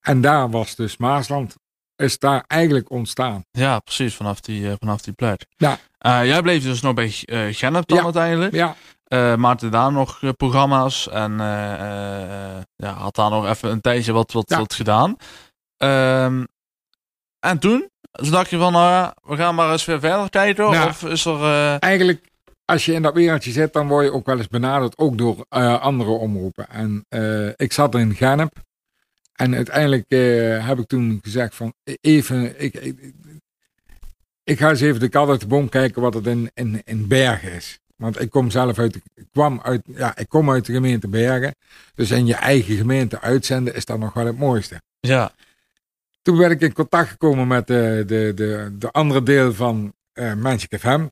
En 0.00 0.20
daar 0.20 0.50
was 0.50 0.74
dus 0.74 0.96
Maasland. 0.96 1.54
Is 1.96 2.18
daar 2.18 2.44
eigenlijk 2.46 2.90
ontstaan. 2.90 3.44
Ja, 3.50 3.78
precies, 3.78 4.14
vanaf 4.14 4.40
die, 4.40 4.68
eh, 4.68 4.74
vanaf 4.78 5.00
die 5.02 5.12
plek. 5.12 5.46
Ja. 5.56 5.78
Eh, 5.98 6.24
jij 6.26 6.42
bleef 6.42 6.62
dus 6.62 6.80
nog 6.80 6.94
bij 6.94 7.22
eh 7.24 7.40
Gennep 7.50 7.86
dan 7.86 7.98
Ja. 7.98 8.04
uiteindelijk. 8.04 8.54
Ja, 8.54 8.76
Eh 9.04 9.34
maakte 9.34 9.68
daar 9.68 9.92
nog 9.92 10.36
programma's 10.36 11.08
en 11.08 11.32
ja, 12.76 12.92
had 12.92 13.14
daar 13.14 13.30
nog 13.30 13.46
even 13.48 13.70
een 13.70 13.80
tijdje 13.80 14.12
wat, 14.12 14.32
wat, 14.32 14.48
Ja. 14.48 14.58
wat 14.58 14.74
gedaan. 14.74 15.16
Ehm, 15.76 16.44
en 17.40 17.58
toen? 17.58 17.88
Dacht 18.10 18.50
je 18.50 18.58
van, 18.58 18.72
nou 18.72 18.84
ja, 18.90 19.14
we 19.22 19.36
gaan 19.36 19.54
maar 19.54 19.72
eens 19.72 19.84
weer 19.84 20.00
verder 20.00 20.30
kijken. 20.30 20.70
Nou. 20.70 20.88
of 20.88 21.04
is 21.04 21.24
er... 21.24 21.76
eigenlijk 21.78 22.30
als 22.72 22.84
je 22.84 22.92
in 22.92 23.02
dat 23.02 23.14
wereldje 23.14 23.50
zit, 23.50 23.72
dan 23.72 23.88
word 23.88 24.04
je 24.04 24.12
ook 24.12 24.26
wel 24.26 24.38
eens 24.38 24.48
benaderd. 24.48 24.98
Ook 24.98 25.18
door 25.18 25.46
eh, 25.48 25.80
andere 25.80 26.10
omroepen. 26.10 26.68
En 26.68 27.04
eh, 27.08 27.48
ik 27.48 27.72
zat 27.72 27.94
in 27.94 28.14
Gennep. 28.14 28.52
En 29.32 29.54
uiteindelijk 29.54 30.04
eh, 30.08 30.66
heb 30.66 30.78
ik 30.78 30.86
toen 30.86 31.18
gezegd 31.22 31.54
van 31.54 31.74
even... 32.00 32.62
Ik, 32.62 32.74
ik, 32.74 33.14
ik 34.44 34.58
ga 34.58 34.70
eens 34.70 34.80
even 34.80 35.00
de 35.00 35.08
kat 35.08 35.28
uit 35.28 35.40
de 35.40 35.46
boom 35.46 35.68
kijken 35.68 36.02
wat 36.02 36.14
het 36.14 36.26
in, 36.26 36.50
in, 36.54 36.82
in 36.84 37.08
Bergen 37.08 37.52
is. 37.52 37.78
Want 37.96 38.20
ik 38.20 38.30
kom 38.30 38.50
zelf 38.50 38.78
uit, 38.78 38.96
ik 38.96 39.26
kwam 39.32 39.60
uit, 39.62 39.82
ja, 39.84 40.16
ik 40.16 40.28
kom 40.28 40.50
uit 40.50 40.66
de 40.66 40.72
gemeente 40.72 41.08
Bergen. 41.08 41.54
Dus 41.94 42.10
in 42.10 42.26
je 42.26 42.34
eigen 42.34 42.76
gemeente 42.76 43.20
uitzenden 43.20 43.74
is 43.74 43.84
dat 43.84 43.98
nog 43.98 44.12
wel 44.12 44.26
het 44.26 44.38
mooiste. 44.38 44.80
ja, 45.00 45.32
Toen 46.22 46.36
ben 46.36 46.50
ik 46.50 46.60
in 46.60 46.72
contact 46.72 47.08
gekomen 47.08 47.46
met 47.46 47.66
de, 47.66 48.04
de, 48.06 48.32
de, 48.34 48.74
de 48.78 48.90
andere 48.90 49.22
deel 49.22 49.54
van 49.54 49.94
uh, 50.14 50.34
Magic 50.34 50.78
FM. 50.78 51.06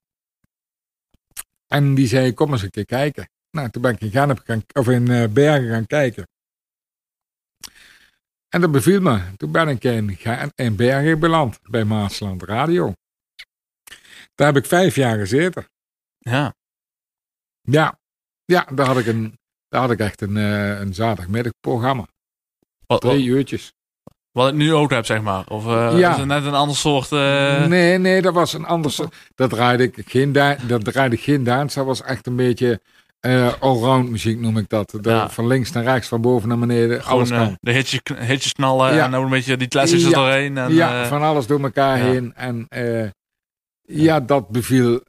En 1.72 1.94
die 1.94 2.06
zei, 2.06 2.34
kom 2.34 2.52
eens 2.52 2.62
een 2.62 2.70
keer 2.70 2.84
kijken. 2.84 3.28
Nou, 3.50 3.70
toen 3.70 3.82
ben 3.82 3.94
ik 3.94 4.00
in, 4.00 4.10
Gennep 4.10 4.38
gaan, 4.44 4.62
of 4.72 4.88
in 4.88 5.10
uh, 5.10 5.28
Bergen 5.28 5.70
gaan 5.70 5.86
kijken. 5.86 6.28
En 8.48 8.60
dat 8.60 8.72
beviel 8.72 9.00
me. 9.00 9.36
Toen 9.36 9.52
ben 9.52 9.68
ik 9.68 9.84
in, 9.84 10.18
in 10.54 10.76
Bergen 10.76 11.18
beland, 11.18 11.58
bij 11.62 11.84
Maasland 11.84 12.42
Radio. 12.42 12.94
Daar 14.34 14.46
heb 14.46 14.56
ik 14.56 14.66
vijf 14.66 14.94
jaar 14.94 15.18
gezeten. 15.18 15.68
Ja. 16.18 16.54
Ja, 17.60 17.98
ja 18.44 18.64
daar, 18.64 18.86
had 18.86 18.98
ik 18.98 19.06
een, 19.06 19.38
daar 19.68 19.80
had 19.80 19.90
ik 19.90 19.98
echt 19.98 20.20
een, 20.20 20.36
uh, 20.36 20.80
een 20.80 20.94
zaterdagmiddagprogramma. 20.94 22.08
Wat, 22.86 23.00
Drie 23.00 23.24
uurtjes. 23.24 23.72
Wat 24.32 24.48
ik 24.48 24.54
nu 24.54 24.74
ook 24.74 24.90
heb, 24.90 25.06
zeg 25.06 25.22
maar. 25.22 25.44
Of 25.48 25.66
uh, 25.66 25.98
ja. 25.98 26.10
is 26.10 26.16
het 26.16 26.26
net 26.26 26.44
een 26.44 26.54
ander 26.54 26.76
soort... 26.76 27.10
Uh... 27.12 27.66
Nee, 27.66 27.98
nee, 27.98 28.22
dat 28.22 28.34
was 28.34 28.52
een 28.52 28.66
ander 28.66 28.90
soort... 28.90 29.14
Dat 29.34 29.50
draaide 29.50 29.82
ik 29.82 30.04
geen, 30.06 30.32
dat 30.66 30.84
draaide 30.84 31.16
geen 31.16 31.44
dans. 31.44 31.74
Dat 31.74 31.86
was 31.86 32.02
echt 32.02 32.26
een 32.26 32.36
beetje 32.36 32.80
uh, 33.20 33.52
allround 33.60 34.10
muziek 34.10 34.38
noem 34.38 34.58
ik 34.58 34.68
dat. 34.68 34.98
De, 35.00 35.26
Van 35.28 35.46
links 35.46 35.72
naar 35.72 35.84
rechts, 35.84 36.08
van 36.08 36.20
boven 36.20 36.48
naar 36.48 36.58
beneden. 36.58 37.02
Gewoon, 37.02 37.16
alles 37.16 37.28
kan. 37.28 37.56
de 37.60 37.72
hitjes, 37.72 38.00
hitjes 38.18 38.52
knallen 38.52 38.94
ja. 38.94 39.04
en 39.04 39.10
dan 39.10 39.22
een 39.22 39.30
beetje 39.30 39.56
die 39.56 39.68
classics 39.68 40.02
ja. 40.02 40.10
doorheen. 40.10 40.58
En, 40.58 40.74
ja, 40.74 41.06
van 41.06 41.22
alles 41.22 41.46
door 41.46 41.60
elkaar 41.62 41.96
heen. 41.96 42.34
En 42.34 42.66
ja. 43.82 44.20
dat 44.20 44.48
beviel, 44.48 45.00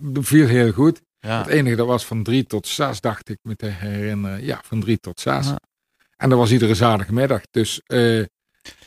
beviel 0.00 0.46
heel 0.46 0.72
goed. 0.72 1.00
Het 1.18 1.46
enige 1.46 1.76
dat 1.76 1.86
was 1.86 2.06
van 2.06 2.22
drie 2.22 2.44
tot 2.44 2.66
zes, 2.66 3.00
dacht 3.00 3.28
ik 3.28 3.38
me 3.42 3.56
te 3.56 3.66
herinneren. 3.66 4.44
Ja, 4.44 4.60
van 4.64 4.80
drie 4.80 4.98
tot 4.98 5.20
zes. 5.20 5.50
En 6.16 6.28
dat 6.28 6.38
was 6.38 6.52
iedere 6.52 6.74
zaterdagmiddag. 6.74 7.40
Dus 7.50 7.80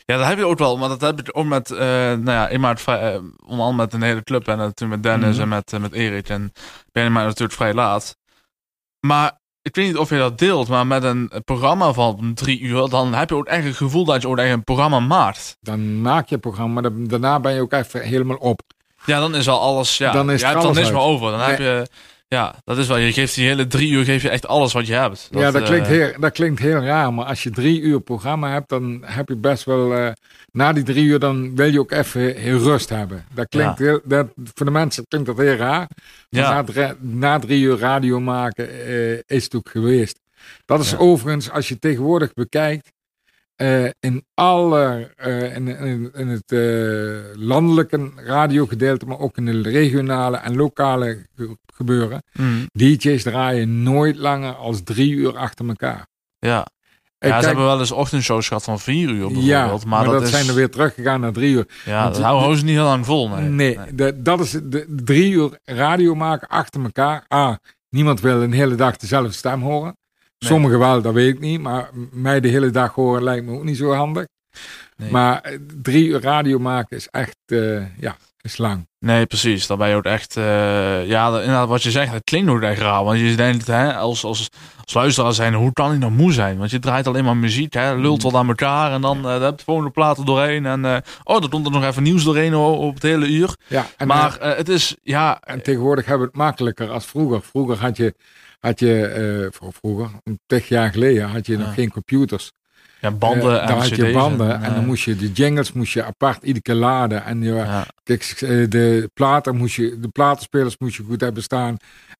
ja, 0.06 0.16
dat 0.16 0.26
heb 0.26 0.38
je 0.38 0.46
ook 0.46 0.58
wel. 0.58 0.78
Maar 0.78 0.88
dat 0.88 1.00
heb 1.00 1.26
je 1.26 1.34
ook 1.34 1.44
met, 1.44 1.70
uh, 1.70 1.78
nou 1.78 2.30
ja, 2.30 2.48
in 2.48 2.60
maart 2.60 2.80
vrij, 2.80 3.14
uh, 3.14 3.20
onder 3.46 3.74
met 3.74 3.92
een 3.92 4.02
hele 4.02 4.22
club. 4.22 4.48
En 4.48 4.56
natuurlijk 4.56 5.02
met 5.02 5.02
Dennis 5.02 5.36
mm 5.36 5.42
en 5.42 5.48
met, 5.48 5.72
uh, 5.72 5.80
met 5.80 5.92
Erik. 5.92 6.28
En 6.28 6.52
ben 6.92 7.12
maar 7.12 7.24
natuurlijk 7.24 7.52
vrij 7.52 7.74
laat. 7.74 8.16
Maar 9.06 9.40
ik 9.62 9.74
weet 9.74 9.86
niet 9.86 9.96
of 9.96 10.10
je 10.10 10.18
dat 10.18 10.38
deelt. 10.38 10.68
Maar 10.68 10.86
met 10.86 11.02
een 11.02 11.30
programma 11.44 11.92
van 11.92 12.34
drie 12.34 12.60
uur. 12.60 12.88
Dan 12.88 13.14
heb 13.14 13.28
je 13.28 13.34
ook 13.34 13.46
echt 13.46 13.64
het 13.64 13.76
gevoel 13.76 14.04
dat 14.04 14.22
je 14.22 14.28
ook 14.28 14.38
echt 14.38 14.52
een 14.52 14.64
programma 14.64 15.00
maakt. 15.00 15.56
Dan 15.60 16.00
maak 16.00 16.28
je 16.28 16.34
een 16.34 16.40
programma. 16.40 16.80
Maar 16.80 16.90
daarna 17.08 17.40
ben 17.40 17.54
je 17.54 17.60
ook 17.60 17.72
echt 17.72 17.92
helemaal 17.92 18.36
op. 18.36 18.60
Ja, 19.04 19.20
dan 19.20 19.34
is 19.34 19.48
al 19.48 19.60
alles. 19.60 19.98
Ja, 19.98 20.12
dan 20.12 20.30
is 20.30 20.42
het 20.42 20.62
dan 20.62 20.78
is 20.78 20.90
maar 20.90 21.02
over. 21.02 21.30
Dan 21.30 21.40
heb 21.40 21.58
je 21.58 21.86
ja, 22.28 22.54
dat 22.64 22.78
is 22.78 22.86
wel. 22.86 22.96
Je 22.96 23.12
geeft 23.12 23.34
die 23.34 23.46
hele 23.46 23.66
drie 23.66 23.90
uur 23.90 24.04
geef 24.04 24.22
je 24.22 24.28
echt 24.28 24.46
alles 24.46 24.72
wat 24.72 24.86
je 24.86 24.94
hebt. 24.94 25.28
Dat, 25.30 25.42
ja, 25.42 25.50
dat, 25.50 25.62
klinkt 25.62 25.86
heel, 25.86 26.12
dat 26.20 26.32
klinkt 26.32 26.60
heel 26.60 26.80
raar. 26.80 27.14
Maar 27.14 27.24
als 27.24 27.42
je 27.42 27.50
drie 27.50 27.80
uur 27.80 28.00
programma 28.00 28.52
hebt, 28.52 28.68
dan 28.68 29.02
heb 29.04 29.28
je 29.28 29.36
best 29.36 29.64
wel. 29.64 29.98
Uh, 29.98 30.08
na 30.52 30.72
die 30.72 30.82
drie 30.82 31.04
uur, 31.04 31.18
dan 31.18 31.56
wil 31.56 31.72
je 31.72 31.80
ook 31.80 31.90
even 31.90 32.36
heel 32.36 32.58
rust 32.58 32.88
hebben. 32.88 33.24
Dat 33.34 33.48
klinkt 33.48 33.78
heel, 33.78 34.00
dat, 34.04 34.28
voor 34.54 34.66
de 34.66 34.72
mensen 34.72 35.04
klinkt 35.08 35.26
dat 35.26 35.36
heel 35.36 35.54
raar. 35.54 35.88
Ja. 36.28 36.64
Na, 36.74 36.96
na, 37.00 37.38
drie 37.38 37.62
uur 37.62 37.78
radio 37.78 38.20
maken 38.20 38.88
uh, 38.88 39.18
is 39.26 39.44
het 39.44 39.54
ook 39.54 39.68
geweest. 39.68 40.20
Dat 40.64 40.80
is 40.80 40.96
overigens, 40.96 41.50
als 41.50 41.68
je 41.68 41.78
tegenwoordig 41.78 42.32
bekijkt, 42.32 42.92
uh, 43.56 43.84
in 44.00 44.24
alle, 44.34 45.14
uh, 45.26 45.56
in, 45.56 45.68
in, 45.68 46.10
in, 46.14 46.28
het 46.28 46.52
uh, 46.52 47.20
landelijke 47.34 48.10
radiogedeelte, 48.16 49.06
maar 49.06 49.18
ook 49.18 49.36
in 49.36 49.44
de 49.44 49.60
regionale 49.62 50.36
en 50.36 50.56
lokale 50.56 51.26
gebeuren. 51.74 52.22
Mm. 52.32 52.66
DJ's 52.72 53.22
draaien 53.22 53.82
nooit 53.82 54.16
langer 54.16 54.54
als 54.54 54.82
drie 54.84 55.12
uur 55.12 55.36
achter 55.36 55.68
elkaar. 55.68 56.06
Ja. 56.38 56.66
Ja, 57.18 57.40
ze 57.40 57.46
hebben 57.46 57.64
wel 57.64 57.78
eens 57.78 57.90
ochtendshows 57.90 58.48
gehad 58.48 58.64
van 58.64 58.80
vier 58.80 59.08
uur 59.08 59.16
bijvoorbeeld. 59.16 59.44
Ja, 59.44 59.66
maar, 59.66 59.86
maar 59.86 60.04
dat, 60.04 60.28
zijn 60.28 60.48
er 60.48 60.54
weer 60.54 60.70
teruggegaan 60.70 61.20
naar 61.20 61.32
drie 61.32 61.54
uur. 61.54 61.66
Ja, 61.84 62.02
Want, 62.02 62.14
dat 62.14 62.24
houden 62.24 62.58
ze 62.58 62.64
niet 62.64 62.74
heel 62.74 62.84
lang 62.84 63.06
vol. 63.06 63.28
Nee, 63.28 63.48
nee, 63.48 63.78
De, 63.94 64.22
dat 64.22 64.40
is 64.40 64.50
de, 64.50 64.94
drie 65.04 65.32
uur 65.32 65.58
radio 65.64 66.14
maken 66.14 66.48
achter 66.48 66.82
elkaar. 66.82 67.24
Ah, 67.28 67.54
niemand 67.88 68.20
wil 68.20 68.42
een 68.42 68.52
hele 68.52 68.74
dag 68.74 68.96
dezelfde 68.96 69.32
stem 69.32 69.62
horen. 69.62 69.96
Sommigen 70.38 70.78
wel, 70.78 71.02
dat 71.02 71.14
weet 71.14 71.34
ik 71.34 71.40
niet. 71.40 71.60
Maar 71.60 71.90
mij 72.10 72.40
de 72.40 72.48
hele 72.48 72.70
dag 72.70 72.94
horen 72.94 73.22
lijkt 73.22 73.46
me 73.46 73.52
ook 73.52 73.64
niet 73.64 73.76
zo 73.76 73.92
handig. 73.92 74.26
Nee. 74.96 75.10
Maar 75.10 75.40
eh, 75.40 75.58
drie 75.82 76.08
uur 76.08 76.20
radio 76.20 76.58
maken 76.58 76.96
is 76.96 77.08
echt, 77.08 77.36
uh, 77.46 77.82
ja, 77.98 78.16
is 78.46 78.58
lang. 78.58 78.88
Nee, 78.98 79.26
precies. 79.26 79.66
Dan 79.66 79.78
ben 79.78 79.88
je 79.88 79.94
ook 79.94 80.04
echt, 80.04 80.36
uh, 80.36 81.06
ja, 81.06 81.26
inderdaad 81.26 81.68
wat 81.68 81.82
je 81.82 81.90
zegt, 81.90 82.12
het 82.12 82.24
klinkt 82.24 82.50
ook 82.50 82.62
echt 82.62 82.80
raar. 82.80 83.04
Want 83.04 83.18
je 83.18 83.34
denkt, 83.34 83.66
hè, 83.66 83.94
als, 83.94 84.24
als, 84.24 84.48
als 84.84 84.94
luisteraar 84.94 85.32
zijn, 85.32 85.54
hoe 85.54 85.72
kan 85.72 85.92
ik 85.92 85.98
nog 85.98 86.10
moe 86.10 86.32
zijn? 86.32 86.58
Want 86.58 86.70
je 86.70 86.78
draait 86.78 87.06
alleen 87.06 87.24
maar 87.24 87.36
muziek, 87.36 87.72
hè, 87.72 87.94
lult 87.94 88.18
mm. 88.18 88.30
wat 88.30 88.40
aan 88.40 88.48
elkaar 88.48 88.92
en 88.92 89.00
dan 89.00 89.26
uh, 89.26 89.42
heb 89.42 89.58
je 89.58 89.64
gewoon 89.64 89.84
de 89.84 89.90
platen 89.90 90.24
doorheen. 90.24 90.66
En 90.66 90.84
uh, 90.84 90.96
oh, 91.22 91.42
er 91.42 91.48
komt 91.48 91.66
er 91.66 91.72
nog 91.72 91.84
even 91.84 92.02
nieuws 92.02 92.24
doorheen 92.24 92.54
op 92.54 92.94
het 92.94 93.02
hele 93.02 93.26
uur. 93.26 93.56
Ja, 93.66 93.86
en, 93.96 94.06
maar 94.06 94.36
het 94.40 94.68
is, 94.68 94.96
ja. 95.02 95.40
En 95.40 95.62
tegenwoordig 95.62 96.06
hebben 96.06 96.26
we 96.26 96.32
het 96.32 96.42
makkelijker 96.42 96.90
als 96.90 97.06
vroeger. 97.06 97.42
Vroeger 97.42 97.78
had 97.78 97.96
je 97.96 98.14
had 98.60 98.80
je, 98.80 99.48
vroeger, 99.72 100.10
tig 100.46 100.68
jaar 100.68 100.90
geleden, 100.92 101.28
had 101.28 101.46
je 101.46 101.56
nog 101.56 101.74
geen 101.74 101.90
computers. 101.90 102.52
Ja, 103.00 103.10
banden 103.10 103.54
uh, 103.54 103.66
Dan 103.66 103.78
had 103.78 103.88
je 103.88 104.12
banden 104.12 104.62
en, 104.62 104.74
dan 104.74 104.86
moest 104.86 105.04
je 105.04 105.16
de 105.16 105.32
jingles 105.32 105.72
moest 105.72 105.92
je 105.92 106.04
apart 106.04 106.42
iedere 106.42 106.62
keer 106.62 106.74
laden. 106.74 107.24
En 107.24 107.42
je, 107.42 107.84
kijk, 108.02 108.22
eh, 108.22 108.48
de 108.68 109.10
platen 109.14 109.56
moest 109.56 109.74
je, 109.74 110.00
de 110.00 110.08
platenspelers 110.08 110.78
moest 110.78 110.96
je 110.96 111.02
goed 111.02 111.20
hebben 111.20 111.42
staan. 111.42 111.76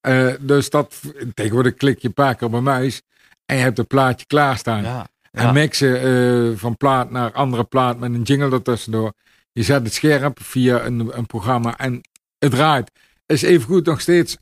Uh, 0.08 0.32
dus 0.40 0.70
dat, 0.70 1.00
tegenwoordig 1.34 1.74
klik 1.74 1.98
je 1.98 2.08
een 2.08 2.14
paar 2.14 2.34
keer 2.34 2.46
op 2.46 2.52
een 2.52 2.62
muis 2.62 3.02
en 3.44 3.56
je 3.56 3.62
hebt 3.62 3.76
het 3.76 3.86
plaatje 3.86 4.26
klaarstaan. 4.26 4.82
Ja, 4.82 5.06
En 5.30 5.54
mixen 5.54 6.06
uh, 6.06 6.56
van 6.56 6.76
plaat 6.76 7.10
naar 7.10 7.32
andere 7.32 7.64
plaat 7.64 7.98
met 7.98 8.14
een 8.14 8.22
jingle 8.22 8.50
ertussendoor. 8.50 9.12
Je 9.52 9.62
zet 9.62 9.84
het 9.84 9.94
scherp 9.94 10.42
via 10.42 10.84
een, 10.84 11.18
een 11.18 11.26
programma 11.26 11.78
en 11.78 12.00
het 12.38 12.50
draait. 12.50 12.90
Is 13.26 13.42
even 13.42 13.66
goed 13.66 13.86
nog 13.86 14.00
steeds 14.00 14.36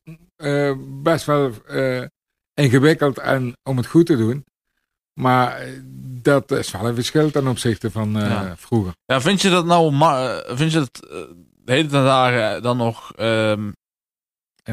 best 1.02 1.24
wel 1.24 1.52
ingewikkeld 2.54 3.18
en 3.18 3.56
om 3.62 3.76
het 3.76 3.86
goed 3.86 4.06
te 4.06 4.16
doen. 4.16 4.44
Maar 5.14 5.56
eh, 5.56 5.68
dat 6.22 6.50
is 6.50 6.70
wel 6.70 6.88
een 6.88 6.94
verschil 6.94 7.30
ten 7.30 7.46
opzichte 7.46 7.90
van 7.90 8.16
uh, 8.16 8.28
ja. 8.28 8.54
vroeger. 8.56 8.92
Ja, 9.06 9.20
vind 9.20 9.42
je 9.42 9.50
dat 9.50 9.64
nou, 9.64 9.94
vind 10.56 10.72
je 10.72 10.80
het 10.80 11.00
de 11.64 11.72
hele 11.72 11.88
dagen 11.88 12.62
dan 12.62 12.76
nog, 12.76 13.12
um, 13.20 13.72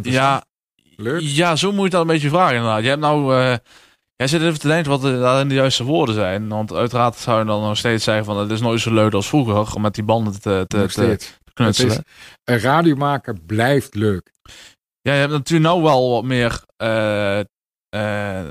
ja, 0.01 0.43
leuk? 0.95 1.21
Ja, 1.21 1.56
zo 1.56 1.71
moet 1.71 1.84
je 1.84 1.89
dat 1.89 2.01
een 2.01 2.08
beetje 2.08 2.30
vragen 2.30 2.56
inderdaad. 2.56 2.84
Je 2.84 2.89
hebt 2.89 3.01
nou, 3.01 3.36
uh, 3.36 3.56
jij 4.15 4.27
zit 4.27 4.41
even 4.41 4.60
te 4.60 4.67
denken 4.67 4.91
wat 4.91 5.01
daarin 5.01 5.47
de 5.47 5.54
juiste 5.54 5.84
woorden 5.84 6.15
zijn. 6.15 6.47
Want 6.47 6.73
uiteraard 6.73 7.15
zou 7.15 7.39
je 7.39 7.45
dan 7.45 7.62
nog 7.62 7.77
steeds 7.77 8.04
zeggen 8.04 8.25
van 8.25 8.38
het 8.38 8.51
is 8.51 8.62
nooit 8.62 8.82
zo 8.82 8.93
leuk 8.93 9.13
als 9.13 9.27
vroeger 9.27 9.75
om 9.75 9.82
met 9.82 9.95
die 9.95 10.04
banden 10.04 10.41
te, 10.41 10.65
te, 10.67 10.88
te 10.88 11.17
knutselen. 11.54 12.04
een 12.43 12.60
radio 12.60 12.95
maken 12.95 13.45
blijft 13.45 13.95
leuk. 13.95 14.32
Ja, 15.01 15.13
je 15.13 15.19
hebt 15.19 15.32
natuurlijk 15.32 15.69
nou 15.69 15.84
wel 15.84 16.10
wat 16.10 16.23
meer. 16.23 16.63
Uh, 16.77 17.39
uh, 17.95 18.41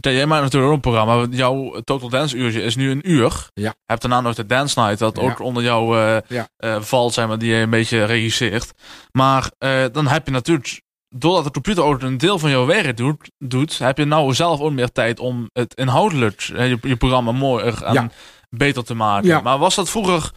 jij 0.00 0.26
maakt 0.26 0.42
natuurlijk 0.42 0.70
ook 0.70 0.74
een 0.74 0.80
programma. 0.80 1.26
Jouw 1.30 1.80
Total 1.84 2.08
Dance 2.08 2.36
uurtje 2.36 2.62
is 2.62 2.76
nu 2.76 2.90
een 2.90 3.10
uur. 3.10 3.48
Ja. 3.54 3.68
Je 3.68 3.74
hebt 3.86 4.00
daarna 4.00 4.20
nog 4.20 4.34
de 4.34 4.46
Dance 4.46 4.80
Night, 4.80 4.98
dat 4.98 5.18
ook 5.18 5.40
onder 5.40 5.62
jou 5.62 5.98
uh, 5.98 6.16
ja. 6.28 6.80
valt, 6.80 7.14
zeg 7.14 7.26
maar, 7.26 7.38
die 7.38 7.54
je 7.54 7.60
een 7.60 7.70
beetje 7.70 8.04
regisseert. 8.04 8.72
Maar 9.12 9.50
dan 9.92 10.06
heb 10.06 10.26
je 10.26 10.32
natuurlijk, 10.32 10.82
doordat 11.08 11.44
de 11.44 11.50
computer 11.50 11.84
ook 11.84 12.02
een 12.02 12.18
deel 12.18 12.38
van 12.38 12.50
jouw 12.50 12.66
werk 12.66 12.96
doet, 12.96 13.30
doet 13.38 13.78
heb 13.78 13.98
je 13.98 14.04
nou 14.04 14.34
zelf 14.34 14.60
ook 14.60 14.72
meer 14.72 14.92
tijd 14.92 15.20
om 15.20 15.48
het 15.52 15.74
inhoudelijk, 15.74 16.40
je, 16.40 16.78
je 16.82 16.96
programma 16.96 17.32
mooier 17.32 17.82
en 17.82 18.12
beter 18.50 18.84
te 18.84 18.94
maken. 18.94 19.42
Maar 19.42 19.58
was 19.58 19.74
dat 19.74 19.90
vroeger 19.90 20.30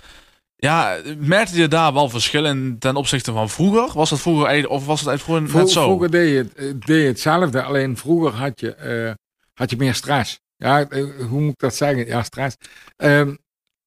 ja, 0.60 0.98
merkte 1.18 1.58
je 1.58 1.68
daar 1.68 1.94
wel 1.94 2.10
verschillen 2.10 2.76
ten 2.80 2.96
opzichte 2.96 3.32
van 3.32 3.50
vroeger? 3.50 3.94
Was 3.94 4.10
dat 4.10 4.20
vroeger 4.20 4.70
of 4.70 4.86
was 4.86 5.00
het 5.00 5.10
eigenlijk 5.10 5.54
net 5.54 5.70
zo? 5.70 5.84
Vroeger 5.84 6.12
deed 6.12 6.30
je, 6.30 6.52
eh, 6.56 6.66
deed 6.86 7.02
je 7.02 7.08
hetzelfde, 7.08 7.64
alleen 7.64 7.98
vroeger 7.98 8.32
had 8.32 8.60
je, 8.60 8.76
uh, 8.84 9.14
had 9.54 9.70
je 9.70 9.78
meer 9.78 9.94
stress. 9.94 10.40
Ja, 10.56 10.90
eh, 10.90 11.04
hoe 11.30 11.42
moet 11.42 11.52
ik 11.52 11.60
dat 11.60 11.76
zeggen? 11.76 12.06
Ja, 12.06 12.24
stress. 12.24 12.56
Um, 12.98 13.38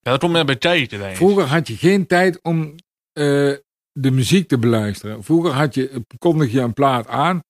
ja, 0.01 0.11
dat 0.11 0.19
komt 0.19 0.33
meer 0.33 0.45
bij 0.45 0.57
tijd, 0.57 0.91
denk 0.91 1.03
ik. 1.03 1.17
Vroeger 1.17 1.45
had 1.45 1.69
je 1.69 1.77
geen 1.77 2.07
tijd 2.07 2.43
om 2.43 2.75
uh, 3.13 3.57
de 3.93 4.11
muziek 4.11 4.49
te 4.49 4.59
beluisteren. 4.59 5.25
Vroeger 5.25 5.53
had 5.53 5.75
je, 5.75 6.05
kondig 6.19 6.53
je 6.53 6.61
een 6.61 6.73
plaat 6.73 7.09
aan. 7.09 7.43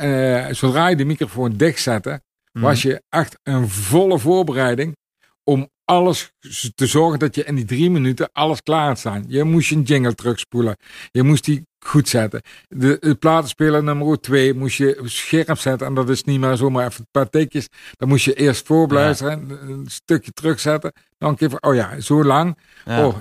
Uh, 0.00 0.46
zodra 0.50 0.88
je 0.88 0.96
de 0.96 1.04
microfoon 1.04 1.56
dicht 1.56 1.80
zette, 1.80 2.22
mm. 2.52 2.62
was 2.62 2.82
je 2.82 3.02
echt 3.08 3.38
een 3.42 3.68
volle 3.68 4.18
voorbereiding 4.18 4.96
om 5.44 5.70
alles 5.90 6.32
te 6.74 6.86
zorgen 6.86 7.18
dat 7.18 7.34
je 7.34 7.44
in 7.44 7.54
die 7.54 7.64
drie 7.64 7.90
minuten 7.90 8.28
alles 8.32 8.62
klaar 8.62 8.86
had 8.86 8.98
staan. 8.98 9.24
Je 9.28 9.44
moest 9.44 9.68
je 9.68 9.74
een 9.74 9.82
jingle 9.82 10.14
terugspoelen. 10.14 10.76
Je 11.10 11.22
moest 11.22 11.44
die 11.44 11.66
goed 11.78 12.08
zetten. 12.08 12.42
De, 12.68 12.96
de 13.00 13.14
platenspeler 13.14 13.82
nummer 13.82 14.20
twee 14.20 14.54
moest 14.54 14.76
je 14.76 15.00
scherp 15.04 15.58
zetten. 15.58 15.86
En 15.86 15.94
dat 15.94 16.08
is 16.08 16.24
niet 16.24 16.40
maar 16.40 16.56
zomaar 16.56 16.86
even 16.86 17.00
een 17.00 17.06
paar 17.10 17.30
tikjes. 17.30 17.68
Dan 17.96 18.08
moest 18.08 18.24
je 18.24 18.34
eerst 18.34 18.66
voorbluisteren, 18.66 19.50
een 19.50 19.86
stukje 19.86 20.32
terugzetten. 20.32 20.92
Dan 21.18 21.28
een 21.28 21.36
keer 21.36 21.50
van, 21.50 21.62
oh 21.62 21.74
ja, 21.74 22.00
zo 22.00 22.24
lang. 22.24 22.58
Oh, 22.86 23.14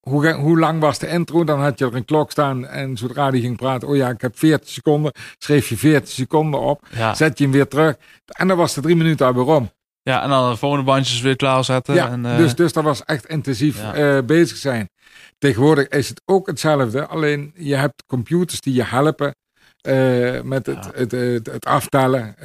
hoe, 0.00 0.32
hoe 0.32 0.58
lang 0.58 0.80
was 0.80 0.98
de 0.98 1.08
intro? 1.08 1.44
Dan 1.44 1.60
had 1.60 1.78
je 1.78 1.84
er 1.84 1.94
een 1.94 2.04
klok 2.04 2.30
staan 2.30 2.66
en 2.66 2.96
zodra 2.96 3.30
die 3.30 3.42
ging 3.42 3.56
praten, 3.56 3.88
oh 3.88 3.96
ja, 3.96 4.08
ik 4.08 4.20
heb 4.20 4.38
40 4.38 4.68
seconden. 4.68 5.12
Schreef 5.38 5.68
je 5.68 5.76
40 5.76 6.08
seconden 6.08 6.60
op. 6.60 6.86
Zet 7.14 7.38
je 7.38 7.44
hem 7.44 7.52
weer 7.52 7.68
terug. 7.68 7.96
En 8.26 8.48
dan 8.48 8.56
was 8.56 8.74
de 8.74 8.80
drie 8.80 8.96
minuten 8.96 9.26
alweer 9.26 9.44
om. 9.44 9.70
Ja, 10.02 10.22
en 10.22 10.28
dan 10.28 10.50
de 10.50 10.56
volgende 10.56 10.84
bandjes 10.84 11.20
weer 11.20 11.36
klaarzetten. 11.36 11.94
Ja, 11.94 12.10
en, 12.10 12.24
uh, 12.24 12.36
dus, 12.36 12.54
dus 12.54 12.72
dat 12.72 12.84
was 12.84 13.04
echt 13.04 13.26
intensief 13.26 13.80
ja. 13.80 14.16
uh, 14.16 14.22
bezig 14.22 14.56
zijn. 14.56 14.90
Tegenwoordig 15.38 15.88
is 15.88 16.08
het 16.08 16.22
ook 16.24 16.46
hetzelfde, 16.46 17.06
alleen 17.06 17.52
je 17.56 17.74
hebt 17.74 18.04
computers 18.06 18.60
die 18.60 18.74
je 18.74 18.84
helpen 18.84 19.34
uh, 19.88 20.40
met 20.40 20.66
het, 20.66 20.84
ja. 20.84 20.90
het, 20.94 21.10
het, 21.10 21.46
het, 21.46 21.64
aftellen. 21.64 22.38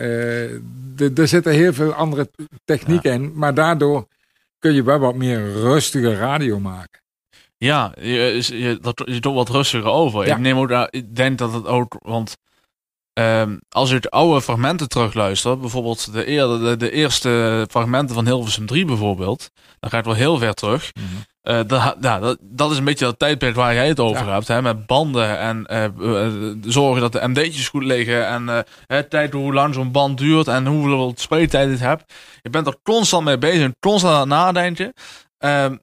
er 1.15 1.27
zitten 1.27 1.51
heel 1.51 1.73
veel 1.73 1.93
andere 1.93 2.29
technieken 2.65 3.13
in, 3.13 3.31
maar 3.35 3.53
daardoor 3.53 4.07
kun 4.59 4.73
je 4.73 4.83
wel 4.83 4.99
wat 4.99 5.15
meer 5.15 5.51
rustige 5.51 6.15
radio 6.15 6.59
maken. 6.59 7.01
Ja, 7.57 7.93
je, 8.01 8.43
je, 8.47 8.77
dat, 8.81 9.01
je 9.05 9.19
doet 9.19 9.33
wat 9.33 9.49
rustiger 9.49 9.89
over. 9.89 10.27
Ik 10.27 10.37
neem 10.37 10.57
ook, 10.57 10.87
ik 10.89 11.15
denk 11.15 11.37
dat 11.37 11.53
het 11.53 11.65
ook, 11.65 11.95
want 11.99 12.37
um, 13.19 13.59
als 13.69 13.89
je 13.89 13.95
het 13.95 14.09
oude 14.09 14.41
fragmenten 14.41 14.89
terugluistert, 14.89 15.61
bijvoorbeeld 15.61 16.13
de, 16.13 16.23
de, 16.23 16.75
de, 16.77 16.91
eerste 16.91 17.65
fragmenten 17.69 18.15
van 18.15 18.25
Hilversum 18.25 18.65
3 18.65 18.85
bijvoorbeeld, 18.85 19.51
dan 19.79 19.89
ga 19.89 19.97
je 19.97 20.03
wel 20.03 20.13
heel 20.13 20.37
ver 20.37 20.53
terug. 20.53 20.91
Mm 20.93 21.03
-hmm. 21.03 21.53
uh, 21.55 21.67
dat, 21.67 21.95
ja, 22.01 22.19
dat, 22.19 22.37
dat, 22.41 22.71
is 22.71 22.77
een 22.77 22.83
beetje 22.83 23.05
dat 23.05 23.19
tijdperk 23.19 23.55
waar 23.55 23.73
jij 23.73 23.87
het 23.87 23.99
over 23.99 24.25
ja. 24.25 24.31
hebt, 24.31 24.47
hè, 24.47 24.61
met 24.61 24.85
banden 24.85 25.39
en 25.39 25.67
uh, 25.71 26.51
zorgen 26.71 27.01
dat 27.01 27.11
de 27.11 27.27
MD'tjes 27.27 27.67
goed 27.67 27.83
liggen 27.83 28.27
en 28.27 28.65
uh, 28.87 28.99
tijd 28.99 29.33
hoe 29.33 29.53
lang 29.53 29.73
zo'n 29.73 29.91
band 29.91 30.17
duurt 30.17 30.47
en 30.47 30.65
hoeveel 30.65 31.13
speeltijd 31.15 31.69
het 31.69 31.79
hebt. 31.79 32.13
Je 32.41 32.49
bent 32.49 32.67
er 32.67 32.77
constant 32.83 33.25
mee 33.25 33.37
bezig, 33.37 33.71
constant 33.79 34.13
aan 34.13 34.19
het 34.19 34.29
nadenken. 34.29 34.93
Um, 35.39 35.79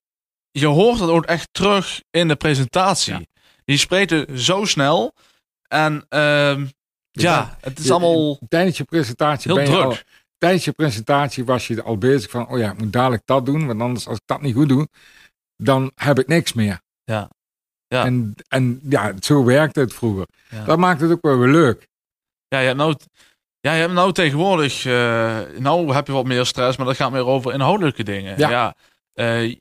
je 0.51 0.67
hoort 0.67 1.01
het 1.01 1.11
ook 1.11 1.25
echt 1.25 1.49
terug 1.53 2.03
in 2.11 2.29
de 2.29 2.37
presentatie. 2.37 3.13
Ja. 3.13 3.21
Die 3.65 3.79
spreekt 3.79 4.11
er 4.11 4.39
zo 4.39 4.65
snel 4.65 5.15
en 5.69 6.07
um, 6.09 6.71
ja, 7.23 7.59
het 7.61 7.79
is 7.79 7.91
allemaal. 7.91 8.39
Tijdens 8.49 8.77
je 8.77 8.85
presentatie 8.85 9.53
heel 9.53 9.65
ben 9.65 9.71
je 9.71 9.77
druk. 9.77 9.85
Al, 9.85 9.97
tijdens 10.39 10.65
je 10.65 10.73
presentatie 10.73 11.45
was 11.45 11.67
je 11.67 11.83
al 11.83 11.99
bezig 11.99 12.31
van: 12.31 12.49
oh 12.49 12.59
ja, 12.59 12.71
ik 12.71 12.79
moet 12.79 12.93
dadelijk 12.93 13.23
dat 13.25 13.47
doen, 13.47 13.67
want 13.67 13.81
anders 13.81 14.07
als 14.07 14.17
ik 14.17 14.23
dat 14.27 14.41
niet 14.41 14.55
goed 14.55 14.69
doe, 14.69 14.89
dan 15.57 15.93
heb 15.95 16.19
ik 16.19 16.27
niks 16.27 16.53
meer. 16.53 16.81
Ja. 17.05 17.31
ja. 17.87 18.05
En, 18.05 18.35
en 18.49 18.81
ja, 18.89 19.13
zo 19.21 19.45
werkte 19.45 19.81
het 19.81 19.95
vroeger. 19.95 20.27
Ja. 20.51 20.65
Dat 20.65 20.79
maakt 20.79 21.01
het 21.01 21.11
ook 21.11 21.23
wel 21.23 21.39
weer 21.39 21.53
leuk. 21.53 21.89
Ja, 22.49 22.59
je 22.59 22.67
hebt 22.67 22.79
nou, 22.79 22.97
ja, 23.61 23.73
je 23.73 23.81
hebt 23.81 23.93
nou 23.93 24.13
tegenwoordig, 24.13 24.85
uh, 24.85 25.39
nou 25.59 25.95
heb 25.95 26.07
je 26.07 26.13
wat 26.13 26.25
meer 26.25 26.47
stress, 26.47 26.77
maar 26.77 26.87
dat 26.87 26.97
gaat 26.97 27.13
meer 27.13 27.27
over 27.27 27.53
inhoudelijke 27.53 28.03
dingen. 28.03 28.39
Ja. 28.39 28.51
ja. 28.51 28.75
Uh, 29.15 29.51
uh, 29.51 29.57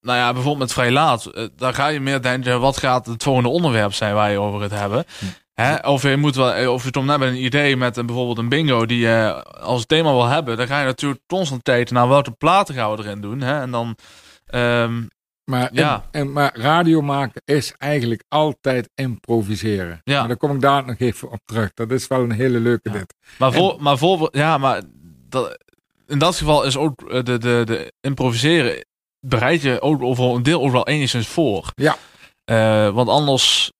nou 0.00 0.18
ja, 0.18 0.32
bijvoorbeeld 0.32 0.58
met 0.58 0.72
vrij 0.72 0.90
laat, 0.90 1.50
daar 1.56 1.74
ga 1.74 1.86
je 1.86 2.00
meer 2.00 2.22
denken, 2.22 2.60
wat 2.60 2.76
gaat 2.76 3.06
het 3.06 3.22
volgende 3.22 3.48
onderwerp 3.48 3.92
zijn 3.92 4.14
waar 4.14 4.30
je 4.30 4.38
over 4.38 4.62
het 4.62 4.70
hebben. 4.70 5.04
Hè? 5.60 5.88
Of 5.88 6.02
je 6.02 6.16
moet 6.16 6.34
wel, 6.34 6.72
of 6.72 6.84
je 6.84 6.90
komt 6.90 7.06
net 7.06 7.18
met 7.18 7.28
een 7.28 7.44
idee 7.44 7.76
met 7.76 7.96
een, 7.96 8.06
bijvoorbeeld 8.06 8.38
een 8.38 8.48
bingo 8.48 8.86
die 8.86 8.98
je 8.98 9.44
als 9.44 9.86
thema 9.86 10.10
wil 10.10 10.26
hebben, 10.26 10.56
dan 10.56 10.66
ga 10.66 10.80
je 10.80 10.86
natuurlijk 10.86 11.20
constant 11.26 11.62
kijken 11.62 11.94
naar 11.94 12.08
welke 12.08 12.30
platen 12.30 12.74
gaan 12.74 12.96
we 12.96 13.02
erin 13.02 13.20
doen. 13.20 13.40
Hè? 13.40 13.60
En 13.60 13.70
dan, 13.70 13.96
um, 14.54 15.08
maar, 15.44 15.68
ja. 15.72 16.08
en, 16.10 16.20
en, 16.20 16.32
maar 16.32 16.58
radio 16.58 17.00
maken 17.00 17.42
is 17.44 17.74
eigenlijk 17.78 18.24
altijd 18.28 18.90
improviseren. 18.94 20.00
Ja. 20.04 20.18
Maar 20.18 20.28
daar 20.28 20.36
kom 20.36 20.54
ik 20.54 20.60
daar 20.60 20.86
nog 20.86 20.98
even 20.98 21.30
op 21.30 21.40
terug. 21.44 21.70
Dat 21.74 21.90
is 21.90 22.06
wel 22.06 22.20
een 22.20 22.32
hele 22.32 22.60
leuke 22.60 22.90
ja. 22.90 22.98
dit. 22.98 23.14
Maar 23.38 23.52
voor, 23.52 23.72
en, 23.76 23.82
maar 23.82 23.98
voor, 23.98 24.28
ja, 24.32 24.58
maar 24.58 24.82
dat, 25.28 25.58
in 26.06 26.18
dat 26.18 26.36
geval 26.36 26.64
is 26.64 26.76
ook 26.76 27.24
de, 27.24 27.38
de, 27.38 27.62
de 27.64 27.92
improviseren 28.00 28.84
bereid 29.26 29.62
je 29.62 29.80
ook 29.80 30.02
over 30.02 30.24
een 30.24 30.42
deel 30.42 30.72
wel 30.72 30.86
enigszins 30.86 31.28
voor. 31.28 31.72
Ja. 31.74 31.96
Uh, 32.44 32.94
want 32.94 33.08
anders 33.08 33.72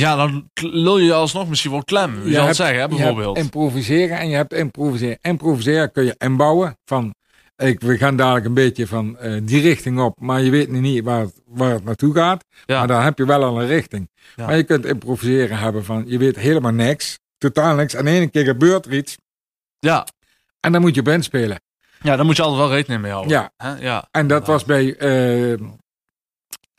ja, 0.00 0.16
dan 0.16 0.50
lul 0.54 0.98
je 0.98 1.12
alsnog 1.12 1.48
misschien 1.48 1.70
wel 1.70 1.84
klem. 1.84 2.22
Je, 2.22 2.28
je 2.28 2.34
zal 2.34 2.46
het 2.46 2.56
zeggen, 2.56 2.80
hè, 2.80 2.88
bijvoorbeeld. 2.88 3.36
Improviseren 3.36 4.18
en 4.18 4.28
je 4.28 4.36
hebt 4.36 4.52
improviseren. 4.52 5.18
Improviseren 5.20 5.92
kun 5.92 6.04
je 6.04 6.14
inbouwen 6.18 6.78
van... 6.84 7.14
Ik, 7.56 7.80
we 7.80 7.96
gaan 7.96 8.16
dadelijk 8.16 8.46
een 8.46 8.54
beetje 8.54 8.86
van 8.86 9.16
uh, 9.22 9.40
die 9.42 9.60
richting 9.60 10.00
op, 10.00 10.20
maar 10.20 10.42
je 10.42 10.50
weet 10.50 10.70
niet 10.70 11.04
waar 11.04 11.20
het, 11.20 11.42
waar 11.46 11.70
het 11.70 11.84
naartoe 11.84 12.14
gaat. 12.14 12.44
Ja. 12.66 12.78
Maar 12.78 12.86
dan 12.86 13.02
heb 13.02 13.18
je 13.18 13.26
wel 13.26 13.44
al 13.44 13.60
een 13.60 13.66
richting. 13.66 14.10
Ja. 14.34 14.46
Maar 14.46 14.56
je 14.56 14.62
kunt 14.62 14.84
improviseren 14.84 15.58
hebben 15.58 15.84
van, 15.84 16.04
je 16.06 16.18
weet 16.18 16.36
helemaal 16.36 16.72
niks, 16.72 17.18
totaal 17.38 17.74
niks. 17.74 17.94
En 17.94 18.06
ene 18.06 18.28
keer 18.28 18.44
gebeurt 18.44 18.86
er 18.86 18.94
iets. 18.94 19.16
Ja. 19.78 20.06
En 20.60 20.72
dan 20.72 20.80
moet 20.80 20.94
je 20.94 21.02
band 21.02 21.24
spelen. 21.24 21.60
Ja, 22.00 22.16
dan 22.16 22.26
moet 22.26 22.36
je 22.36 22.42
altijd 22.42 22.60
wel 22.68 22.76
rekening 22.76 23.02
mee 23.02 23.12
houden. 23.12 23.32
Ja. 23.32 23.76
Ja. 23.80 24.08
En 24.10 24.26
dat 24.26 24.46
was 24.46 24.64
bij, 24.64 25.00
uh, 25.00 25.58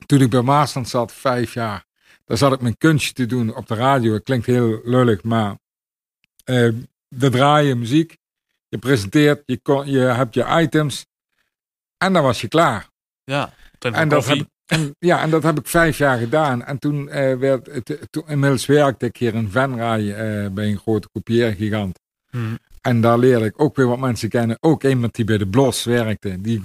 toen 0.06 0.22
ik 0.22 0.30
bij 0.30 0.42
Maasland 0.42 0.90
zat, 0.90 1.12
vijf 1.12 1.54
jaar. 1.54 1.86
Daar 2.28 2.38
zat 2.38 2.54
ik 2.54 2.62
mijn 2.62 2.78
kunstje 2.78 3.14
te 3.14 3.26
doen 3.26 3.56
op 3.56 3.68
de 3.68 3.76
radio. 3.76 4.14
Het 4.14 4.24
klinkt 4.24 4.46
heel 4.46 4.82
lullig, 4.84 5.24
maar 5.24 5.52
uh, 6.46 6.74
we 7.08 7.30
draaien 7.30 7.80
muziek. 7.80 8.18
Je 8.68 8.78
presenteert, 8.78 9.44
je, 9.46 9.60
kon, 9.62 9.92
je 9.92 10.00
hebt 10.00 10.34
je 10.34 10.46
items. 10.62 11.06
En 11.98 12.14
dan 12.14 12.24
was 12.24 12.42
je 12.42 12.48
klaar. 12.48 12.90
Ja, 13.24 13.54
en 13.80 14.10
dat, 14.10 14.26
heb, 14.26 14.48
en, 14.66 14.96
ja, 15.00 15.22
en 15.22 15.30
dat 15.30 15.44
heb 15.44 15.60
ik 15.60 15.68
vijf 15.68 15.98
jaar 15.98 16.18
gedaan. 16.18 16.64
En 16.64 16.80
toen 16.80 17.08
uh, 17.08 17.38
werd 17.38 17.66
het, 17.66 18.08
toen, 18.10 18.28
inmiddels 18.28 18.66
werkte 18.66 19.06
ik 19.06 19.18
hier 19.18 19.34
in 19.34 19.52
Venray 19.52 20.02
uh, 20.02 20.50
bij 20.50 20.68
een 20.68 20.78
grote 20.78 21.10
kopieergigant. 21.10 22.00
Hmm. 22.30 22.60
En 22.82 23.02
daar 23.02 23.18
leerde 23.18 23.46
ik 23.46 23.62
ook 23.62 23.76
weer 23.76 23.88
wat 23.88 24.00
mensen 24.00 24.30
kennen. 24.30 24.58
Ook 24.60 24.84
iemand 24.84 25.16
die 25.16 25.26
bij 25.26 25.38
de 25.38 25.48
Blos 25.48 25.84
werkte. 25.84 26.42
Die 26.42 26.62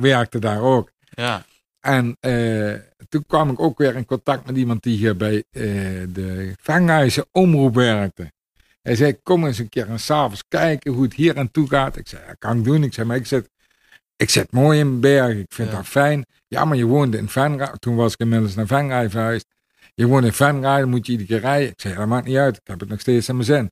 werkte 0.00 0.38
daar 0.38 0.60
ook. 0.60 0.90
Ja. 1.10 1.44
En 1.86 2.16
uh, 2.20 2.74
toen 3.08 3.26
kwam 3.26 3.50
ik 3.50 3.60
ook 3.60 3.78
weer 3.78 3.96
in 3.96 4.04
contact 4.04 4.46
met 4.46 4.56
iemand 4.56 4.82
die 4.82 4.96
hier 4.96 5.16
bij 5.16 5.34
uh, 5.34 5.42
de 6.08 6.52
Vanghuizen 6.60 7.26
omroep 7.32 7.74
werkte. 7.74 8.32
Hij 8.82 8.96
zei, 8.96 9.16
kom 9.22 9.46
eens 9.46 9.58
een 9.58 9.68
keer 9.68 9.88
en 9.88 10.00
s'avonds 10.00 10.44
kijken 10.48 10.92
hoe 10.92 11.02
het 11.02 11.14
hier 11.14 11.38
aan 11.38 11.50
toe 11.50 11.68
gaat. 11.68 11.96
Ik 11.96 12.08
zei, 12.08 12.22
ja, 12.26 12.34
kan 12.38 12.58
ik 12.58 12.64
doen. 12.64 12.82
Ik 12.82 12.94
zei, 12.94 13.06
maar 13.06 13.16
ik 13.16 13.26
zit, 13.26 13.48
ik 14.16 14.30
zit 14.30 14.52
mooi 14.52 14.78
in 14.78 15.00
Bergen. 15.00 15.38
Ik 15.38 15.52
vind 15.52 15.70
Ja. 15.70 15.76
dat 15.76 15.86
fijn. 15.86 16.26
Ja, 16.48 16.64
maar 16.64 16.76
je 16.76 16.84
woonde 16.84 17.18
in 17.18 17.28
Venray. 17.28 17.72
Toen 17.78 17.96
was 17.96 18.12
ik 18.12 18.18
inmiddels 18.18 18.54
naar 18.54 18.66
Venray 18.66 19.10
verhuisd. 19.10 19.46
Je 19.94 20.06
woont 20.06 20.24
in 20.24 20.32
Venray, 20.32 20.80
dan 20.80 20.88
moet 20.88 21.06
je 21.06 21.12
iedere 21.12 21.28
keer 21.28 21.40
rijden. 21.40 21.68
Ik 21.68 21.80
zei, 21.80 21.94
dat 21.94 22.06
maakt 22.06 22.26
niet 22.26 22.36
uit. 22.36 22.56
Ik 22.56 22.66
heb 22.66 22.80
het 22.80 22.88
nog 22.88 23.00
steeds 23.00 23.28
in 23.28 23.34
mijn 23.34 23.46
zin. 23.46 23.70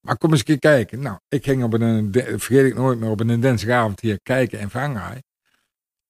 Maar 0.00 0.16
kom 0.18 0.30
eens 0.30 0.38
een 0.38 0.44
keer 0.44 0.58
kijken. 0.58 1.00
Nou, 1.00 1.18
ik 1.28 1.44
ging 1.44 1.62
op 1.64 1.72
een, 1.72 2.08
vergeet 2.12 2.66
ik 2.66 2.74
nooit 2.74 2.98
meer, 2.98 3.10
op 3.10 3.20
een 3.20 3.40
dinsdagavond 3.40 4.00
hier 4.00 4.18
kijken 4.22 4.58
in 4.58 4.70
Venray. 4.70 5.22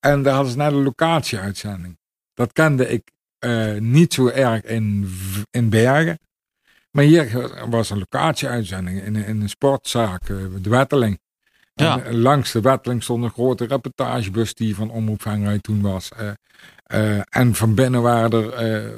En 0.04 0.22
daar 0.22 0.34
hadden 0.34 0.52
ze 0.52 0.58
net 0.58 0.72
een 0.72 0.82
locatieuitzending. 0.82 1.98
Dat 2.34 2.52
kende 2.52 2.88
ik 2.88 3.10
uh, 3.40 3.78
niet 3.78 4.14
zo 4.14 4.28
erg 4.28 4.62
in, 4.62 5.10
in 5.50 5.68
Bergen. 5.68 6.18
Maar 6.90 7.04
hier 7.04 7.50
was 7.70 7.90
een 7.90 7.98
locatieuitzending 7.98 9.02
in, 9.02 9.16
in 9.16 9.40
een 9.40 9.48
sportzaak, 9.48 10.28
uh, 10.28 10.62
de 10.62 10.70
Wetteling. 10.70 11.18
Ja. 11.74 12.02
En 12.02 12.16
langs 12.16 12.52
de 12.52 12.60
Wetteling 12.60 13.02
stond 13.02 13.24
een 13.24 13.30
grote 13.30 13.64
reportagebus 13.64 14.54
die 14.54 14.74
van 14.74 14.90
Omroep 14.90 15.22
Venray 15.22 15.58
toen 15.58 15.80
was. 15.80 16.10
Uh, 16.92 17.20
en 17.28 17.54
van 17.54 17.74
binnen 17.74 18.02
waren 18.02 18.58
er 18.58 18.92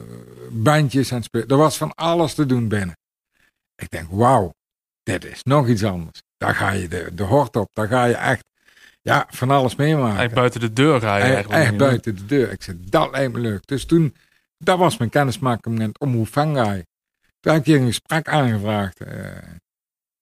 bandjes 0.50 1.11
en 1.11 1.22
spelen. 1.22 1.48
Er 1.48 1.57
was 1.57 1.76
van 1.76 1.94
alles 1.94 2.34
te 2.34 2.46
doen 2.46 2.68
binnen. 2.68 2.96
Ik 3.76 3.90
denk, 3.90 4.09
wauw, 4.11 4.54
dit 5.02 5.24
is 5.24 5.42
nog 5.42 5.68
iets 5.68 5.84
anders. 5.84 6.22
Daar 6.36 6.54
ga 6.54 6.70
je 6.70 6.88
de, 6.88 7.11
de 7.14 7.22
hort 7.22 7.57
op. 7.57 7.68
Daar 7.72 7.88
ga 7.88 8.04
je 8.04 8.14
echt 8.14 8.44
ja, 9.07 9.26
van 9.28 9.50
alles 9.50 9.76
meemaken. 9.76 10.16
Eigenlijk 10.16 10.34
buiten 10.34 10.61
de 10.61 10.72
deur 10.72 11.00
je 11.00 11.07
eigenlijk. 11.07 11.48
Echt 11.48 11.76
buiten 11.76 12.16
de 12.16 12.26
deur. 12.26 12.50
Ik 12.50 12.62
zei, 12.62 12.76
dat 12.80 13.11
lijkt 13.11 13.32
me 13.32 13.38
leuk. 13.38 13.66
Dus 13.66 13.84
toen, 13.84 14.14
dat 14.59 14.78
was 14.78 14.96
mijn 14.96 15.11
kennismaking 15.11 15.98
om 15.98 16.14
hoe 16.14 16.26
Venray. 16.26 16.86
Toen 17.40 17.52
heb 17.52 17.61
ik 17.61 17.66
hier 17.66 17.80
een 17.80 17.86
gesprek 17.86 18.28
aangevraagd. 18.28 19.00
Uh, 19.00 19.09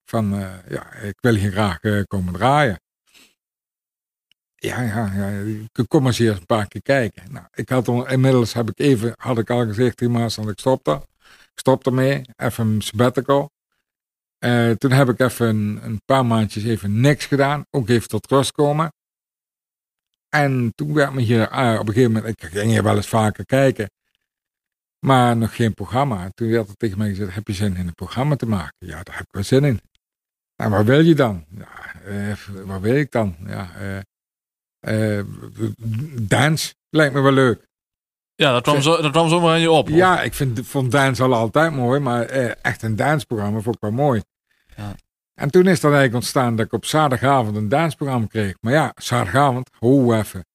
van, 0.05 0.39
uh, 0.39 0.53
ja, 0.69 0.93
ik 0.93 1.15
wil 1.19 1.33
hier 1.33 1.51
graag 1.51 1.83
uh, 1.83 2.03
komen 2.07 2.33
draaien. 2.33 2.79
Ja, 4.55 4.81
ja, 4.81 5.11
ja, 5.15 5.29
ik 5.73 5.85
kom 5.87 6.05
eens 6.05 6.19
eerst 6.19 6.39
een 6.39 6.45
paar 6.45 6.67
keer 6.67 6.81
kijken. 6.81 7.31
Nou, 7.31 7.45
ik 7.53 7.69
had 7.69 7.87
al, 7.87 8.09
inmiddels 8.09 8.53
heb 8.53 8.69
ik 8.69 8.79
even, 8.79 9.13
had 9.17 9.37
ik 9.37 9.49
al 9.49 9.65
gezegd 9.65 9.97
tegen 9.97 10.13
Maas, 10.13 10.35
dat 10.35 10.49
ik 10.49 10.59
stopte. 10.59 11.01
Ik 11.53 11.59
stopte 11.59 11.91
mee, 11.91 12.21
even 12.35 12.67
een 12.67 12.81
sabbatical. 12.81 13.51
Uh, 14.39 14.71
toen 14.71 14.91
heb 14.91 15.09
ik 15.09 15.19
even 15.19 15.79
een, 15.83 16.01
paar 16.05 16.25
maandjes 16.25 16.63
even 16.63 17.01
niks 17.01 17.25
gedaan. 17.25 17.65
Ook 17.69 17.89
even 17.89 18.07
tot 18.07 18.27
rust 18.27 18.51
komen. 18.51 18.93
En 20.29 20.71
toen 20.75 20.93
werd 20.93 21.13
me 21.13 21.21
hier 21.21 21.51
uh, 21.51 21.79
op 21.79 21.87
een 21.87 21.93
gegeven 21.93 22.11
moment, 22.11 22.41
ik 22.41 22.49
ging 22.49 22.71
hier 22.71 22.83
wel 22.83 22.95
eens 22.95 23.07
vaker 23.07 23.45
kijken. 23.45 23.89
Maar 24.99 25.37
nog 25.37 25.55
geen 25.55 25.73
programma. 25.73 26.29
Toen 26.29 26.49
werd 26.49 26.69
er 26.69 26.75
tegen 26.75 26.97
mij 26.97 27.09
gezegd, 27.09 27.33
heb 27.33 27.47
je 27.47 27.53
zin 27.53 27.75
in 27.75 27.87
een 27.87 27.93
programma 27.93 28.35
te 28.35 28.45
maken? 28.45 28.87
Ja, 28.87 29.03
daar 29.03 29.15
heb 29.15 29.25
ik 29.25 29.33
wel 29.33 29.43
zin 29.43 29.63
in. 29.63 29.81
En 30.55 30.69
wat 30.69 30.85
wil 30.85 30.99
je 30.99 31.15
dan? 31.15 31.45
Ja, 31.49 31.93
uh, 32.05 32.35
wat 32.65 32.81
wil 32.81 32.95
ik 32.95 33.11
dan? 33.11 33.35
Ja, 33.45 34.03
dance 36.21 36.75
lijkt 36.89 37.13
me 37.13 37.21
wel 37.21 37.31
leuk. 37.31 37.67
Ja, 38.35 38.51
dat 38.51 38.63
kwam, 38.63 38.81
zo, 38.81 39.01
dat 39.01 39.11
kwam 39.11 39.29
zomaar 39.29 39.49
aan 39.49 39.59
je 39.59 39.71
op. 39.71 39.89
Ja, 39.89 40.21
ik 40.21 40.33
vind, 40.33 40.67
vond 40.67 40.91
dance 40.91 41.23
al 41.23 41.33
altijd 41.33 41.71
mooi, 41.73 41.99
maar 41.99 42.25
eh, 42.25 42.51
echt 42.61 42.81
een 42.81 42.95
danceprogramma 42.95 43.59
vond 43.59 43.75
ik 43.75 43.81
wel 43.81 43.91
mooi. 43.91 44.21
Ja. 44.75 44.95
En 45.33 45.51
toen 45.51 45.67
is 45.67 45.79
dat 45.79 45.91
eigenlijk 45.91 46.13
ontstaan 46.13 46.55
dat 46.55 46.65
ik 46.65 46.73
op 46.73 46.85
zaterdagavond 46.85 47.55
een 47.55 47.69
danceprogramma 47.69 48.27
kreeg. 48.27 48.55
Maar 48.61 48.73
ja, 48.73 48.91
zaterdagavond, 48.95 49.69
ho 49.79 50.13
even. 50.13 50.45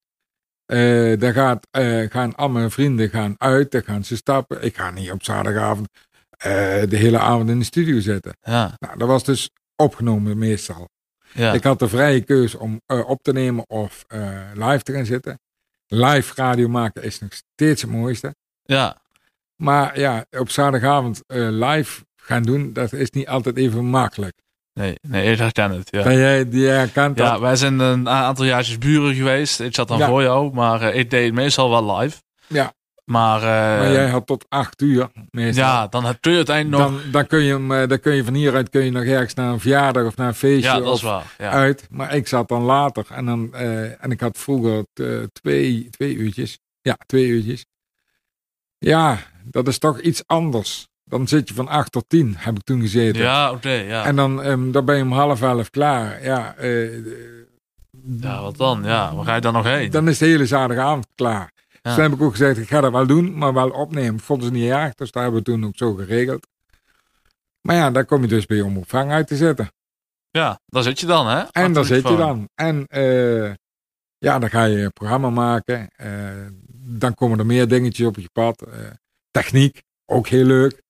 Uh, 0.66 1.18
daar 1.18 1.32
gaat, 1.32 1.66
uh, 1.78 2.10
gaan 2.10 2.34
al 2.34 2.48
mijn 2.48 2.70
vrienden 2.70 3.08
gaan 3.08 3.34
uit, 3.38 3.70
daar 3.70 3.82
gaan 3.84 4.04
ze 4.04 4.16
stappen. 4.16 4.62
Ik 4.62 4.76
ga 4.76 4.90
niet 4.90 5.10
op 5.10 5.22
zaterdagavond 5.22 5.88
uh, 5.92 6.46
de 6.88 6.96
hele 6.96 7.18
avond 7.18 7.48
in 7.48 7.58
de 7.58 7.64
studio 7.64 8.00
zitten. 8.00 8.36
Ja. 8.42 8.74
Nou, 8.78 8.98
dat 8.98 9.08
was 9.08 9.24
dus 9.24 9.50
opgenomen 9.76 10.38
meestal. 10.38 10.88
Ik 11.52 11.64
had 11.64 11.78
de 11.78 11.88
vrije 11.88 12.20
keuze 12.20 12.58
om 12.58 12.80
op 12.86 13.22
te 13.22 13.32
nemen 13.32 13.68
of 13.68 14.04
live 14.54 14.82
te 14.82 14.92
gaan 14.92 15.06
zitten. 15.06 15.38
Live 15.92 16.32
radio 16.34 16.68
maken 16.68 17.02
is 17.02 17.20
nog 17.20 17.32
steeds 17.32 17.82
het 17.82 17.90
mooiste. 17.90 18.34
Ja. 18.62 18.96
Maar 19.56 19.98
ja, 19.98 20.24
op 20.30 20.50
zaterdagavond 20.50 21.22
live 21.26 22.02
gaan 22.16 22.42
doen, 22.42 22.72
dat 22.72 22.92
is 22.92 23.10
niet 23.10 23.28
altijd 23.28 23.56
even 23.56 23.84
makkelijk. 23.84 24.34
Nee, 24.72 24.94
nee, 25.00 25.32
ik 25.32 25.38
herken 25.38 25.70
het. 25.70 25.90
Ja. 25.90 26.02
Ben 26.02 26.16
jij 26.16 26.48
die 26.48 26.66
herkent 26.66 27.16
dat? 27.16 27.26
Ja, 27.26 27.40
wij 27.40 27.56
zijn 27.56 27.78
een 27.78 28.08
aantal 28.08 28.44
jaartjes 28.44 28.78
buren 28.78 29.14
geweest. 29.14 29.60
Ik 29.60 29.74
zat 29.74 29.88
dan 29.88 30.00
voor 30.00 30.22
jou, 30.22 30.54
maar 30.54 30.82
uh, 30.82 30.94
ik 30.94 31.10
deed 31.10 31.32
meestal 31.32 31.70
wel 31.70 31.96
live. 31.96 32.18
Ja. 32.46 32.72
Maar, 33.10 33.40
maar 33.78 33.92
jij 33.92 34.08
had 34.08 34.26
tot 34.26 34.46
acht 34.48 34.82
uur 34.82 35.08
meestal. 35.30 35.64
Ja, 35.64 35.86
dan 35.86 36.04
heb 36.04 36.24
je 36.24 36.30
uiteindelijk 36.34 36.82
nog... 36.82 37.02
Dan, 37.02 37.10
dan, 37.10 37.26
kun 37.26 37.42
je, 37.42 37.52
hem, 37.52 37.88
dan 37.88 38.00
kun 38.00 38.14
je 38.14 38.24
van 38.24 38.34
hieruit 38.34 38.68
kun 38.68 38.84
je 38.84 38.90
nog 38.90 39.04
ergens 39.04 39.34
naar 39.34 39.52
een 39.52 39.60
verjaardag 39.60 40.04
of 40.06 40.16
naar 40.16 40.28
een 40.28 40.34
feestje 40.34 40.70
ja, 40.70 40.80
dat 40.80 40.96
is 40.96 41.02
waar, 41.02 41.34
ja. 41.38 41.50
uit. 41.50 41.86
Maar 41.90 42.14
ik 42.14 42.28
zat 42.28 42.48
dan 42.48 42.62
later 42.62 43.06
en, 43.10 43.26
dan, 43.26 43.50
uh, 43.54 44.04
en 44.04 44.10
ik 44.10 44.20
had 44.20 44.38
vroeger 44.38 44.84
twee, 45.32 45.88
twee 45.90 46.14
uurtjes. 46.14 46.58
Ja, 46.80 46.96
twee 47.06 47.26
uurtjes. 47.26 47.64
Ja, 48.78 49.18
dat 49.44 49.68
is 49.68 49.78
toch 49.78 50.00
iets 50.00 50.22
anders. 50.26 50.88
Dan 51.04 51.28
zit 51.28 51.48
je 51.48 51.54
van 51.54 51.68
8 51.68 51.92
tot 51.92 52.04
10, 52.08 52.34
heb 52.38 52.56
ik 52.56 52.62
toen 52.62 52.80
gezeten. 52.80 53.22
Ja, 53.22 53.50
oké, 53.50 53.70
ja. 53.70 54.04
En 54.04 54.16
dan, 54.16 54.46
um, 54.46 54.72
dan 54.72 54.84
ben 54.84 54.96
je 54.96 55.02
om 55.02 55.12
half 55.12 55.42
elf 55.42 55.70
klaar. 55.70 56.24
Ja, 56.24 56.54
uh, 56.60 57.06
ja, 58.20 58.42
wat 58.42 58.56
dan? 58.56 58.82
Ja, 58.84 59.14
waar 59.14 59.24
ga 59.24 59.34
je 59.34 59.40
dan 59.40 59.52
nog 59.52 59.64
heen? 59.64 59.90
Dan 59.90 60.08
is 60.08 60.18
de 60.18 60.26
hele 60.26 60.46
zaterdagavond 60.46 61.06
klaar. 61.14 61.50
Dus 61.82 61.94
toen 61.94 62.02
heb 62.02 62.12
ik 62.12 62.22
ook 62.22 62.30
gezegd, 62.30 62.58
ik 62.58 62.68
ga 62.68 62.80
dat 62.80 62.92
wel 62.92 63.06
doen, 63.06 63.38
maar 63.38 63.52
wel 63.52 63.70
opnemen. 63.70 64.20
Vonden 64.20 64.46
ze 64.46 64.52
niet 64.52 64.70
erg, 64.70 64.94
dus 64.94 65.10
daar 65.10 65.22
hebben 65.22 65.40
we 65.40 65.50
toen 65.50 65.66
ook 65.66 65.76
zo 65.76 65.94
geregeld. 65.94 66.46
Maar 67.60 67.76
ja, 67.76 67.90
daar 67.90 68.04
kom 68.04 68.22
je 68.22 68.28
dus 68.28 68.46
bij 68.46 68.60
om 68.60 68.76
opvang 68.76 69.10
uit 69.10 69.26
te 69.26 69.36
zetten. 69.36 69.72
Ja, 70.30 70.60
daar 70.66 70.82
zit 70.82 71.00
je 71.00 71.06
dan, 71.06 71.26
hè? 71.26 71.42
En 71.50 71.72
daar 71.72 71.84
zit 71.84 72.08
je 72.08 72.16
dan. 72.16 72.48
En 72.54 72.86
uh, 72.94 73.52
ja, 74.18 74.38
dan 74.38 74.50
ga 74.50 74.64
je 74.64 74.82
een 74.82 74.92
programma 74.92 75.30
maken. 75.30 75.90
Uh, 76.02 76.46
dan 76.72 77.14
komen 77.14 77.38
er 77.38 77.46
meer 77.46 77.68
dingetjes 77.68 78.06
op 78.06 78.16
je 78.16 78.28
pad. 78.32 78.66
techniek, 79.30 79.82
ook 80.06 80.26
heel 80.28 80.44
leuk. 80.44 80.82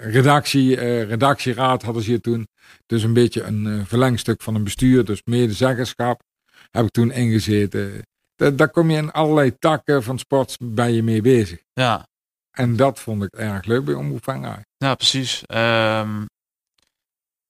Redactie, 0.00 0.74
redactieraad 1.04 1.82
hadden 1.82 2.02
ze 2.02 2.10
hier 2.10 2.20
toen. 2.20 2.48
Dus 2.86 3.02
een 3.02 3.12
beetje 3.12 3.42
een 3.42 3.86
verlengstuk 3.86 4.42
van 4.42 4.54
een 4.54 4.64
bestuur, 4.64 5.04
dus 5.04 5.22
medezeggenschap. 5.24 6.22
Heb 6.70 6.84
ik 6.84 6.90
toen 6.90 7.10
ingezeten. 7.10 8.02
Da 8.34 8.50
daar 8.50 8.70
kom 8.70 8.90
je 8.90 8.96
in 8.96 9.12
allerlei 9.12 9.58
takken 9.58 10.02
van 10.02 10.18
sport 10.18 10.56
bij 10.62 10.92
je 10.92 11.02
mee 11.02 11.20
bezig. 11.20 11.60
Ja. 11.72 12.06
En 12.50 12.76
dat 12.76 13.00
vond 13.00 13.22
ik 13.22 13.34
erg 13.34 13.64
leuk 13.64 13.84
bij 13.84 13.94
Omroep. 13.94 14.24
Ja, 14.76 14.94
precies. 14.94 15.42
Um, 15.54 16.26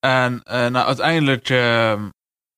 en 0.01 0.43
nou, 0.45 0.75
uiteindelijk 0.75 1.49
uh, 1.49 2.03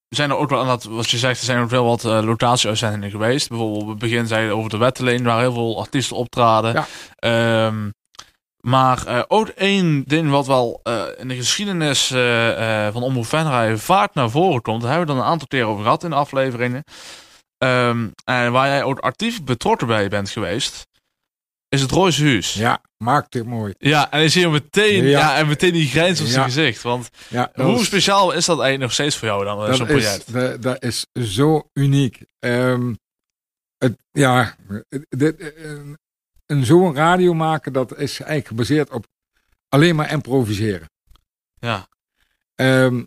zijn 0.09 0.31
er 0.31 0.37
ook 0.37 0.51
wel, 0.51 0.67
dat, 0.67 0.85
wat 0.85 1.11
je 1.11 1.19
zegt, 1.19 1.39
er 1.39 1.45
zijn 1.45 1.63
ook 1.63 1.71
wel 1.71 1.85
wat 1.85 2.05
uh, 2.05 2.23
locatieuitzendingen 2.23 3.11
geweest. 3.11 3.49
Bijvoorbeeld 3.49 3.83
op 3.83 3.89
het 3.89 3.99
begin 3.99 4.27
zei 4.27 4.45
je 4.45 4.53
over 4.53 4.71
de 4.71 4.77
Wetteleen, 4.77 5.25
waar 5.25 5.41
heel 5.41 5.53
veel 5.53 5.81
artiesten 5.81 6.17
optraden. 6.17 6.73
Ja. 6.73 7.67
Um, 7.67 7.91
maar 8.67 9.09
uh, 9.09 9.23
ook 9.29 9.49
één 9.49 10.03
ding 10.07 10.31
wat 10.31 10.47
wel 10.47 10.81
uh, 10.85 11.05
in 11.19 11.29
de 11.29 11.37
geschiedenis 11.37 12.07
van 12.93 13.03
Omroep 13.03 13.27
Venray 13.27 13.77
vaak 13.77 14.15
naar 14.15 14.31
voren 14.31 14.63
komt. 14.63 14.81
Daar 14.81 14.91
hebben 14.91 15.09
we 15.09 15.15
dan 15.15 15.23
een 15.23 15.31
aantal 15.31 15.49
keer 15.49 15.65
over 15.65 15.83
gehad 15.83 16.05
in 16.05 16.11
de 16.11 16.17
afleveringen. 16.17 16.85
Um, 17.59 18.13
en 18.25 18.53
waar 18.53 18.67
jij 18.67 18.83
ook 18.83 18.99
actief 18.99 19.45
betrokken 19.45 19.87
bij 19.87 20.09
bent 20.09 20.31
geweest 20.31 20.87
is 21.73 21.81
het 21.81 21.91
Royce 21.91 22.25
Huis. 22.25 22.55
Ja, 22.55 22.83
maakt 22.97 23.35
het 23.35 23.47
mooi. 23.47 23.75
Ja, 23.79 24.11
en 24.11 24.21
dan 24.21 24.31
zie 24.31 24.41
je 24.41 24.49
meteen, 24.49 25.05
ja. 25.05 25.37
en 25.37 25.49
meteen 25.49 25.73
die 25.73 25.89
grijns 25.89 26.21
op 26.21 26.27
zijn 26.27 26.45
gezicht. 26.45 26.83
Want 26.83 27.11
hoe 27.55 27.85
speciaal 27.85 28.33
is 28.33 28.45
dat 28.45 28.61
eigenlijk 28.61 28.81
nog 28.81 28.93
steeds 28.93 29.17
voor 29.17 29.29
jou 29.29 29.45
dan, 29.45 29.75
zo'n 29.75 29.87
project? 29.87 30.33
Dat, 30.33 30.63
dat, 30.63 30.83
is 30.83 31.07
zo 31.13 31.69
uniek. 31.73 32.25
Um, 32.39 32.99
het, 33.79 33.97
ja, 34.11 34.57
dit, 35.09 35.55
een 36.53 36.65
zo'n 36.65 36.95
radio 36.95 37.35
maken, 37.35 37.73
dat 37.73 37.91
is 37.91 38.21
eigenlijk 38.21 38.47
gebaseerd 38.47 38.91
op 38.91 39.07
alleen 39.69 39.97
maar 39.97 40.13
improviseren. 40.13 40.91
Ja. 41.59 41.87
Um, 42.55 43.07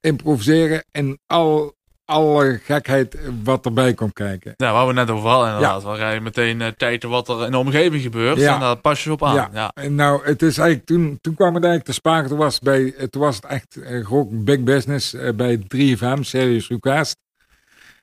improviseren 0.00 0.84
in 0.92 1.18
al 1.26 1.74
alle 2.04 2.60
gekheid 2.64 3.18
wat 3.44 3.64
erbij 3.64 3.94
komt 3.94 4.12
kijken. 4.12 4.54
Ja, 4.56 4.72
waar 4.72 4.86
we 4.86 4.92
net 4.92 5.10
over 5.10 5.28
hadden 5.28 5.48
inderdaad. 5.48 5.82
Ja. 5.82 5.88
Waar 5.88 5.96
ga 5.96 6.10
je 6.10 6.20
meteen 6.20 6.60
uh, 6.60 6.66
kijken 6.76 7.08
wat 7.08 7.28
er 7.28 7.44
in 7.44 7.50
de 7.50 7.58
omgeving 7.58 8.02
gebeurt. 8.02 8.38
Ja. 8.38 8.54
En 8.54 8.60
daar 8.60 8.76
pas 8.76 9.04
je 9.04 9.12
op 9.12 9.24
aan. 9.24 9.34
Ja. 9.34 9.50
ja. 9.52 9.70
En 9.74 9.94
nou, 9.94 10.24
het 10.24 10.42
is 10.42 10.58
eigenlijk, 10.58 10.88
toen, 10.88 11.18
toen 11.20 11.34
kwam 11.34 11.54
het 11.54 11.64
eigenlijk 11.64 11.84
te 11.84 11.92
sprake. 11.92 12.28
Toen 12.28 12.38
was, 12.38 12.58
bij, 12.58 12.90
toen 13.10 13.22
was 13.22 13.36
het 13.36 13.44
echt 13.44 13.76
uh, 13.76 14.06
gewoon 14.06 14.44
big 14.44 14.60
business 14.60 15.14
uh, 15.14 15.32
bij 15.32 15.58
3FM, 15.58 16.20
Serious 16.20 16.68
Request. 16.68 17.16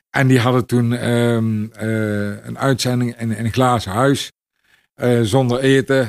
En 0.09 0.27
die 0.27 0.39
hadden 0.39 0.65
toen 0.65 1.09
um, 1.09 1.71
een 2.43 2.59
uitzending 2.59 3.19
in, 3.19 3.31
in, 3.31 3.45
een 3.45 3.53
glazen 3.53 3.91
huis. 3.91 4.31
Zonder 5.21 5.59
eten, 5.59 6.07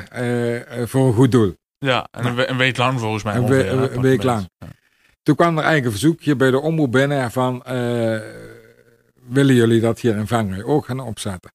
voor 0.89 1.07
een 1.07 1.15
goed 1.15 1.33
doel. 1.33 1.55
Ja, 1.79 2.09
en 2.11 2.23
nou, 2.25 2.45
een, 2.45 2.57
week 2.57 2.77
lang 2.77 3.01
volgens 3.01 3.23
mij. 3.23 3.35
Een, 3.35 3.43
ongeveer, 3.43 3.73
een, 3.73 3.95
een 3.95 4.01
week 4.01 4.23
lang. 4.23 4.51
Toen 5.23 5.35
kwam 5.35 5.59
er 5.59 5.65
eigenlijk 5.65 5.85
een 5.85 5.91
verzoekje 5.91 6.37
bij 6.37 6.51
de 6.51 6.61
omroep 6.61 6.93
binnen 6.93 7.31
van, 7.31 7.63
willen 9.29 9.55
jullie 9.55 9.81
dat 9.81 10.01
hier 10.01 10.17
in 10.17 10.27
Vangrij 10.27 10.63
ook 10.63 10.85
gaan 10.85 11.01
opzetten? 11.01 11.53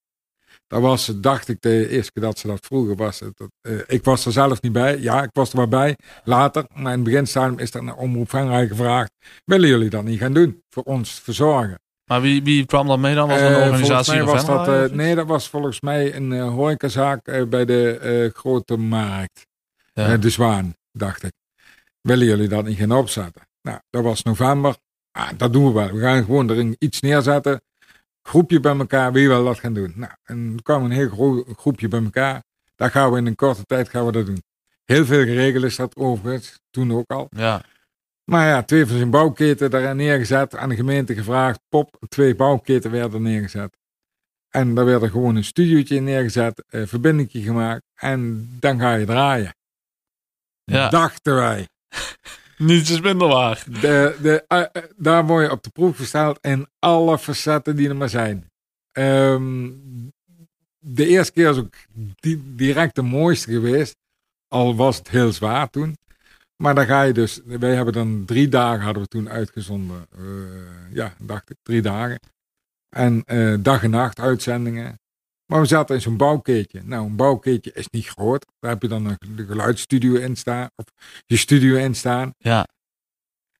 Dat 0.69 0.81
was, 0.81 1.11
dacht 1.15 1.47
ik, 1.47 1.61
de 1.61 1.89
eerste 1.89 2.11
keer 2.11 2.23
dat 2.23 2.39
ze 2.39 2.47
dat 2.47 2.65
vroegen 2.65 2.95
was. 2.95 3.19
Het, 3.19 3.39
uh, 3.61 3.79
ik 3.87 4.03
was 4.03 4.25
er 4.25 4.31
zelf 4.31 4.61
niet 4.61 4.71
bij. 4.71 4.99
Ja, 4.99 5.23
ik 5.23 5.29
was 5.33 5.51
er 5.51 5.57
wel 5.57 5.67
bij. 5.67 5.95
Later, 6.23 6.65
maar 6.73 6.93
in 6.93 7.05
het 7.05 7.25
begin 7.25 7.57
is 7.59 7.73
er 7.73 7.83
naar 7.83 7.95
omroep 7.95 8.29
Vangrij 8.29 8.67
gevraagd, 8.67 9.11
willen 9.45 9.69
jullie 9.69 9.89
dat 9.89 10.03
niet 10.03 10.19
gaan 10.19 10.33
doen? 10.33 10.63
Voor 10.69 10.83
ons 10.83 11.11
verzorgen. 11.11 11.79
Maar 12.09 12.21
wie, 12.21 12.43
wie 12.43 12.65
kwam 12.65 12.87
dan 12.87 12.99
mee 12.99 13.15
dan? 13.15 13.27
Was 13.27 13.41
een 13.41 13.55
organisatie 13.55 14.15
uh, 14.15 14.25
was 14.25 14.45
dat, 14.45 14.67
uh, 14.67 14.83
Nee, 14.83 15.15
dat 15.15 15.27
was 15.27 15.49
volgens 15.49 15.81
mij 15.81 16.15
een 16.15 16.31
uh, 16.31 16.49
horecazaak 16.49 17.49
bij 17.49 17.65
de 17.65 18.31
grote 18.33 18.77
markt. 18.77 19.47
Ja. 19.93 20.17
de 20.17 20.29
Zwaan, 20.29 20.75
dacht 20.91 21.23
ik. 21.23 21.31
Willen 22.01 22.25
jullie 22.25 22.47
dat 22.47 22.65
niet 22.65 22.77
gaan 22.77 22.91
opzetten? 22.91 23.41
Nou, 23.61 23.79
dat 23.89 24.03
was 24.03 24.23
november. 24.23 24.75
Ah, 25.11 25.29
dat 25.37 25.53
doen 25.53 25.65
we 25.65 25.71
wel. 25.71 25.91
We 25.91 25.99
gaan 25.99 26.23
gewoon 26.23 26.49
er 26.49 26.75
iets 26.79 26.99
neerzetten. 26.99 27.61
Groepje 28.21 28.59
bij 28.59 28.77
elkaar, 28.77 29.11
wie 29.11 29.27
wil 29.27 29.43
dat 29.43 29.59
gaan 29.59 29.73
doen? 29.73 29.93
Nou, 29.95 30.11
en 30.23 30.53
er 30.55 30.63
kwam 30.63 30.83
een 30.83 30.91
heel 30.91 31.09
groot 31.09 31.45
groepje 31.57 31.87
bij 31.87 32.03
elkaar. 32.03 32.43
Daar 32.75 32.91
gaan 32.91 33.11
we 33.11 33.17
in 33.17 33.25
een 33.25 33.35
korte 33.35 33.65
tijd 33.65 33.89
gaan 33.89 34.05
we 34.05 34.11
dat 34.11 34.25
doen. 34.25 34.43
Heel 34.85 35.05
veel 35.05 35.23
geregeld 35.23 35.63
is 35.63 35.75
dat 35.75 35.95
overigens, 35.95 36.59
toen 36.69 36.93
ook 36.93 37.11
al. 37.11 37.27
Ja. 37.29 37.61
Maar 38.29 38.47
ja, 38.47 38.63
twee 38.63 38.85
van 38.85 38.97
zijn 38.97 39.09
bouwketen 39.09 39.69
daar 39.69 39.95
neergezet, 39.95 40.55
aan 40.55 40.69
de 40.69 40.75
gemeente 40.75 41.13
gevraagd. 41.13 41.59
Pop, 41.69 41.97
twee 42.09 42.35
bouwketen 42.35 42.91
werden 42.91 43.21
neergezet. 43.21 43.77
En 44.49 44.75
daar 44.75 44.85
werd 44.85 45.01
er 45.01 45.09
gewoon 45.09 45.35
een 45.35 45.43
studiootje 45.43 45.99
neergezet, 45.99 46.63
een 46.69 46.87
verbinding 46.87 47.29
gemaakt 47.31 47.83
en 47.95 48.49
dan 48.59 48.79
ga 48.79 48.93
je 48.93 49.05
draaien. 49.05 49.55
Ja. 50.63 50.89
Dachten 50.89 51.35
wij. 51.35 51.67
Niets 52.57 52.89
is 52.89 53.01
minder 53.01 53.27
waar. 53.27 53.63
De, 53.81 54.17
de, 54.21 54.45
uh, 54.47 54.83
daar 54.97 55.25
word 55.25 55.45
je 55.45 55.51
op 55.51 55.63
de 55.63 55.69
proef 55.69 55.97
gesteld 55.97 56.37
in 56.41 56.67
alle 56.79 57.19
facetten 57.19 57.75
die 57.75 57.89
er 57.89 57.95
maar 57.95 58.09
zijn. 58.09 58.51
Um, 58.91 60.11
de 60.79 61.07
eerste 61.07 61.33
keer 61.33 61.49
is 61.49 61.57
ook 61.57 61.75
di 62.19 62.55
direct 62.55 62.95
de 62.95 63.01
mooiste 63.01 63.51
geweest. 63.51 63.95
Al 64.47 64.75
was 64.75 64.97
het 64.97 65.09
heel 65.09 65.31
zwaar 65.31 65.69
toen. 65.69 65.97
Maar 66.61 66.75
dan 66.75 66.85
ga 66.85 67.01
je 67.01 67.13
dus, 67.13 67.39
wij 67.45 67.75
hebben 67.75 67.93
dan 67.93 68.25
drie 68.25 68.47
dagen 68.49 68.81
hadden 68.81 69.03
we 69.03 69.09
toen 69.09 69.29
uitgezonden. 69.29 70.07
Uh, 70.17 70.25
ja, 70.93 71.13
dacht 71.17 71.49
ik, 71.49 71.57
drie 71.63 71.81
dagen. 71.81 72.19
En 72.89 73.23
uh, 73.25 73.57
dag 73.59 73.83
en 73.83 73.89
nacht 73.89 74.19
uitzendingen. 74.19 74.99
Maar 75.45 75.61
we 75.61 75.67
zaten 75.67 75.95
in 75.95 76.01
zo'n 76.01 76.17
bouwkeetje. 76.17 76.81
Nou, 76.83 77.05
een 77.05 77.15
bouwkeetje 77.15 77.71
is 77.73 77.89
niet 77.89 78.07
groot. 78.07 78.45
Daar 78.59 78.71
heb 78.71 78.81
je 78.81 78.87
dan 78.87 79.05
een 79.05 79.45
geluidsstudio 79.47 80.13
in 80.15 80.35
staan. 80.35 80.69
Of 80.75 80.85
je 81.25 81.37
studio 81.37 81.77
in 81.77 81.95
staan. 81.95 82.33
Ja. 82.37 82.67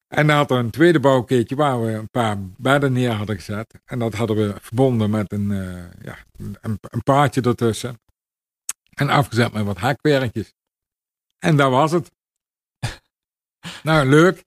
En 0.08 0.28
dan 0.28 0.36
had 0.36 0.52
er 0.52 0.58
een 0.58 0.70
tweede 0.70 1.00
bouwkeetje 1.00 1.56
waar 1.56 1.84
we 1.84 1.92
een 1.92 2.10
paar 2.10 2.38
bedden 2.58 2.94
neer 2.94 3.12
hadden 3.12 3.36
gezet. 3.36 3.80
En 3.86 4.00
dat 4.00 4.14
hadden 4.14 4.36
we 4.36 4.56
verbonden 4.62 5.10
met 5.10 5.32
een, 5.32 5.52
uh, 5.52 5.84
ja, 6.02 6.18
een, 6.62 6.80
een 6.82 7.04
paardje 7.04 7.42
ertussen. 7.42 8.00
En 8.94 9.10
afgezet 9.10 9.54
met 9.54 9.66
wat 9.66 9.78
hakwerkjes. 9.78 10.54
En 11.38 11.58
dat 11.58 11.72
was 11.72 11.92
het. 11.92 12.12
nou, 13.84 14.10
leuk. 14.10 14.44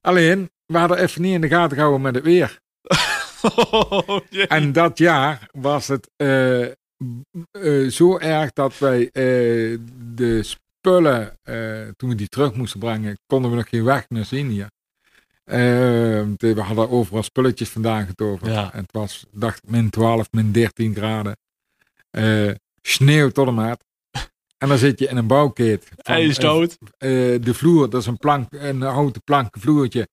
Alleen, 0.00 0.50
we 0.66 0.78
hadden 0.78 0.98
even 0.98 1.22
niet 1.22 1.34
in 1.34 1.40
de 1.40 1.48
gaten 1.48 1.74
gehouden 1.76 2.02
met 2.02 2.14
het 2.14 2.24
weer. 2.24 2.58
Oh, 3.70 4.20
en 4.48 4.72
dat 4.72 4.98
jaar 4.98 5.48
was 5.52 5.88
het 5.88 6.10
uh, 6.16 6.66
uh, 7.52 7.90
zo 7.90 8.18
erg 8.18 8.52
dat 8.52 8.78
wij 8.78 9.00
uh, 9.02 9.78
de 10.14 10.42
spullen, 10.42 11.38
toen 11.96 12.08
we 12.08 12.14
die 12.14 12.28
terug 12.28 12.54
moesten 12.54 12.80
brengen, 12.80 13.18
konden 13.26 13.50
we 13.50 13.56
nog 13.56 13.68
geen 13.68 13.84
weg 13.84 14.08
meer 14.08 14.24
zien 14.24 14.48
hier. 14.48 14.70
we 15.44 16.60
hadden 16.60 16.90
overal 16.90 17.22
spulletjes 17.22 17.68
vandaan 17.68 18.06
getoverd. 18.06 18.52
Ja. 18.52 18.72
En 18.72 18.80
het 18.80 18.92
was, 18.92 19.26
dacht 19.30 19.62
ik, 19.62 19.70
min 19.70 19.90
12, 19.90 20.26
min 20.30 20.52
13 20.52 20.94
graden. 20.94 21.36
sneeuw 22.82 23.28
tot 23.28 23.46
de 23.46 23.52
maat. 23.52 23.84
En 24.64 24.70
dan 24.70 24.78
zit 24.78 24.98
je 24.98 25.08
in 25.08 25.16
een 25.16 25.26
bouwkeet. 25.26 25.88
Hij 25.96 26.24
is 26.24 26.36
dood. 26.36 26.78
Uh, 26.80 26.88
de 27.42 27.54
vloer, 27.54 27.90
dat 27.90 28.00
is 28.00 28.06
een 28.06 28.18
plank, 28.18 28.46
een 28.50 28.80
houten 28.80 29.22
plank 29.22 29.54
vloertje. 29.58 30.08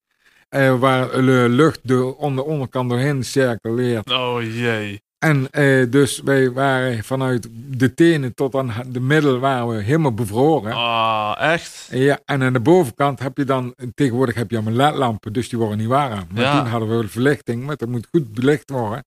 Uh, 0.50 0.80
waar 0.80 1.12
de 1.12 1.46
lucht 1.50 1.80
de 1.84 2.18
onder 2.18 2.44
onderkant 2.44 2.90
doorheen 2.90 3.24
circuleert. 3.24 4.12
Oh 4.12 4.42
jee. 4.42 5.02
En 5.20 5.48
uh, 5.52 5.92
dus 5.92 6.22
wij 6.22 6.52
waren 6.52 7.04
vanuit 7.04 7.48
de 7.52 7.94
tenen 7.94 8.34
tot 8.34 8.56
aan 8.56 8.74
de 8.88 9.00
middel 9.00 9.40
waren 9.40 9.68
we 9.68 9.82
helemaal 9.82 10.14
bevroren. 10.14 10.74
Ah, 10.74 11.36
echt? 11.40 11.88
Ja, 11.92 12.20
en 12.26 12.44
aan 12.44 12.54
de 12.54 12.60
bovenkant 12.60 13.20
heb 13.20 13.38
je 13.38 13.44
dan, 13.44 13.76
tegenwoordig 13.96 14.36
heb 14.36 14.50
je 14.50 14.58
allemaal 14.58 14.74
ledlampen, 14.74 15.34
dus 15.34 15.50
die 15.50 15.60
worden 15.60 15.78
niet 15.78 15.88
warm. 15.88 16.28
Maar 16.34 16.44
ja. 16.44 16.62
toen 16.62 16.70
hadden 16.70 17.00
we 17.00 17.08
verlichting, 17.08 17.64
maar 17.64 17.76
dat 17.76 17.90
moet 17.90 18.08
goed 18.12 18.34
belicht 18.34 18.70
worden. 18.70 19.04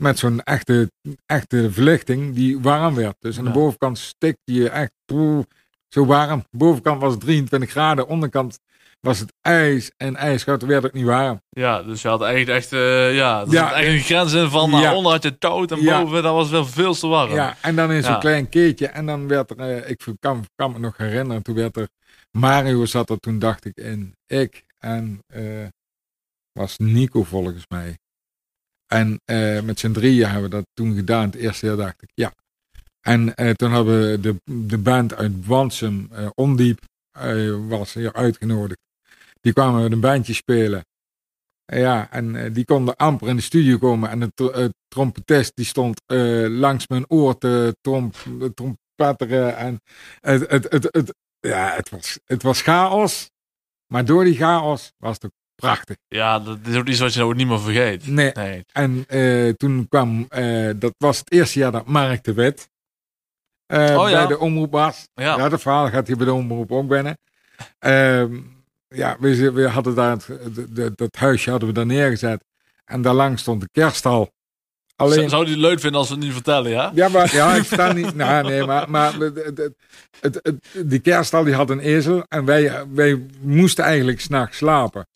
Met 0.00 0.18
zo'n 0.18 0.42
echte, 0.42 0.90
echte 1.26 1.72
verlichting 1.72 2.34
die 2.34 2.60
warm 2.60 2.94
werd. 2.94 3.16
Dus 3.18 3.38
aan 3.38 3.44
de 3.44 3.50
bovenkant 3.50 3.98
stikte 3.98 4.52
je 4.52 4.68
echt 4.68 4.92
zo 5.88 6.06
warm. 6.06 6.44
Bovenkant 6.50 7.00
was 7.00 7.18
23 7.18 7.70
graden, 7.70 8.06
onderkant 8.06 8.58
was 9.00 9.18
het 9.18 9.32
ijs 9.40 9.90
en 9.96 10.16
ijskoud, 10.16 10.62
werd 10.62 10.82
het 10.82 10.92
niet 10.92 11.04
warm. 11.04 11.42
Ja, 11.48 11.82
dus 11.82 12.02
je 12.02 12.08
had 12.08 12.22
eigenlijk 12.22 12.58
echt, 12.58 12.72
uh, 12.72 13.14
ja, 13.14 13.40
er 13.40 13.52
ja, 13.52 13.72
echt 13.72 13.86
een 13.86 14.00
grens 14.00 14.32
in 14.32 14.48
van 14.48 14.70
ja. 14.70 14.94
onder 14.94 15.12
had 15.12 15.22
je 15.22 15.38
touw 15.38 15.66
en 15.66 15.84
boven, 15.84 16.22
dat 16.22 16.34
was 16.34 16.50
wel 16.50 16.64
veel 16.64 16.94
te 16.94 17.06
warm. 17.06 17.32
Ja, 17.32 17.56
en 17.60 17.76
dan 17.76 17.92
in 17.92 18.02
zo'n 18.02 18.18
klein 18.18 18.48
keertje 18.48 18.86
en 18.86 19.06
dan 19.06 19.28
werd 19.28 19.50
er, 19.50 19.58
uh, 19.58 19.90
ik 19.90 20.04
kan, 20.20 20.44
kan 20.54 20.72
me 20.72 20.78
nog 20.78 20.96
herinneren, 20.96 21.42
toen 21.42 21.54
werd 21.54 21.76
er, 21.76 21.88
Mario 22.30 22.84
zat 22.84 23.10
er 23.10 23.18
toen 23.18 23.38
dacht 23.38 23.64
ik 23.64 23.76
in, 23.76 24.16
ik 24.26 24.64
en 24.78 25.22
uh, 25.34 25.66
was 26.52 26.78
Nico 26.78 27.24
volgens 27.24 27.64
mij. 27.68 27.98
En 28.90 29.20
met 29.64 29.78
z'n 29.78 29.92
drieën 29.92 30.24
hebben 30.26 30.50
we 30.50 30.56
dat 30.56 30.66
toen 30.74 30.94
gedaan. 30.94 31.24
Het 31.24 31.34
eerste 31.34 31.66
jaar 31.66 31.76
dacht 31.76 32.02
ik, 32.02 32.10
ja. 32.14 32.32
En 33.00 33.34
toen 33.56 33.72
hebben 33.72 34.10
we 34.10 34.20
de, 34.20 34.36
de 34.66 34.78
band 34.78 35.14
uit 35.14 35.46
Wansum, 35.46 36.10
Ondiep, 36.34 36.80
was 37.68 37.94
hier 37.94 38.12
uitgenodigd. 38.12 38.80
Die 39.40 39.52
kwamen 39.52 39.82
met 39.82 39.92
een 39.92 40.00
bandje 40.00 40.34
spelen. 40.34 40.84
Ja, 41.64 42.10
en 42.10 42.34
uh, 42.34 42.54
die 42.54 42.64
konden 42.64 42.96
amper 42.96 43.28
in 43.28 43.36
de 43.36 43.42
studio 43.42 43.78
komen. 43.78 44.10
En 44.10 44.20
de 44.20 44.30
tr 44.34 44.42
uh, 44.42 44.68
trompetist 44.88 45.52
die 45.54 45.64
stond 45.64 46.00
uh, 46.06 46.48
langs 46.48 46.88
mijn 46.88 47.10
oor 47.10 47.38
te 47.38 47.76
tromp 47.80 48.16
trompetteren. 48.54 49.56
En 49.56 49.80
het, 50.20 50.50
het, 50.50 50.72
het, 50.72 50.88
het, 50.90 51.14
ja, 51.40 51.74
het, 51.74 51.88
was, 51.88 52.18
het 52.24 52.42
was 52.42 52.62
chaos. 52.62 53.30
Maar 53.86 54.04
door 54.04 54.24
die 54.24 54.36
chaos 54.36 54.92
was 54.98 55.16
het 55.20 55.32
prachtig. 55.60 55.96
Ja, 56.08 56.38
dat 56.38 56.58
is 56.64 56.76
ook 56.76 56.86
iets 56.86 56.98
wat 56.98 57.14
je 57.14 57.22
ook 57.22 57.34
niet 57.34 57.46
meer 57.46 57.60
vergeet. 57.60 58.06
Nee. 58.06 58.32
nee. 58.32 58.64
En 58.72 59.06
toen 59.56 59.88
kwam, 59.88 60.28
dat 60.76 60.94
was 60.98 61.18
het 61.18 61.32
eerste 61.32 61.58
jaar 61.58 61.72
dat 61.72 61.86
Mark 61.86 62.24
de 62.24 62.32
Wet 62.32 62.68
oh, 63.70 64.10
bij 64.10 64.26
de 64.26 64.38
omroep 64.38 64.72
was. 64.72 65.08
Ja. 65.14 65.36
ja, 65.36 65.48
dat 65.48 65.60
verhaal 65.60 65.88
gaat 65.88 66.06
hier 66.06 66.16
bij 66.16 66.26
de 66.26 66.32
omroep 66.32 66.72
ook 66.72 66.88
binnen. 66.88 67.18
Ehm, 67.78 68.40
ja, 68.88 69.16
we, 69.20 69.52
we 69.52 69.68
hadden 69.68 69.94
daar 69.94 70.16
het, 70.74 70.98
dat 70.98 71.16
huisje 71.16 71.50
hadden 71.50 71.68
we 71.68 71.74
daar 71.74 71.86
neergezet. 71.86 72.44
En 72.84 73.02
daarlangs 73.02 73.42
stond 73.42 73.60
de 73.60 73.68
kerststal. 73.72 74.30
Alleen... 74.96 75.28
Zou 75.28 75.44
die 75.44 75.56
leuk 75.56 75.80
vinden 75.80 76.00
als 76.00 76.08
we 76.08 76.14
het 76.14 76.24
niet 76.24 76.32
vertellen, 76.32 76.70
ja? 76.70 76.90
Ja, 76.94 77.08
maar 77.08 77.34
ja, 77.34 77.54
ik 77.54 77.64
sta 77.64 77.92
niet. 77.92 78.14
Nou, 78.14 78.48
nee, 78.48 78.64
maar, 78.64 78.90
maar 78.90 79.14
het, 79.14 79.70
het, 80.20 80.64
die 80.84 80.98
kerststal 80.98 81.44
die 81.44 81.54
had 81.54 81.70
een 81.70 81.80
ezel 81.80 82.24
en 82.28 82.44
wij, 82.44 82.86
wij 82.88 83.26
moesten 83.40 83.84
eigenlijk 83.84 84.20
s'nachts 84.20 84.56
slapen. 84.56 85.06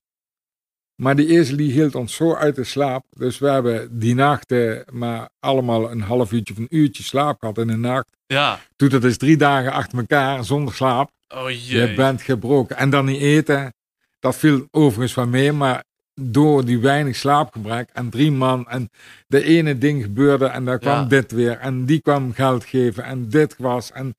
Maar 0.96 1.16
die 1.16 1.28
ezel 1.28 1.56
die 1.56 1.72
hield 1.72 1.94
ons 1.94 2.14
zo 2.14 2.34
uit 2.34 2.54
de 2.54 2.64
slaap. 2.64 3.04
Dus 3.10 3.38
we 3.38 3.48
hebben 3.48 3.98
die 3.98 4.14
nachten 4.14 4.84
maar 4.92 5.28
allemaal 5.40 5.90
een 5.90 6.00
half 6.00 6.32
uurtje 6.32 6.54
of 6.54 6.60
een 6.60 6.76
uurtje 6.76 7.02
slaap 7.02 7.38
gehad 7.38 7.58
in 7.58 7.66
de 7.66 7.76
nacht. 7.76 8.16
Ja. 8.26 8.60
Toen 8.76 8.88
dat 8.88 9.04
is 9.04 9.16
drie 9.16 9.36
dagen 9.36 9.72
achter 9.72 9.98
elkaar 9.98 10.44
zonder 10.44 10.74
slaap. 10.74 11.10
Oh 11.28 11.50
jee. 11.50 11.88
Je 11.88 11.94
bent 11.94 12.22
gebroken. 12.22 12.76
En 12.76 12.90
dan 12.90 13.04
niet 13.04 13.20
eten. 13.20 13.74
Dat 14.20 14.36
viel 14.36 14.66
overigens 14.70 15.14
wel 15.14 15.26
mee. 15.26 15.52
Maar 15.52 15.84
door 16.20 16.64
die 16.64 16.78
weinig 16.78 17.16
slaapgebrek 17.16 17.88
en 17.92 18.10
drie 18.10 18.32
man. 18.32 18.68
En 18.68 18.90
de 19.26 19.44
ene 19.44 19.78
ding 19.78 20.02
gebeurde 20.02 20.46
en 20.46 20.64
daar 20.64 20.78
kwam 20.78 21.08
dit 21.08 21.32
weer. 21.32 21.58
En 21.58 21.84
die 21.84 22.00
kwam 22.00 22.32
geld 22.32 22.64
geven 22.64 23.04
en 23.04 23.28
dit 23.28 23.54
was. 23.58 23.92
En 23.92 24.14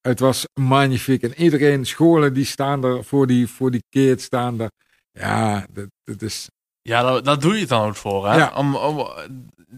het 0.00 0.20
was 0.20 0.46
magnifiek. 0.60 1.22
En 1.22 1.34
iedereen, 1.42 1.86
scholen 1.86 2.34
die 2.34 2.44
staan 2.44 2.84
er 2.84 3.04
voor 3.04 3.26
die, 3.26 3.46
voor 3.46 3.70
die 3.70 3.84
keet 3.88 4.22
staan 4.22 4.60
er. 4.60 4.70
Ja, 5.18 5.66
dat, 5.70 5.86
dat 6.04 6.22
is... 6.22 6.48
Ja, 6.82 7.02
dat, 7.02 7.24
dat 7.24 7.40
doe 7.40 7.58
je 7.58 7.66
dan 7.66 7.86
ook 7.86 7.96
voor. 7.96 8.28
Hè? 8.28 8.36
Ja. 8.36 8.52
Om, 8.56 8.76
om, 8.76 9.08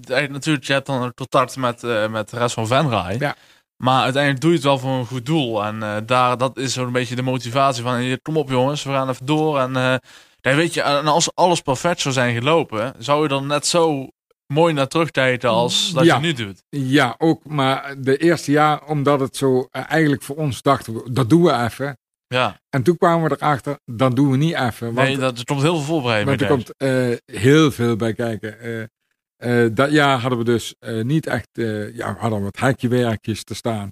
natuurlijk, 0.06 0.64
je 0.64 0.72
hebt 0.72 0.86
dan 0.86 1.14
contact 1.14 1.56
met, 1.56 1.82
uh, 1.82 2.08
met 2.08 2.30
de 2.30 2.38
rest 2.38 2.54
van 2.54 2.66
Venray. 2.66 3.16
Ja. 3.18 3.36
Maar 3.76 4.02
uiteindelijk 4.02 4.42
doe 4.42 4.50
je 4.50 4.56
het 4.56 4.66
wel 4.66 4.78
voor 4.78 4.90
een 4.90 5.06
goed 5.06 5.26
doel. 5.26 5.64
En 5.64 5.76
uh, 5.76 5.96
daar, 6.06 6.38
dat 6.38 6.58
is 6.58 6.72
zo'n 6.72 6.92
beetje 6.92 7.14
de 7.16 7.22
motivatie 7.22 7.82
van... 7.82 8.18
Kom 8.22 8.36
op 8.36 8.50
jongens, 8.50 8.82
we 8.82 8.90
gaan 8.90 9.08
even 9.08 9.26
door. 9.26 9.58
En 9.58 10.00
uh, 10.42 10.54
weet 10.54 10.74
je, 10.74 10.82
en 10.82 11.06
als 11.06 11.34
alles 11.34 11.60
perfect 11.60 12.00
zou 12.00 12.14
zijn 12.14 12.34
gelopen... 12.34 12.94
zou 12.98 13.22
je 13.22 13.28
dan 13.28 13.46
net 13.46 13.66
zo 13.66 14.08
mooi 14.46 14.74
naar 14.74 14.88
terugtijden 14.88 15.50
als 15.50 15.92
dat 15.92 16.04
je 16.04 16.18
nu 16.18 16.32
doet. 16.32 16.62
Ja, 16.68 17.14
ook. 17.18 17.44
Maar 17.44 17.94
de 17.98 18.16
eerste 18.16 18.50
jaar, 18.50 18.84
omdat 18.84 19.20
het 19.20 19.36
zo... 19.36 19.68
eigenlijk 19.70 20.22
voor 20.22 20.36
ons 20.36 20.62
dachten 20.62 20.94
we, 20.94 21.12
dat 21.12 21.30
doen 21.30 21.42
we 21.42 21.52
even. 21.52 21.98
Ja. 22.34 22.60
En 22.68 22.82
toen 22.82 22.96
kwamen 22.96 23.28
we 23.28 23.36
erachter, 23.36 23.78
dat 23.84 24.16
doen 24.16 24.30
we 24.30 24.36
niet 24.36 24.54
even. 24.54 24.94
Want, 24.94 25.08
nee, 25.08 25.18
dat, 25.18 25.38
er 25.38 25.44
komt 25.44 25.62
heel 25.62 25.76
veel 25.76 25.84
voorbereiding 25.84 26.28
Want 26.28 26.40
er 26.40 26.56
komt 26.56 26.74
uh, 26.78 27.40
heel 27.42 27.70
veel 27.70 27.96
bij 27.96 28.12
kijken. 28.12 28.56
Uh, 28.62 29.64
uh, 29.64 29.70
dat 29.74 29.90
jaar 29.90 30.18
hadden 30.18 30.38
we 30.38 30.44
dus 30.44 30.74
niet 31.02 31.26
echt, 31.26 31.48
ja, 31.52 32.14
we 32.14 32.18
hadden 32.18 32.42
wat 32.42 32.58
hekjewerkjes 32.58 33.44
te 33.44 33.54
staan. 33.54 33.90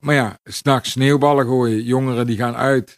maar 0.00 0.14
ja, 0.14 0.38
s'nachts 0.44 0.90
sneeuwballen 0.90 1.46
gooien. 1.46 1.82
Jongeren 1.82 2.26
die 2.26 2.36
gaan 2.36 2.56
uit 2.56 2.96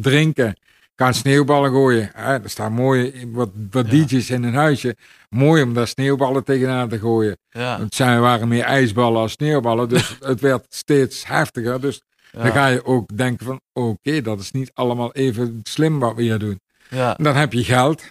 drinken, 0.00 0.56
gaan 0.96 1.14
sneeuwballen 1.14 1.70
gooien. 1.70 2.14
er 2.14 2.40
staan 2.44 2.72
mooie, 2.72 3.12
wat, 3.32 3.50
wat 3.70 3.90
ja. 3.90 4.04
DJ's 4.04 4.30
in 4.30 4.42
een 4.42 4.54
huisje. 4.54 4.96
Mooi 5.28 5.62
om 5.62 5.74
daar 5.74 5.88
sneeuwballen 5.88 6.44
tegenaan 6.44 6.88
te 6.88 6.98
gooien. 6.98 7.38
Ja. 7.50 7.80
Het 7.80 7.94
zijn, 7.94 8.20
waren 8.20 8.48
meer 8.48 8.64
ijsballen 8.64 9.20
als 9.20 9.32
sneeuwballen, 9.32 9.88
dus 9.88 10.16
het 10.20 10.40
werd 10.40 10.66
steeds 10.68 11.26
heftiger. 11.26 11.80
Dus 11.80 12.02
dan 12.42 12.52
ga 12.52 12.66
je 12.66 12.84
ook 12.84 13.16
denken 13.16 13.46
van, 13.46 13.60
oké, 13.72 14.20
dat 14.22 14.40
is 14.40 14.50
niet 14.50 14.70
allemaal 14.74 15.12
even 15.12 15.60
slim 15.62 15.98
wat 15.98 16.14
we 16.14 16.22
hier 16.22 16.38
doen. 16.38 16.60
Ja. 16.90 17.14
Dan 17.14 17.36
heb 17.36 17.52
je 17.52 17.64
geld 17.64 18.02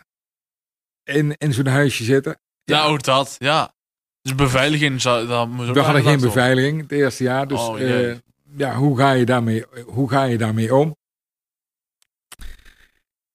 in, 1.03 1.37
in 1.37 1.53
zo'n 1.53 1.65
huisje 1.65 2.03
zitten. 2.03 2.39
Ja, 2.63 2.83
ook 2.83 3.03
dat, 3.03 3.35
ja. 3.39 3.73
Dus 4.21 4.35
beveiliging, 4.35 5.01
dat 5.01 5.47
moet 5.47 5.69
We 5.69 5.79
hadden 5.79 6.03
geen 6.03 6.19
beveiliging 6.19 6.81
het 6.81 6.91
eerste 6.91 7.23
jaar. 7.23 7.47
Dus 7.47 7.59
oh, 7.59 7.79
uh, 7.79 8.15
ja, 8.55 8.75
hoe 8.75 8.97
ga, 8.97 9.11
je 9.11 9.25
daarmee, 9.25 9.65
hoe 9.85 10.09
ga 10.09 10.23
je 10.23 10.37
daarmee 10.37 10.75
om? 10.75 10.95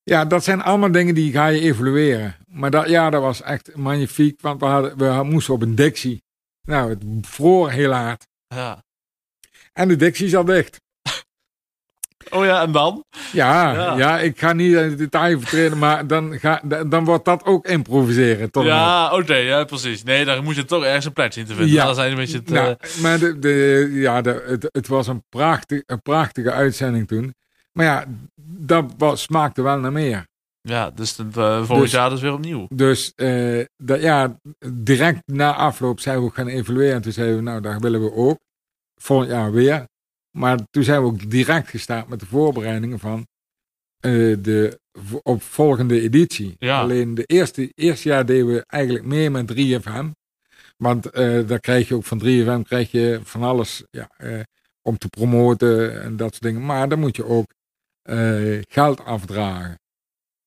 Ja, 0.02 0.24
dat 0.24 0.44
zijn 0.44 0.62
allemaal 0.62 0.92
dingen 0.92 1.14
die 1.14 1.32
ga 1.32 1.46
je 1.46 1.60
evalueren. 1.60 2.36
Maar 2.46 2.70
dat, 2.70 2.88
ja, 2.88 3.10
dat 3.10 3.22
was 3.22 3.42
echt 3.42 3.76
magnifiek, 3.76 4.40
want 4.40 4.60
we, 4.60 4.66
hadden, 4.66 4.96
we 4.96 5.22
moesten 5.22 5.54
op 5.54 5.62
een 5.62 5.74
dictie. 5.74 6.22
Nou, 6.62 6.90
het 6.90 7.02
vroor 7.20 7.70
heel 7.70 7.92
hard. 7.92 8.26
Ja. 8.46 8.82
En 9.72 9.88
de 9.88 9.96
dictie 9.96 10.28
zat 10.28 10.46
dicht. 10.46 10.80
Oh 12.30 12.44
ja, 12.44 12.62
en 12.62 12.72
dan? 12.72 13.04
Ja, 13.32 13.96
ja, 13.96 14.18
ik 14.18 14.38
ga 14.38 14.52
niet 14.52 14.74
in 14.74 14.96
detail 14.96 15.38
vertreden, 15.38 15.78
maar 15.78 16.06
dan, 16.06 16.38
ga, 16.38 16.60
dan 16.86 17.04
wordt 17.04 17.24
dat 17.24 17.44
ook 17.44 17.66
improviseren. 17.66 18.50
Toch 18.50 18.64
ja, 18.64 19.12
oké, 19.12 19.34
ja, 19.34 19.64
precies. 19.64 20.02
Nee, 20.02 20.24
daar 20.24 20.42
moet 20.42 20.56
je 20.56 20.64
toch 20.64 20.84
ergens 20.84 21.04
een 21.04 21.12
plek 21.12 21.32
zien 21.32 21.44
te 21.44 21.54
vinden. 21.54 21.74
Ja. 21.74 21.84
Dan 21.84 21.94
zijn 21.94 22.10
een 22.10 22.16
beetje 22.16 22.38
het, 22.38 22.48
nou, 22.48 22.68
uh... 22.68 23.02
Maar 23.02 23.18
de, 23.18 23.38
de, 23.38 23.88
ja, 23.92 24.20
de, 24.20 24.44
het, 24.46 24.68
het 24.72 24.88
was 24.88 25.06
een, 25.06 25.24
prachtig, 25.28 25.82
een 25.86 26.02
prachtige 26.02 26.52
uitzending 26.52 27.08
toen. 27.08 27.34
Maar 27.72 27.86
ja, 27.86 28.04
dat 28.44 28.84
was, 28.98 29.22
smaakte 29.22 29.62
wel 29.62 29.78
naar 29.78 29.92
meer. 29.92 30.26
Ja, 30.60 30.90
dus 30.90 31.16
het, 31.16 31.36
uh, 31.36 31.56
volgend 31.56 31.80
dus, 31.80 31.90
jaar 31.90 32.10
dus 32.10 32.20
weer 32.20 32.32
opnieuw. 32.32 32.66
Dus 32.68 33.12
uh, 33.16 33.64
dat, 33.76 34.00
ja, 34.00 34.36
direct 34.72 35.20
na 35.24 35.54
afloop 35.54 36.00
zijn 36.00 36.24
we 36.24 36.30
gaan 36.30 36.48
evalueren. 36.48 36.94
En 36.94 37.02
toen 37.02 37.12
zeiden 37.12 37.36
we, 37.36 37.42
nou, 37.42 37.60
daar 37.60 37.80
willen 37.80 38.02
we 38.02 38.12
ook 38.14 38.38
volgend 39.02 39.30
jaar 39.30 39.52
weer. 39.52 39.88
Maar 40.30 40.58
toen 40.70 40.82
zijn 40.82 41.00
we 41.00 41.06
ook 41.06 41.30
direct 41.30 41.68
gestart 41.68 42.08
met 42.08 42.20
de 42.20 42.26
voorbereidingen 42.26 42.98
van 42.98 43.26
uh, 44.00 44.36
de 44.40 44.80
opvolgende 45.22 46.00
editie. 46.00 46.54
Ja. 46.58 46.80
Alleen 46.80 47.14
de 47.14 47.24
eerste, 47.24 47.72
eerste 47.74 48.08
jaar 48.08 48.26
deden 48.26 48.46
we 48.46 48.64
eigenlijk 48.66 49.04
meer 49.04 49.30
met 49.30 49.52
3FM. 49.52 50.10
Want 50.76 51.16
uh, 51.16 51.48
daar 51.48 51.60
krijg 51.60 51.88
je 51.88 51.94
ook 51.94 52.04
van 52.04 52.22
3FM 52.24 52.62
krijg 52.62 52.90
je 52.90 53.20
van 53.22 53.42
alles 53.42 53.84
ja, 53.90 54.10
uh, 54.18 54.40
om 54.82 54.98
te 54.98 55.08
promoten 55.08 56.02
en 56.02 56.16
dat 56.16 56.30
soort 56.30 56.42
dingen. 56.42 56.64
Maar 56.66 56.88
dan 56.88 56.98
moet 56.98 57.16
je 57.16 57.24
ook 57.24 57.54
geld 58.68 59.04
afdragen. 59.04 59.78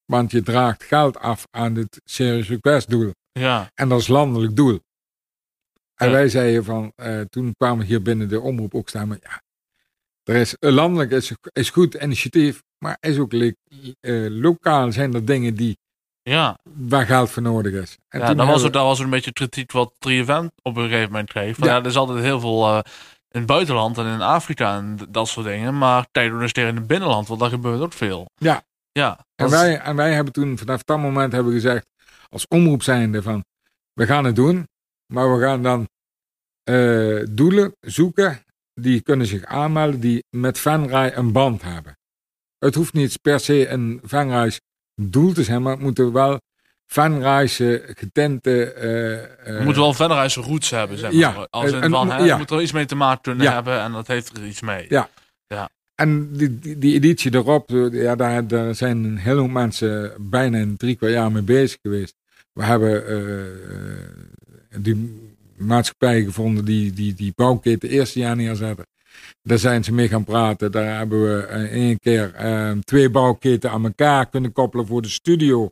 Want 0.05 0.31
je 0.31 0.41
draagt 0.41 0.83
geld 0.83 1.17
af 1.17 1.47
aan 1.51 1.75
het 1.75 2.01
Serious 2.03 2.49
Request 2.49 2.89
doel. 2.89 3.11
Ja. 3.31 3.71
En 3.73 3.89
dat 3.89 3.99
is 3.99 4.07
landelijk 4.07 4.55
doel. 4.55 4.79
En 6.03 6.11
wij 6.11 6.29
zeiden 6.29 6.63
van, 6.63 6.91
uh, 6.95 7.21
toen 7.21 7.53
kwamen 7.57 7.77
we 7.77 7.85
hier 7.85 8.01
binnen 8.01 8.29
de 8.29 8.39
omroep 8.39 8.75
ook 8.75 8.89
staan, 8.89 9.07
maar 9.07 9.17
ja, 9.21 9.41
er 10.23 10.35
is 10.35 10.55
landelijk 10.59 11.11
is, 11.11 11.31
is 11.51 11.69
goed 11.69 11.93
initiatief, 11.93 12.63
maar 12.77 12.97
is 12.99 13.17
ook 13.17 13.33
uh, 13.33 13.51
lokaal 14.29 14.91
zijn 14.91 15.13
er 15.13 15.25
dingen 15.25 15.55
die 15.55 15.77
ja. 16.23 16.57
waar 16.63 17.05
geld 17.05 17.29
voor 17.29 17.41
nodig 17.41 17.73
is. 17.73 17.97
En 18.09 18.19
ja, 18.19 18.33
dat 18.33 18.47
was, 18.47 18.61
het, 18.61 18.73
dat 18.73 18.83
was 18.83 18.99
een 18.99 19.09
beetje 19.09 19.33
kritiek 19.33 19.71
wat 19.71 19.93
3FM 19.93 20.45
op 20.61 20.77
een 20.77 20.83
gegeven 20.83 21.11
moment 21.11 21.29
kreeg. 21.29 21.55
Van, 21.55 21.67
ja. 21.67 21.73
ja. 21.73 21.79
er 21.79 21.85
is 21.85 21.95
altijd 21.95 22.19
heel 22.19 22.39
veel 22.39 22.67
uh, 22.67 22.79
in 23.29 23.39
het 23.39 23.45
buitenland 23.45 23.97
en 23.97 24.05
in 24.05 24.21
Afrika 24.21 24.77
en 24.77 24.97
dat 25.09 25.27
soort 25.27 25.45
dingen. 25.45 25.77
Maar 25.77 26.07
tijdondersteunen 26.11 26.73
in 26.73 26.79
het 26.79 26.87
binnenland, 26.87 27.27
want 27.27 27.39
daar 27.39 27.49
gebeurt 27.49 27.81
ook 27.81 27.93
veel. 27.93 28.29
Ja. 28.35 28.63
Ja. 28.91 29.25
En 29.35 29.49
wij, 29.49 29.79
en 29.79 29.95
wij 29.95 30.13
hebben 30.13 30.33
toen 30.33 30.57
vanaf 30.57 30.83
dat 30.83 30.99
moment 30.99 31.33
hebben 31.33 31.53
gezegd, 31.53 31.85
als 32.29 32.47
omroep 32.47 32.83
zijnde 32.83 33.21
van, 33.21 33.45
we 33.93 34.05
gaan 34.05 34.23
het 34.23 34.35
doen, 34.35 34.67
maar 35.13 35.33
we 35.33 35.41
gaan 35.41 35.63
dan 35.63 35.87
uh, 36.69 37.25
doelen 37.29 37.75
zoeken 37.79 38.43
die 38.73 39.01
kunnen 39.01 39.27
zich 39.27 39.45
aanmelden 39.45 39.99
die 39.99 40.23
met 40.29 40.59
Venray 40.59 41.11
een 41.15 41.31
band 41.31 41.61
hebben. 41.61 41.97
Het 42.57 42.75
hoeft 42.75 42.93
niet 42.93 43.21
per 43.21 43.39
se 43.39 43.67
een 43.67 44.01
Venrays 44.03 44.59
doel 45.01 45.33
te 45.33 45.43
zijn, 45.43 45.61
maar 45.61 45.71
het 45.71 45.81
moeten 45.81 46.11
wel 46.11 46.39
Venrayse 46.85 47.83
getente... 47.95 48.75
Uh, 49.45 49.55
uh, 49.55 49.65
moet 49.65 49.75
wel 49.75 49.93
Venrayse 49.93 50.41
roots 50.41 50.69
hebben, 50.69 50.97
zeg 50.97 51.11
maar. 51.11 51.19
Ja, 51.19 51.47
Als 51.49 51.71
in 51.71 51.89
van, 51.89 52.11
hè, 52.11 52.17
ja. 52.17 52.37
moet 52.37 52.51
er 52.51 52.61
iets 52.61 52.71
mee 52.71 52.85
te 52.85 52.95
maken 52.95 53.21
kunnen 53.21 53.45
ja. 53.45 53.53
hebben 53.53 53.79
en 53.79 53.91
dat 53.91 54.07
heeft 54.07 54.37
er 54.37 54.45
iets 54.45 54.61
mee. 54.61 54.85
Ja. 54.89 55.09
ja. 55.47 55.69
En 55.95 56.33
die, 56.33 56.59
die, 56.59 56.77
die 56.77 56.93
editie 56.93 57.33
erop, 57.33 57.69
ja, 57.91 58.15
daar, 58.15 58.47
daar 58.47 58.75
zijn 58.75 59.03
een 59.03 59.17
heleboel 59.17 59.47
mensen 59.47 60.13
bijna 60.19 60.59
een 60.59 60.77
drie 60.77 60.95
kwart 60.95 61.13
jaar 61.13 61.31
mee 61.31 61.41
bezig 61.41 61.77
geweest. 61.81 62.15
We 62.53 62.63
hebben 62.63 63.11
uh, 63.11 64.81
die 64.81 65.22
maatschappij 65.57 66.23
gevonden 66.23 66.65
die 66.65 66.93
die, 66.93 67.13
die 67.13 67.33
bouwketen 67.35 67.89
eerste 67.89 68.19
jaar 68.19 68.35
neerzetten. 68.35 68.85
Daar 69.41 69.57
zijn 69.59 69.83
ze 69.83 69.93
mee 69.93 70.07
gaan 70.07 70.23
praten. 70.23 70.71
Daar 70.71 70.97
hebben 70.97 71.21
we 71.23 71.41
één 71.67 71.99
keer 71.99 72.33
twee 72.83 73.09
bouwketen 73.09 73.71
aan 73.71 73.83
elkaar 73.85 74.29
kunnen 74.29 74.51
koppelen 74.51 74.87
voor 74.87 75.01
de 75.01 75.09
studio 75.09 75.71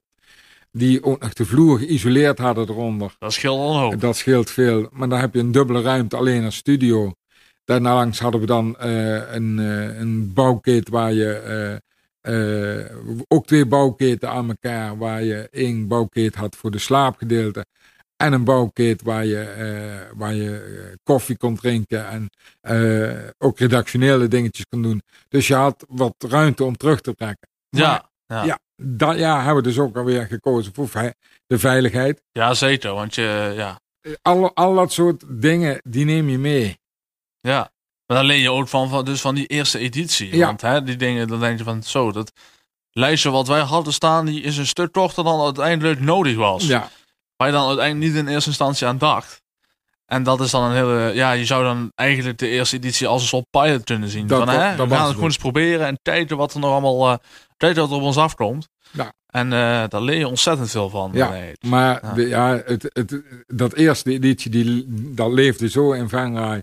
die 0.71 1.03
ook 1.03 1.21
nog 1.21 1.34
de 1.34 1.45
vloer 1.45 1.77
geïsoleerd 1.79 2.38
hadden 2.38 2.69
eronder. 2.69 3.15
Dat 3.19 3.34
scheelt 3.34 3.59
al. 3.59 3.97
Dat 3.97 4.15
scheelt 4.15 4.49
veel. 4.49 4.88
Maar 4.91 5.09
dan 5.09 5.19
heb 5.19 5.34
je 5.34 5.39
een 5.39 5.51
dubbele 5.51 5.82
ruimte 5.82 6.17
alleen 6.17 6.43
als 6.43 6.55
studio. 6.55 7.13
Daarnalangs 7.65 8.19
hadden 8.19 8.41
we 8.41 8.47
dan 8.47 8.77
uh, 8.84 9.34
een, 9.34 9.57
uh, 9.57 9.99
een 9.99 10.34
bouwketen 10.34 10.93
waar 10.93 11.13
je... 11.13 11.82
Ook 13.27 13.45
twee 13.45 13.65
bouwketen 13.65 14.29
aan 14.29 14.49
elkaar, 14.49 14.97
waar 14.97 15.23
je 15.23 15.47
één 15.51 15.88
bouwkeet 15.88 16.36
had 16.36 16.55
voor 16.55 16.71
de 16.71 16.79
slaapgedeelte. 16.79 17.65
En 18.22 18.34
een 18.34 18.43
bouwkeet 18.43 19.01
waar 19.01 19.26
je, 19.26 20.09
waar 20.15 20.34
je 20.34 20.97
koffie 21.03 21.38
kon 21.38 21.55
drinken 21.55 22.07
en 22.07 22.30
ook 23.38 23.59
redactionele 23.59 24.28
dingetjes 24.28 24.65
kon 24.69 24.82
doen. 24.82 25.01
Dus 25.28 25.47
je 25.47 25.55
had 25.55 25.86
wat 25.88 26.15
ruimte 26.17 26.63
om 26.63 26.78
terug 26.78 27.01
te 27.01 27.15
trekken. 27.15 27.47
Ja, 27.69 28.09
ja. 28.26 28.43
ja 28.43 28.59
dat 28.84 29.17
jaar 29.17 29.43
hebben 29.43 29.63
we 29.63 29.69
dus 29.69 29.80
ook 29.80 29.97
alweer 29.97 30.26
gekozen 30.26 30.74
voor 30.74 30.89
de 31.47 31.59
veiligheid. 31.59 32.22
Ja, 32.32 32.53
zeker. 32.53 32.93
Want 32.93 33.15
je, 33.15 33.53
ja. 33.55 33.80
Al, 34.22 34.55
al 34.55 34.76
dat 34.76 34.91
soort 34.91 35.24
dingen, 35.28 35.82
die 35.84 36.05
neem 36.05 36.30
je 36.30 36.38
mee. 36.38 36.80
Ja. 37.39 37.72
Maar 38.05 38.17
dan 38.17 38.26
leer 38.26 38.38
je 38.38 38.51
ook 38.51 38.67
van, 38.67 38.89
van, 38.89 39.05
dus 39.05 39.22
van 39.22 39.36
die 39.36 39.45
eerste 39.45 39.80
editie. 39.80 40.36
Ja. 40.36 40.45
Want 40.45 40.61
hè, 40.61 40.84
die 40.84 40.95
dingen, 40.95 41.28
dan 41.28 41.39
denk 41.39 41.57
je 41.57 41.63
van 41.63 41.84
zo, 41.84 42.11
dat 42.11 42.32
lijstje 42.91 43.30
wat 43.30 43.47
wij 43.47 43.61
hadden 43.61 43.93
staan, 43.93 44.26
die 44.26 44.41
is 44.41 44.57
een 44.57 44.67
stuk 44.67 44.91
korter 44.91 45.24
dan 45.24 45.41
uiteindelijk 45.41 45.99
nodig 45.99 46.36
was. 46.36 46.67
Ja. 46.67 46.89
Waar 47.42 47.50
je 47.50 47.56
dan 47.56 47.68
uiteindelijk 47.68 48.12
niet 48.12 48.24
in 48.24 48.28
eerste 48.28 48.50
instantie 48.50 48.88
aan 48.88 48.98
dacht. 48.98 49.42
En 50.06 50.24
dat 50.24 50.42
is 50.42 50.52
dan 50.52 50.64
een 50.64 50.76
hele, 50.76 51.12
ja, 51.14 51.32
je 51.32 51.46
zou 51.46 51.64
dan 51.64 51.92
eigenlijk 51.96 52.38
de 52.38 52.48
eerste 52.48 52.76
editie 52.76 53.08
als 53.08 53.22
een 53.22 53.28
soort 53.28 53.50
pilot 53.50 53.84
kunnen 53.84 54.10
zien. 54.10 54.28
Dat, 54.28 54.38
van, 54.38 54.50
hè, 54.50 54.76
we 54.76 54.96
gaan 54.96 55.04
het 55.04 55.12
gewoon 55.12 55.24
eens 55.24 55.38
proberen 55.38 55.88
en 55.88 56.00
kijken 56.02 56.38
wat 56.38 56.54
er 56.54 56.60
nog 56.60 56.72
allemaal, 56.72 57.12
uh, 57.12 57.18
kijken 57.58 57.82
wat 57.82 57.89
er 57.89 57.96
op 57.96 58.02
ons 58.02 58.18
afkomt. 58.18 58.68
Ja. 58.92 59.14
En 59.28 59.46
uh, 59.46 59.84
daar 59.88 60.02
leer 60.02 60.18
je 60.18 60.28
ontzettend 60.28 60.72
veel 60.72 60.89
van. 60.89 61.12
Ja, 61.14 61.34
maar 61.66 62.00
ja. 62.04 62.14
De, 62.14 62.28
ja, 62.28 62.62
het, 62.66 62.89
het, 62.94 63.22
dat 63.48 63.74
eerste 63.74 64.12
editie, 64.12 64.52
die, 64.52 64.86
dat 65.16 65.32
leefde 65.32 65.70
zo 65.70 65.92
in. 65.92 66.10
Ja. 66.12 66.62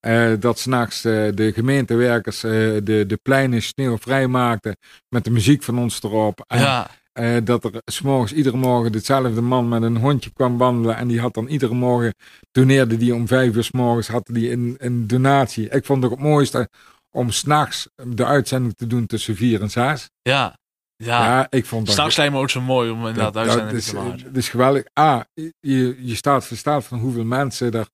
Uh, 0.00 0.36
dat 0.40 0.58
s'nachts 0.58 1.04
uh, 1.04 1.28
de 1.34 1.52
gemeentewerkers 1.52 2.40
de, 2.40 3.04
de 3.06 3.18
pleinen 3.22 3.62
sneeuwvrij 3.62 4.26
maakten 4.26 4.76
met 5.08 5.24
de 5.24 5.30
muziek 5.30 5.62
van 5.62 5.78
ons 5.78 6.02
erop. 6.02 6.44
En, 6.46 6.60
ja. 6.60 6.90
Uh, 7.18 7.36
dat 7.44 7.64
er 7.64 7.72
s'morgens 7.84 8.32
iedere 8.32 8.56
morgen 8.56 8.92
dezelfde 8.92 9.40
man 9.40 9.68
met 9.68 9.82
een 9.82 9.96
hondje 9.96 10.30
kwam 10.32 10.58
wandelen. 10.58 10.96
En 10.96 11.08
die 11.08 11.20
had 11.20 11.34
dan 11.34 11.46
iedere 11.46 11.74
morgen, 11.74 12.14
doneerde 12.52 12.96
die 12.96 13.14
om 13.14 13.26
vijf 13.26 13.54
uur 13.54 13.64
s 13.64 13.70
morgens, 13.70 14.08
had 14.08 14.26
die 14.32 14.50
een, 14.50 14.74
een 14.78 15.06
donatie. 15.06 15.68
Ik 15.68 15.84
vond 15.84 16.02
het 16.02 16.12
ook 16.12 16.18
het 16.18 16.28
mooiste 16.28 16.68
om 17.10 17.30
s'nachts 17.30 17.88
de 17.94 18.24
uitzending 18.24 18.74
te 18.74 18.86
doen 18.86 19.06
tussen 19.06 19.36
vier 19.36 19.60
en 19.62 19.70
zes. 19.70 20.10
Ja. 20.22 20.58
Ja, 20.96 21.24
ja 21.24 21.46
ik 21.50 21.66
vond 21.66 21.86
dat... 21.86 21.94
Straks 21.94 22.16
lijkt 22.16 22.32
me 22.32 22.38
ook 22.38 22.50
zo 22.50 22.60
mooi 22.60 22.90
om 22.90 23.06
inderdaad 23.06 23.34
dat, 23.34 23.48
uitzending 23.48 23.82
te 23.82 23.94
maken. 23.94 24.26
Het 24.26 24.36
is 24.36 24.48
geweldig. 24.48 24.84
Ah, 24.92 25.20
je, 25.60 25.96
je 26.00 26.14
staat 26.14 26.46
verstaat 26.46 26.84
van 26.84 26.98
hoeveel 26.98 27.24
mensen 27.24 27.72
er 27.72 27.88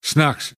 s'nachts 0.00 0.54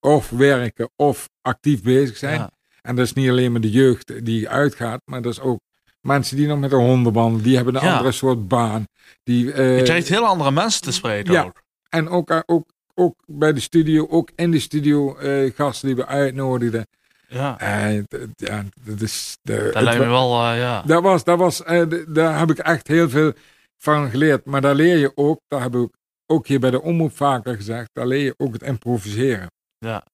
of 0.00 0.30
werken 0.30 0.90
of 0.96 1.28
actief 1.42 1.82
bezig 1.82 2.16
zijn. 2.16 2.38
Ja. 2.38 2.50
En 2.80 2.96
dat 2.96 3.04
is 3.04 3.12
niet 3.12 3.30
alleen 3.30 3.52
maar 3.52 3.60
de 3.60 3.70
jeugd 3.70 4.24
die 4.24 4.48
uitgaat, 4.48 5.00
maar 5.04 5.22
dat 5.22 5.32
is 5.32 5.40
ook 5.40 5.60
mensen 6.08 6.36
die 6.36 6.46
nog 6.46 6.58
met 6.58 6.72
een 6.72 6.78
hondenband, 6.78 7.42
die 7.42 7.56
hebben 7.56 7.74
een 7.74 7.88
andere 7.90 8.12
soort 8.12 8.48
baan. 8.48 8.86
Die, 9.22 9.44
uh, 9.44 9.78
je 9.78 9.84
krijgt 9.84 10.08
heel 10.08 10.24
andere 10.24 10.50
mensen 10.50 10.82
te 10.82 10.92
spreken 10.92 11.32
ja. 11.32 11.44
ook. 11.44 11.62
En 11.88 12.08
ook, 12.08 12.30
uh, 12.30 12.38
ook, 12.46 12.68
ook 12.94 13.14
bij 13.26 13.52
de 13.52 13.60
studio, 13.60 14.06
ook 14.08 14.30
in 14.36 14.50
de 14.50 14.58
studio, 14.58 15.18
uh, 15.20 15.54
gasten 15.54 15.86
die 15.86 15.96
we 15.96 16.06
uitnodigden. 16.06 16.86
Ja. 17.28 17.60
Uh, 17.92 18.02
ja, 18.36 18.64
dat 18.84 19.00
is. 19.00 19.38
De, 19.42 19.70
dat 19.72 19.82
lijkt 19.82 20.04
me 20.04 20.08
wel, 20.08 20.54
ja. 20.54 20.82
Dat 20.82 21.02
was, 21.02 21.24
dat 21.24 21.38
was, 21.38 21.62
daar 22.08 22.38
heb 22.38 22.50
ik 22.50 22.58
echt 22.58 22.88
heel 22.88 23.08
veel 23.08 23.32
van 23.76 24.10
geleerd. 24.10 24.44
Maar 24.44 24.60
daar 24.60 24.74
leer 24.74 24.96
je 24.96 25.12
ook, 25.14 25.40
daar 25.48 25.62
heb 25.62 25.74
ik 25.74 25.90
ook 26.26 26.46
hier 26.46 26.60
bij 26.60 26.70
de 26.70 26.82
omroep 26.82 27.16
vaker 27.16 27.54
gezegd, 27.54 27.90
daar 27.92 28.06
leer 28.06 28.24
je 28.24 28.34
ook 28.36 28.52
het 28.52 28.62
improviseren. 28.62 29.50
Ja. 29.78 30.06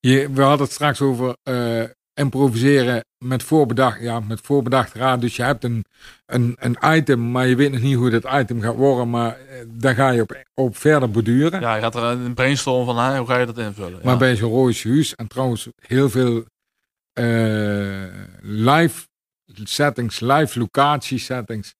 Je, 0.00 0.30
we 0.30 0.42
hadden 0.42 0.66
het 0.66 0.74
straks 0.74 1.00
over 1.00 1.36
improviseren 2.14 3.04
met 3.18 3.42
voorbedacht, 3.42 4.00
ja, 4.00 4.20
met 4.20 4.40
voorbedacht 4.40 4.94
raad. 4.94 5.20
Dus 5.20 5.36
je 5.36 5.42
hebt 5.42 5.64
een, 5.64 5.84
een, 6.26 6.56
een 6.58 6.76
item, 6.96 7.30
maar 7.30 7.46
je 7.46 7.56
weet 7.56 7.72
nog 7.72 7.80
niet 7.80 7.96
hoe 7.96 8.10
dat 8.10 8.32
item 8.32 8.60
gaat 8.60 8.74
worden. 8.74 9.10
Maar 9.10 9.38
eh, 9.38 9.58
daar 9.66 9.94
ga 9.94 10.10
je 10.10 10.22
op, 10.22 10.44
op 10.54 10.76
verder 10.76 11.10
borduren. 11.10 11.60
Ja, 11.60 11.74
je 11.74 11.80
gaat 11.80 11.94
er 11.94 12.02
een 12.02 12.34
brainstorm 12.34 12.84
van, 12.84 13.16
hoe 13.16 13.26
ga 13.26 13.38
je 13.38 13.46
dat 13.46 13.58
invullen? 13.58 14.00
Maar 14.02 14.18
bij 14.18 14.36
zo'n 14.36 14.50
rode 14.50 14.80
huis 14.82 15.14
en 15.14 15.28
trouwens 15.28 15.68
heel 15.76 16.10
veel 16.10 16.44
uh, 17.18 18.04
live 18.40 19.06
settings, 19.64 20.20
live 20.20 20.58
locatie 20.58 21.18
settings, 21.18 21.74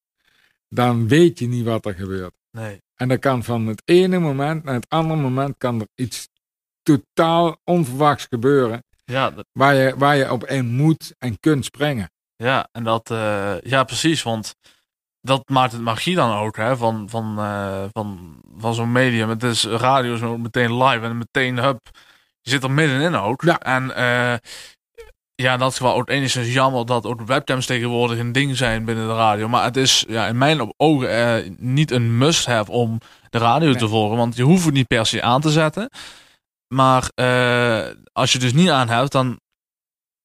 dan 0.69 1.09
weet 1.09 1.39
je 1.39 1.49
niet 1.49 1.65
wat 1.65 1.87
er 1.87 1.95
gebeurt. 1.95 2.35
Nee. 2.51 2.83
En 2.95 3.09
dan 3.09 3.19
kan 3.19 3.45
van 3.45 3.67
het 3.67 3.83
ene 3.85 4.19
moment 4.19 4.65
naar 4.65 4.75
het 4.75 4.89
andere 4.89 5.21
moment 5.21 5.55
kan 5.59 5.81
er 5.81 5.87
iets 5.95 6.29
totaal 6.83 7.57
onverwachts 7.65 8.27
gebeuren. 8.27 8.85
Ja, 9.05 9.31
dat... 9.31 9.45
waar, 9.53 9.75
je, 9.75 9.95
waar 9.97 10.17
je 10.17 10.33
op 10.33 10.43
een 10.47 10.75
moet 10.75 11.15
en 11.19 11.41
kunt 11.41 11.65
springen. 11.65 12.11
Ja, 12.37 12.69
en 12.73 12.85
dat, 12.85 13.11
uh, 13.11 13.61
ja, 13.61 13.85
precies. 13.85 14.23
Want 14.23 14.55
dat 15.21 15.49
maakt 15.49 15.73
het 15.73 15.81
magie 15.81 16.15
dan 16.15 16.37
ook, 16.37 16.57
hè, 16.57 16.77
van, 16.77 17.09
van, 17.09 17.35
uh, 17.39 17.85
van, 17.93 18.37
van 18.59 18.75
zo'n 18.75 18.93
medium. 18.93 19.29
Het 19.29 19.43
is 19.43 19.65
radio 19.65 20.17
zo 20.17 20.39
meteen 20.39 20.83
live 20.83 21.05
en 21.05 21.19
meteen, 21.19 21.59
hup, 21.59 21.81
je 22.41 22.51
zit 22.51 22.63
er 22.63 22.71
middenin 22.71 23.15
ook. 23.15 23.43
Ja. 23.43 23.59
En 23.59 23.93
uh, 23.97 24.35
ja, 25.35 25.57
dat 25.57 25.73
is 25.73 25.79
wel 25.79 25.95
ook 25.95 26.09
enigszins 26.09 26.53
jammer 26.53 26.87
dat 26.87 27.07
ook 27.07 27.21
webcams 27.21 27.67
tegenwoordig 27.67 28.19
een 28.19 28.33
ding 28.33 28.57
zijn 28.57 28.85
binnen 28.85 29.07
de 29.07 29.15
radio. 29.15 29.49
Maar 29.49 29.65
het 29.65 29.77
is 29.77 30.05
ja, 30.09 30.27
in 30.27 30.39
mijn 30.39 30.73
ogen 30.77 31.57
niet 31.59 31.91
een 31.91 32.19
must-have 32.19 32.71
om 32.71 32.99
de 33.31 33.39
radio 33.39 33.69
nee. 33.69 33.77
te 33.77 33.89
volgen. 33.89 34.17
Want 34.17 34.37
je 34.37 34.43
hoeft 34.43 34.65
het 34.65 34.75
niet 34.75 34.87
per 34.87 35.07
se 35.07 35.23
aan 35.23 35.41
te 35.41 35.51
zetten. 35.51 35.91
Maar 36.75 37.11
uh, 37.15 37.95
als 38.13 38.33
je 38.33 38.39
dus 38.39 38.53
niet 38.53 38.69
aan 38.69 38.89
hebt, 38.89 39.13
dan. 39.13 39.41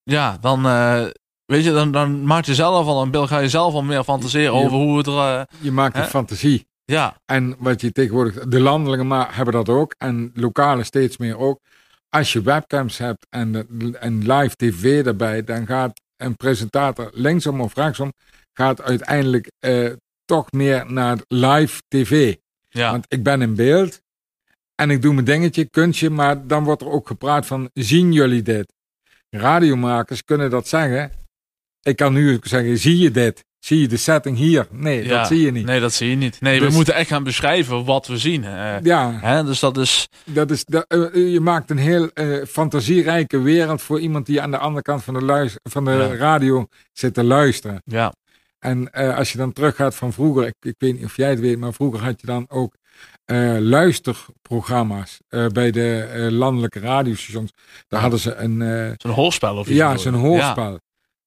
Ja, 0.04 0.38
dan. 0.42 0.66
Uh, 0.66 1.06
weet 1.46 1.64
je, 1.64 1.72
dan, 1.72 1.92
dan 1.92 2.24
maak 2.26 2.46
je 2.46 2.56
zelf 2.56 2.88
al 2.88 3.02
een 3.02 3.12
beeld. 3.12 3.28
Ga 3.28 3.40
je 3.40 3.50
zelf 3.50 3.74
al 3.74 3.84
meer 3.84 4.04
fantaseren 4.04 4.54
je, 4.54 4.66
over 4.66 4.78
hoe 4.78 4.98
het 4.98 5.08
er. 5.08 5.14
Uh, 5.14 5.42
je 5.60 5.72
maakt 5.72 5.98
een 5.98 6.06
fantasie. 6.06 6.68
Ja. 6.86 7.22
En 7.26 7.56
wat 7.60 7.82
je 7.82 7.92
tegenwoordig. 7.92 8.34
De 8.34 8.60
landelijke 8.60 9.06
maar 9.06 9.36
hebben 9.36 9.54
dat 9.54 9.70
ook. 9.70 9.96
En 9.98 10.32
lokale 10.34 10.84
steeds 10.84 11.18
meer 11.18 11.38
ook. 11.38 11.60
Als 12.10 12.34
je 12.34 12.42
webcams 12.42 12.98
hebt 12.98 13.26
en, 13.30 13.68
en 14.00 14.32
live 14.32 14.56
tv 14.56 15.06
erbij, 15.06 15.44
dan 15.44 15.66
gaat 15.66 16.02
een 16.18 16.36
presentator 16.36 17.10
linksom 17.14 17.62
of 17.62 17.76
rechtsom. 17.76 18.14
gaat 18.54 18.82
uiteindelijk 18.82 19.52
toch 20.26 20.52
meer 20.52 20.92
naar 20.92 21.18
live 21.28 21.82
tv. 21.88 22.36
Ja. 22.70 22.92
Want 22.92 23.06
ik 23.08 23.24
ben 23.24 23.42
in 23.42 23.56
beeld. 23.56 24.02
En 24.80 24.90
ik 24.90 25.02
doe 25.02 25.14
mijn 25.14 25.26
dingetje, 25.26 25.66
kunstje, 25.66 26.10
maar 26.10 26.48
dan 26.48 26.64
wordt 26.64 26.82
er 26.82 26.90
ook 26.90 27.08
gepraat 27.08 27.46
van, 27.46 27.70
zien 27.74 28.14
jullie 28.14 28.42
dit? 28.42 28.74
Radiomakers 29.30 30.24
kunnen 30.24 30.50
dat 30.50 30.68
zeggen. 30.68 31.12
Ik 31.82 31.96
kan 31.96 32.14
nu 32.14 32.40
zeggen, 32.42 32.78
zie 32.78 32.98
je 32.98 33.12
dit? 33.12 33.46
Zie 33.60 33.80
je 33.82 33.88
de 33.88 33.98
setting 33.98 34.38
hier? 34.38 34.68
Nee, 34.72 35.04
ja, 35.04 35.18
dat 35.18 35.28
zie 35.28 35.42
je 35.42 35.52
niet. 35.52 35.66
Nee, 35.66 35.80
dat 35.80 35.94
zie 35.94 36.10
je 36.10 36.16
niet. 36.16 36.42
Nee, 36.42 36.60
Dus- 36.60 36.70
we 36.70 36.76
moeten 36.76 36.94
echt 36.94 37.10
gaan 37.10 37.24
beschrijven 37.24 37.86
wat 37.86 38.08
we 38.08 38.18
zien. 38.18 38.44
eh. 38.44 38.76
Ja, 38.82 39.12
hè? 39.22 39.44
Dus 39.44 39.60
dat 39.60 39.78
is... 39.78 40.08
dat 40.26 40.52
is, 40.52 40.66
dat, 40.66 40.86
eh, 40.88 41.32
je 41.34 41.40
maakt 41.40 41.70
een 41.70 41.78
heel 41.78 42.10
eh, 42.14 42.46
fantasierijke 42.48 43.40
wereld 43.42 43.82
voor 43.82 44.00
iemand 44.00 44.26
die 44.26 44.42
aan 44.42 44.52
de 44.52 44.58
andere 44.58 44.82
kant 44.82 45.04
van 45.04 45.14
de, 45.14 45.22
luis, 45.24 45.56
van 45.64 45.86
de 45.86 45.92
Ja. 45.92 46.16
radio 46.16 46.68
zit 46.94 47.14
te 47.14 47.24
luisteren. 47.24 47.82
Ja, 47.86 48.14
En 48.60 48.92
eh, 48.94 49.18
als 49.18 49.32
je 49.32 49.38
dan 49.38 49.54
teruggaat 49.54 49.96
van 49.96 50.14
vroeger, 50.14 50.46
ik, 50.48 50.56
ik 50.60 50.76
weet 50.78 50.94
niet 50.94 51.06
of 51.06 51.16
jij 51.16 51.30
het 51.30 51.40
weet, 51.40 51.58
maar 51.58 51.74
vroeger 51.74 52.00
had 52.04 52.22
je 52.22 52.28
dan 52.28 52.46
ook 52.50 52.74
eh, 53.26 53.58
luisterprogramma's 53.60 55.20
eh, 55.28 55.48
bij 55.48 55.72
de 55.72 56.02
eh, 56.02 56.32
landelijke 56.32 56.80
radiostations. 56.80 57.52
Daar 57.88 58.02
hadden 58.02 58.20
ze 58.20 58.36
een... 58.36 58.96
Zo'n 58.98 59.12
hoorspel 59.12 59.58
of 59.58 59.68
iets. 59.68 59.76
ja, 59.78 59.98
zo'n 59.98 60.14
hoorspel. 60.14 60.80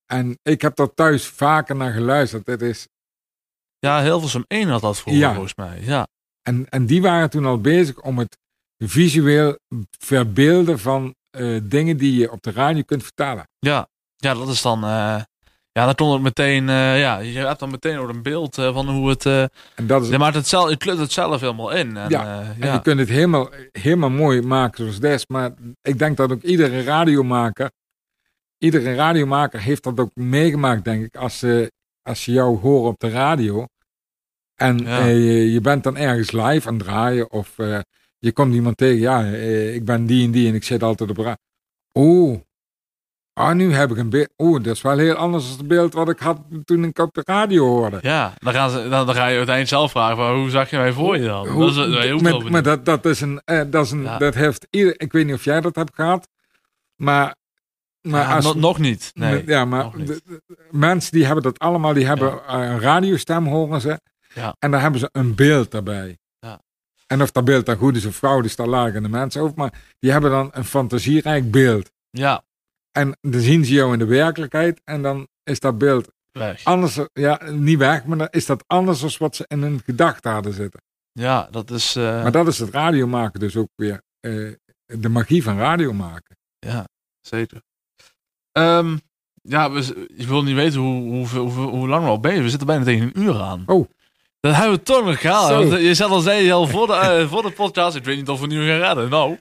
En 0.06 0.38
ik 0.42 0.62
heb 0.62 0.76
daar 0.76 0.94
thuis 0.94 1.26
vaker 1.26 1.76
naar 1.76 1.92
geluisterd. 1.92 2.46
Het 2.46 2.62
is, 2.62 2.88
Ja, 3.78 4.02
Hilversum 4.02 4.44
1 4.46 4.68
had 4.68 4.80
dat 4.80 4.98
vroeger 4.98 5.22
Ja. 5.22 5.30
volgens 5.32 5.54
mij. 5.54 5.80
Ja, 5.80 6.06
en, 6.42 6.68
en 6.68 6.86
die 6.86 7.02
waren 7.02 7.30
toen 7.30 7.46
al 7.46 7.60
bezig 7.60 8.00
om 8.00 8.18
het 8.18 8.38
visueel 8.84 9.58
verbeelden 9.98 10.78
van 10.78 11.14
dingen 11.62 11.96
die 11.96 12.16
je 12.16 12.32
op 12.32 12.42
de 12.42 12.50
radio 12.50 12.82
kunt 12.82 13.02
vertalen. 13.02 13.48
ja. 13.58 13.88
ja 14.16 14.34
dat 14.34 14.48
is 14.48 14.62
dan... 14.62 14.80
ja, 15.72 15.84
dan 15.84 15.94
komt 15.94 16.12
het 16.12 16.22
meteen... 16.22 16.68
eh, 16.68 17.00
ja, 17.00 17.18
je 17.18 17.38
hebt 17.38 17.58
dan 17.58 17.70
meteen 17.70 17.98
ook 17.98 18.08
een 18.08 18.22
beeld 18.22 18.58
eh, 18.58 18.74
van 18.74 18.88
hoe 18.88 19.08
het... 19.08 19.26
eh 19.26 19.42
En 19.74 19.86
dat 19.86 20.02
is, 20.02 20.08
je 20.08 20.18
maakt 20.18 20.34
het 20.34 20.48
zelf, 20.48 20.70
je 20.84 20.90
het 20.90 21.12
zelf 21.12 21.40
helemaal 21.40 21.70
in. 21.70 21.96
En, 21.96 22.08
Ja, 22.10 22.40
En 22.40 22.56
ja. 22.58 22.72
je 22.72 22.82
kunt 22.82 22.98
het 22.98 23.08
helemaal, 23.08 23.50
helemaal 23.72 24.10
mooi 24.10 24.42
maken 24.42 24.78
zoals 24.78 25.00
des. 25.00 25.26
Maar 25.26 25.52
ik 25.82 25.98
denk 25.98 26.16
dat 26.16 26.32
ook 26.32 26.42
iedere 26.42 26.82
radiomaker, 26.82 27.70
iedere 28.58 28.94
radiomaker 28.94 29.60
heeft 29.60 29.82
dat 29.82 30.00
ook 30.00 30.10
meegemaakt, 30.14 30.84
denk 30.84 31.04
ik. 31.04 31.16
Als 31.16 31.38
ze, 31.38 31.72
als 32.02 32.22
ze 32.22 32.32
jou 32.32 32.58
horen 32.58 32.90
op 32.90 33.00
de 33.00 33.10
radio. 33.10 33.66
En 34.54 34.78
Ja. 34.78 35.04
je, 35.04 35.52
je 35.52 35.60
bent 35.60 35.82
dan 35.84 35.96
ergens 35.96 36.32
live 36.32 36.68
aan 36.68 36.74
het 36.74 36.84
draaien. 36.84 37.30
Of 37.30 37.56
je 38.18 38.32
komt 38.32 38.54
iemand 38.54 38.76
tegen. 38.76 39.00
Ja, 39.00 39.24
ik 39.72 39.84
ben 39.84 40.06
die 40.06 40.24
en 40.24 40.30
die 40.30 40.48
en 40.48 40.54
ik 40.54 40.64
zit 40.64 40.82
altijd 40.82 41.10
op 41.10 41.16
radio. 41.16 41.36
Oeh. 41.94 42.38
Ah, 43.34 43.54
nu 43.54 43.72
heb 43.74 43.90
ik 43.90 43.96
een 43.96 44.10
beeld. 44.10 44.28
Oeh, 44.38 44.62
dat 44.62 44.74
is 44.74 44.82
wel 44.82 44.98
heel 44.98 45.14
anders 45.14 45.48
dan 45.48 45.58
het 45.58 45.68
beeld 45.68 45.92
wat 45.92 46.08
ik 46.08 46.18
had 46.18 46.38
toen 46.64 46.84
ik 46.84 46.98
op 46.98 47.14
de 47.14 47.22
radio 47.24 47.66
hoorde. 47.66 47.98
Ja, 48.02 48.32
dan, 48.38 48.52
gaan 48.52 48.70
ze, 48.70 48.76
dan, 48.88 49.06
dan 49.06 49.14
ga 49.14 49.20
je 49.26 49.36
uiteindelijk 49.36 49.68
zelf 49.68 49.90
vragen, 49.90 50.16
van, 50.16 50.34
hoe 50.34 50.50
zag 50.50 50.70
je 50.70 50.76
mij 50.76 50.92
voor 50.92 51.16
je 51.18 51.24
dan? 51.26 51.48
Hoe- 51.48 51.72
dat 51.72 51.88
is, 52.04 52.20
met- 52.20 52.50
maar 52.50 52.62
dat, 52.62 52.84
dat 52.84 53.04
is 53.04 53.20
een, 53.20 53.40
eh, 53.44 53.60
dat 53.66 53.84
is 53.84 53.90
een, 53.90 54.02
Ja. 54.02 54.18
dat 54.18 54.34
heeft 54.34 54.66
ieder, 54.70 55.00
ik 55.00 55.12
weet 55.12 55.26
niet 55.26 55.34
of 55.34 55.44
jij 55.44 55.60
dat 55.60 55.74
hebt 55.76 55.94
gehad, 55.94 56.28
maar, 56.96 57.34
maar 58.00 58.20
Ja, 58.28 58.34
als, 58.34 58.44
no- 58.44 58.60
nog 58.60 58.78
niet. 58.78 59.10
Nee, 59.14 59.42
ja, 59.46 59.64
maar 59.64 59.90
de- 59.96 60.20
de- 60.24 60.42
mensen 60.70 61.12
die 61.12 61.24
hebben 61.24 61.42
dat 61.42 61.58
allemaal, 61.58 61.92
die 61.92 62.06
hebben 62.06 62.32
eh, 62.46 62.54
een 62.54 62.80
radiostem 62.80 63.46
horen 63.46 63.80
ze, 63.80 64.00
Ja. 64.34 64.54
en 64.58 64.70
daar 64.70 64.80
hebben 64.80 65.00
ze 65.00 65.08
een 65.12 65.34
beeld 65.34 65.70
daarbij. 65.70 66.18
Ja. 66.38 66.60
En 67.06 67.22
of 67.22 67.30
dat 67.30 67.44
beeld 67.44 67.66
dan 67.66 67.76
goed 67.76 67.96
is 67.96 68.04
of 68.06 68.16
fout 68.16 68.44
is, 68.44 68.56
daar 68.56 68.66
lagen 68.68 69.02
de 69.02 69.08
mensen 69.08 69.40
over, 69.42 69.54
maar 69.56 69.72
die 69.98 70.10
hebben 70.12 70.30
dan 70.30 70.48
een 70.52 70.64
fantasierijk 70.64 71.50
beeld. 71.50 71.90
Ja, 72.10 72.42
En 72.92 73.16
dan 73.20 73.40
zien 73.40 73.64
ze 73.64 73.72
jou 73.72 73.92
in 73.92 73.98
de 73.98 74.04
werkelijkheid 74.04 74.80
en 74.84 75.02
dan 75.02 75.28
is 75.44 75.60
dat 75.60 75.78
beeld 75.78 76.08
weg. 76.32 76.64
anders, 76.64 76.98
ja, 77.12 77.50
niet 77.50 77.78
weg, 77.78 78.04
maar 78.04 78.18
dan 78.18 78.28
is 78.30 78.46
dat 78.46 78.64
anders 78.66 79.00
dan 79.00 79.10
wat 79.18 79.36
ze 79.36 79.44
in 79.48 79.62
hun 79.62 79.80
gedachten 79.84 80.30
hadden 80.32 80.52
zitten. 80.52 80.82
Ja, 81.12 81.48
dat 81.50 81.70
is... 81.70 81.96
eh, 81.96 82.22
Maar 82.22 82.32
dat 82.32 82.46
is 82.46 82.58
het 82.58 82.70
radiomaken 82.70 83.40
dus 83.40 83.56
ook 83.56 83.68
weer. 83.74 84.02
eh, 84.20 84.52
de 84.86 85.08
magie 85.08 85.42
van 85.42 85.58
radio 85.58 85.92
maken. 85.92 86.36
Ja, 86.58 86.88
zeker. 87.20 87.62
Ehm, 88.52 88.96
ja, 89.42 89.70
we, 89.70 90.06
je 90.16 90.26
wil 90.26 90.42
niet 90.42 90.54
weten 90.54 90.80
hoe, 90.80 91.02
hoe, 91.26 91.38
hoe, 91.38 91.50
hoe 91.68 91.88
lang 91.88 92.02
we 92.04 92.08
al 92.10 92.20
bezig 92.20 92.32
zijn. 92.32 92.42
We 92.44 92.50
zitten 92.50 92.66
bijna 92.66 92.84
tegen 92.84 93.06
een 93.06 93.22
uur 93.22 93.40
aan. 93.40 93.62
Oh. 93.66 93.88
Dat 94.42 94.54
hebben 94.54 94.72
we 94.72 94.82
toch 94.82 95.04
nog 95.04 95.20
gehaald. 95.20 95.70
Je 95.72 95.94
zat 95.94 96.10
al, 96.10 96.20
zei 96.20 96.44
je 96.44 96.52
al 96.52 96.66
voor 96.66 96.86
de, 96.86 96.92
eh, 96.92 97.28
voor 97.28 97.42
de 97.42 97.50
podcast. 97.50 97.96
Ik 97.96 98.04
weet 98.04 98.16
niet 98.16 98.28
of 98.28 98.40
we 98.40 98.46
nu 98.46 98.66
gaan 98.66 98.78
redden. 98.78 99.08
Nou, 99.10 99.38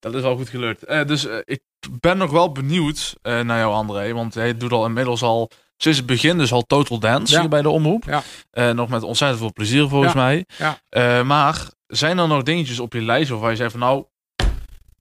dat 0.00 0.14
is 0.14 0.22
wel 0.22 0.36
goed 0.36 0.48
gelukt. 0.48 0.84
Eh, 0.84 1.04
dus 1.06 1.26
eh, 1.26 1.36
ik 1.44 1.60
ben 2.00 2.16
nog 2.18 2.30
wel 2.30 2.52
benieuwd 2.52 3.16
naar 3.22 3.58
jou, 3.58 3.72
André. 3.72 4.12
Want 4.12 4.34
jij 4.34 4.56
doet 4.56 4.72
al 4.72 4.86
inmiddels 4.86 5.22
al 5.22 5.50
sinds 5.76 5.98
het 5.98 6.06
begin 6.06 6.38
dus 6.38 6.52
al 6.52 6.62
Total 6.62 6.98
Dance 6.98 7.32
Ja. 7.34 7.40
hier 7.40 7.48
bij 7.48 7.62
de 7.62 7.68
Omroep. 7.68 8.04
Ja. 8.52 8.72
Nog 8.72 8.88
met 8.88 9.02
ontzettend 9.02 9.40
veel 9.40 9.52
plezier 9.52 9.88
volgens 9.88 10.12
Ja. 10.12 10.18
mij. 10.20 10.46
Ja. 10.90 11.22
Maar 11.22 11.68
zijn 11.86 12.18
er 12.18 12.28
nog 12.28 12.42
dingetjes 12.42 12.80
op 12.80 12.92
je 12.92 13.02
lijst 13.02 13.30
waarvan 13.30 13.50
je 13.50 13.56
zegt 13.56 13.70
van 13.70 13.80
nou, 13.80 14.04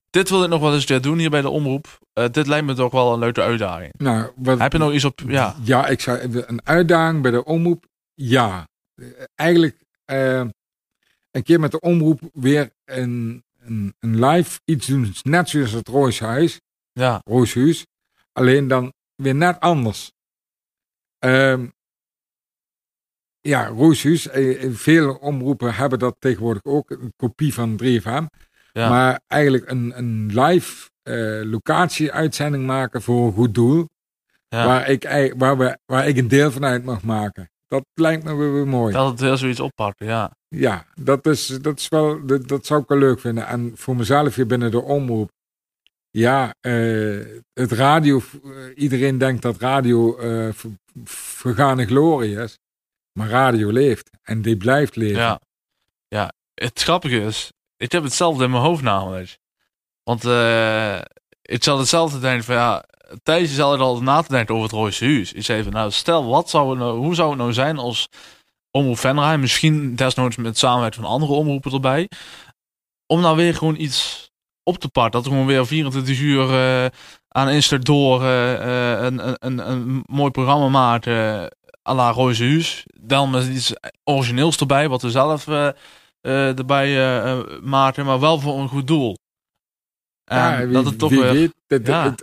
dit 0.09 0.29
wil 0.29 0.43
ik 0.43 0.49
nog 0.49 0.61
wel 0.61 0.73
eens 0.73 0.85
doen 0.85 1.17
hier 1.17 1.29
bij 1.29 1.41
de 1.41 1.49
Omroep. 1.49 1.99
Dit 2.31 2.47
lijkt 2.47 2.65
me 2.65 2.73
toch 2.73 2.91
wel 2.91 3.13
een 3.13 3.19
leuke 3.19 3.41
uitdaging. 3.41 3.93
Nou, 3.97 4.31
wat, 4.35 4.59
Heb 4.59 4.71
je 4.71 4.77
nog 4.77 4.91
iets 4.93 5.05
op... 5.05 5.19
Ja, 5.27 5.55
ja, 5.63 5.87
ik 5.87 6.01
zou 6.01 6.43
een 6.47 6.61
uitdaging 6.63 7.21
bij 7.21 7.31
de 7.31 7.43
omroep. 7.43 7.85
Ja. 8.13 8.67
Eh, 8.95 9.05
Eigenlijk 9.35 9.77
eh, 10.05 10.45
een 11.31 11.43
keer 11.43 11.59
met 11.59 11.71
de 11.71 11.79
omroep 11.79 12.19
weer 12.33 12.71
een, 12.85 13.43
een, 13.59 13.95
een 13.99 14.25
live 14.25 14.59
iets 14.65 14.87
doen. 14.87 15.13
Net 15.21 15.49
zoals 15.49 15.71
het 15.71 15.87
Rooshuis. 15.87 16.59
ja, 16.91 17.21
Rooshuis. 17.25 17.85
Alleen 18.31 18.67
dan 18.67 18.93
weer 19.15 19.35
net 19.35 19.59
anders. 19.59 20.11
Ehm, 21.19 21.67
ja, 23.41 23.65
Rooshuis. 23.67 24.27
eh, 24.27 24.69
Veel 24.71 25.15
omroepen 25.15 25.73
hebben 25.75 25.99
dat 25.99 26.15
tegenwoordig 26.19 26.63
ook. 26.63 26.89
Een 26.89 27.13
kopie 27.15 27.53
van 27.53 27.77
3FM. 27.83 28.25
ja. 28.71 28.89
Maar 28.89 29.21
eigenlijk 29.27 29.69
een, 29.69 29.97
een 29.97 30.25
live 30.41 30.89
eh, 31.03 31.41
locatie-uitzending 31.51 32.65
maken 32.65 33.01
voor 33.01 33.25
een 33.27 33.33
goed 33.33 33.53
doel. 33.53 33.89
ja. 34.47 34.65
Waar, 34.65 34.89
ik, 34.89 35.33
waar, 35.37 35.57
we, 35.57 35.77
waar 35.85 36.07
ik 36.07 36.17
een 36.17 36.27
deel 36.27 36.51
van 36.51 36.65
uit 36.65 36.83
mag 36.83 37.03
maken. 37.03 37.51
Dat 37.73 37.85
lijkt 37.93 38.23
me 38.23 38.35
weer, 38.35 38.67
mooi. 38.67 38.93
Dat 38.93 39.11
het 39.11 39.19
heel 39.19 39.37
zoiets 39.37 39.59
oppakken, 39.59 40.05
ja. 40.05 40.31
Ja, 40.47 40.85
dat, 40.95 41.25
is, 41.25 41.47
dat, 41.47 41.79
is 41.79 41.87
wel, 41.87 42.25
dat, 42.25 42.47
dat 42.47 42.65
zou 42.65 42.81
ik 42.81 42.87
wel 42.87 42.97
leuk 42.97 43.19
vinden. 43.19 43.47
En 43.47 43.71
voor 43.75 43.95
mezelf 43.95 44.35
hier 44.35 44.47
binnen 44.47 44.71
de 44.71 44.81
omroep. 44.81 45.31
Ja, 46.09 46.53
eh, 46.59 47.25
het 47.53 47.71
radio. 47.71 48.21
eh, 48.43 48.51
iedereen 48.75 49.17
denkt 49.17 49.41
dat 49.41 49.57
radio 49.57 50.15
ver- 50.51 50.77
vergane 51.05 51.85
glorie 51.85 52.35
is. 52.35 52.59
Maar 53.19 53.29
radio 53.29 53.69
leeft. 53.71 54.09
En 54.23 54.41
die 54.41 54.57
blijft 54.57 54.95
leven. 54.95 55.21
Ja. 55.21 55.41
ja. 56.07 56.31
Het 56.53 56.81
grappige 56.81 57.19
is, 57.21 57.51
ik 57.77 57.91
heb 57.91 58.03
hetzelfde 58.03 58.43
in 58.43 58.51
mijn 58.51 58.63
hoofd 58.63 58.81
namelijk. 58.83 59.37
Want 60.03 60.23
ik 61.41 61.63
zat 61.63 61.79
hetzelfde 61.79 62.19
denken 62.19 62.43
van 62.43 62.55
ja, 62.55 62.85
Thijs 63.23 63.51
is 63.51 63.59
altijd 63.59 63.81
al 63.81 64.01
na 64.01 64.21
te 64.21 64.31
denken 64.31 64.55
over 64.55 64.67
het 64.67 64.77
Royse 64.77 65.05
Huis. 65.05 65.33
Ik 65.33 65.43
zei 65.43 65.63
van 65.63 65.71
nou, 65.71 65.91
stel, 65.91 66.25
wat 66.25 66.49
zou 66.49 66.69
het 66.69 66.79
nou, 66.79 66.97
hoe 66.97 67.15
zou 67.15 67.29
het 67.29 67.37
nou 67.37 67.53
zijn 67.53 67.77
als 67.77 68.07
Omroep 68.71 68.97
Venray, 68.97 69.37
misschien 69.37 69.95
desnoods 69.95 70.35
met 70.35 70.57
samenwerking 70.57 71.03
van 71.03 71.13
andere 71.13 71.33
omroepen 71.33 71.71
erbij, 71.71 72.09
om 73.05 73.21
nou 73.21 73.35
weer 73.35 73.55
gewoon 73.55 73.75
iets 73.75 74.29
op 74.63 74.77
te 74.77 74.89
pakken. 74.89 75.11
Dat 75.11 75.23
we 75.23 75.29
gewoon 75.29 75.45
weer 75.45 75.65
24 75.65 76.19
uur 76.19 76.49
eh, 76.49 76.85
aan 77.27 77.49
Insta 77.49 77.77
door 77.77 78.21
eh, 78.21 78.53
eh, 78.53 79.03
een, 79.03 79.27
een, 79.27 79.37
een, 79.39 79.69
een 79.69 80.03
mooi 80.05 80.31
programma 80.31 80.67
maken 80.67 81.49
à 81.89 81.93
la 81.93 82.09
Royse 82.09 82.43
Huis. 82.43 82.83
Dan 83.01 83.29
met 83.29 83.47
iets 83.47 83.73
origineels 84.03 84.57
erbij, 84.57 84.89
wat 84.89 85.01
we 85.01 85.11
zelf 85.11 85.47
erbij 86.21 87.21
eh, 87.23 87.59
maken, 87.61 88.05
maar 88.05 88.19
wel 88.19 88.39
voor 88.39 88.59
een 88.59 88.67
goed 88.67 88.87
doel. 88.87 89.17
En 90.23 90.37
Ja, 90.37 90.57
wie, 90.57 90.73
dat 90.73 90.85
het 90.85 90.99
toch 90.99 91.09
weer 91.09 91.51
weet. 91.67 91.87
Ja. 91.87 92.15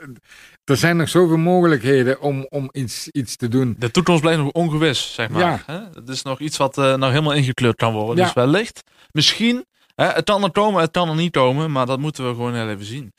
Er 0.70 0.76
zijn 0.76 0.96
nog 0.96 1.08
zoveel 1.08 1.36
mogelijkheden 1.36 2.20
om, 2.20 2.46
om 2.48 2.68
iets, 2.72 3.08
iets 3.08 3.36
te 3.36 3.48
doen. 3.48 3.76
de 3.78 3.90
toekomst 3.90 4.20
blijft 4.20 4.40
nog 4.40 4.50
ongewis, 4.52 5.14
zeg 5.14 5.28
maar. 5.28 5.40
Ja. 5.40 5.62
Hè? 5.66 5.78
Het 5.94 6.08
is 6.08 6.22
nog 6.22 6.40
iets 6.40 6.56
wat 6.56 6.78
eh, 6.78 6.84
nou 6.84 7.12
helemaal 7.12 7.32
ingekleurd 7.32 7.76
kan 7.76 7.92
worden. 7.92 8.16
Ja. 8.16 8.24
Dus 8.24 8.32
wellicht, 8.32 8.82
misschien, 9.12 9.64
hè, 9.94 10.06
het 10.06 10.24
kan 10.24 10.42
er 10.44 10.50
komen, 10.50 10.80
het 10.80 10.90
kan 10.90 11.08
er 11.08 11.14
niet 11.14 11.32
komen, 11.32 11.72
maar 11.72 11.86
dat 11.86 11.98
moeten 11.98 12.24
we 12.28 12.30
gewoon 12.34 12.54
heel 12.54 12.68
even 12.68 12.84
zien. 12.84 13.12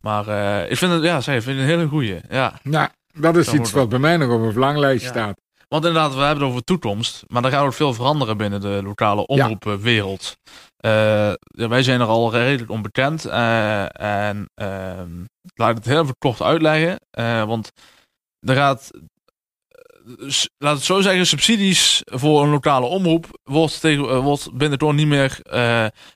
Maar 0.00 0.28
eh, 0.28 0.70
ik 0.70 0.76
vind 0.76 0.92
het, 0.92 1.02
ja, 1.02 1.20
zeg, 1.20 1.36
ik 1.36 1.42
vind 1.42 1.58
het 1.58 1.68
een 1.68 1.74
hele 1.76 1.88
goeie. 1.88 2.20
Ja. 2.30 2.60
Nou, 2.62 2.88
dat 3.12 3.36
is 3.36 3.46
Dan 3.46 3.54
iets 3.54 3.72
wat 3.72 3.88
bij 3.88 3.98
mij 3.98 4.16
nog 4.16 4.32
op 4.32 4.40
een 4.40 4.52
verlanglijst 4.52 5.04
Ja. 5.04 5.10
staat. 5.10 5.38
Want 5.68 5.84
inderdaad, 5.84 6.14
we 6.14 6.20
hebben 6.20 6.42
het 6.42 6.50
over 6.52 6.64
toekomst, 6.64 7.24
maar 7.28 7.44
er 7.44 7.50
gaat 7.50 7.64
ook 7.64 7.72
veel 7.72 7.94
veranderen 7.94 8.36
binnen 8.36 8.60
de 8.60 8.80
lokale 8.84 9.26
omroepwereld. 9.26 10.36
Eh, 10.76 10.90
ja, 11.36 11.68
wij 11.68 11.82
zijn 11.82 12.00
er 12.00 12.06
al 12.06 12.32
redelijk 12.32 12.70
onbekend. 12.70 13.24
eh, 13.24 14.00
en 14.28 14.48
ehm, 14.54 15.08
laat 15.54 15.70
ik 15.70 15.76
het 15.76 15.84
heel 15.84 16.02
even 16.02 16.18
kort 16.18 16.42
uitleggen. 16.42 16.98
eh, 17.10 17.44
want 17.44 17.72
er 18.40 18.54
gaat, 18.54 18.90
eh, 20.18 20.28
laat 20.58 20.74
het 20.74 20.84
zo 20.84 21.00
zeggen, 21.00 21.26
subsidies 21.26 22.02
voor 22.04 22.42
een 22.42 22.50
lokale 22.50 22.86
omroep 22.86 23.38
wordt, 23.42 23.80
tegen, 23.80 24.08
eh, 24.08 24.18
wordt 24.18 24.52
binnenkort 24.52 24.96
niet 24.96 25.06
meer 25.06 25.40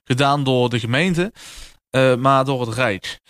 gedaan 0.04 0.44
door 0.44 0.68
de 0.70 0.78
gemeente, 0.78 1.32
maar 2.18 2.44
door 2.44 2.60
het 2.60 2.74
Rijk. 2.74 3.20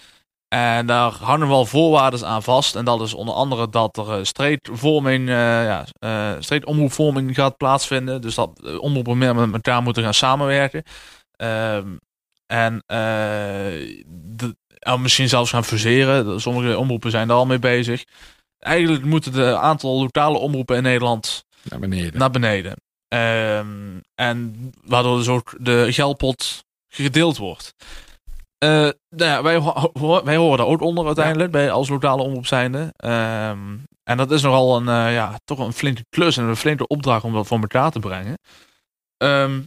En 0.48 0.86
daar 0.86 1.12
hangen 1.12 1.48
wel 1.48 1.66
voorwaarden 1.66 2.26
aan 2.26 2.42
vast. 2.42 2.76
En 2.76 2.84
dat 2.84 3.00
is 3.00 3.14
onder 3.14 3.34
andere 3.34 3.68
dat 3.68 3.96
er 3.96 4.26
streekvorming, 4.26 5.28
ja, 5.28 5.86
streekomroepvorming 6.38 7.34
gaat 7.34 7.56
plaatsvinden. 7.56 8.20
Dus 8.20 8.34
dat 8.34 8.78
omroepen 8.78 9.18
met 9.18 9.52
elkaar 9.52 9.82
moeten 9.82 10.02
gaan 10.02 10.14
samenwerken. 10.14 10.82
Ehm, 11.36 11.96
en 12.46 12.82
de, 14.06 14.56
en 14.80 15.02
misschien 15.02 15.28
zelfs 15.28 15.50
gaan 15.50 15.64
fuseren. 15.64 16.40
Sommige 16.40 16.78
omroepen 16.78 17.10
zijn 17.10 17.28
daar 17.28 17.36
al 17.36 17.46
mee 17.46 17.58
bezig. 17.58 18.04
Eigenlijk 18.58 19.04
moeten 19.04 19.32
de 19.32 19.56
aantal 19.56 20.00
lokale 20.00 20.38
omroepen 20.38 20.76
in 20.76 20.82
Nederland 20.82 21.44
Naar 21.62 21.78
beneden. 21.78 22.18
naar 22.18 22.30
beneden. 22.30 22.74
Ehm, 23.08 23.98
en 24.14 24.70
waardoor 24.84 25.16
dus 25.16 25.28
ook 25.28 25.54
de 25.58 25.86
geldpot 25.92 26.64
gedeeld 26.88 27.36
wordt. 27.36 27.74
Eh, 28.58 28.68
nou 28.68 28.94
ja, 29.30 29.42
wij, 29.42 29.56
ho- 29.56 30.24
wij 30.24 30.36
horen 30.36 30.58
daar 30.58 30.66
ook 30.66 30.80
onder 30.80 31.06
uiteindelijk, 31.06 31.50
bij, 31.50 31.70
als 31.70 31.88
lokale 31.88 32.22
omroep 32.22 32.46
zijnde. 32.46 32.92
Ehm, 32.96 33.76
en 34.02 34.16
dat 34.16 34.30
is 34.30 34.42
nogal 34.42 34.76
een, 34.76 34.88
eh, 34.88 35.14
ja, 35.14 35.38
toch 35.44 35.58
een 35.58 35.72
flinke 35.72 36.04
klus 36.08 36.36
en 36.36 36.44
een 36.44 36.56
flinke 36.56 36.86
opdracht 36.86 37.24
om 37.24 37.32
dat 37.32 37.46
voor 37.46 37.60
elkaar 37.60 37.90
te 37.90 37.98
brengen. 37.98 38.34
Ehm, 39.16 39.60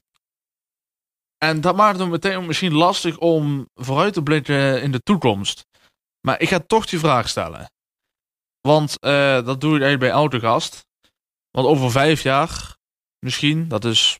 en 1.43 1.61
dat 1.61 1.75
maakt 1.75 1.99
het 1.99 2.09
meteen 2.09 2.45
misschien 2.45 2.73
lastig 2.73 3.17
om 3.17 3.69
vooruit 3.73 4.13
te 4.13 4.23
blikken 4.23 4.81
in 4.81 4.91
de 4.91 4.99
toekomst. 4.99 5.65
Maar 6.21 6.41
ik 6.41 6.47
ga 6.47 6.59
toch 6.59 6.85
die 6.85 6.99
vraag 6.99 7.29
stellen. 7.29 7.71
Want 8.61 8.97
uh, 9.05 9.45
dat 9.45 9.61
doe 9.61 9.75
ik 9.75 9.81
eigenlijk 9.81 9.99
bij 9.99 10.11
Autogast. 10.11 10.85
Want 11.51 11.67
over 11.67 11.91
vijf 11.91 12.23
jaar, 12.23 12.77
misschien, 13.19 13.67
dat 13.67 13.85
is, 13.85 14.19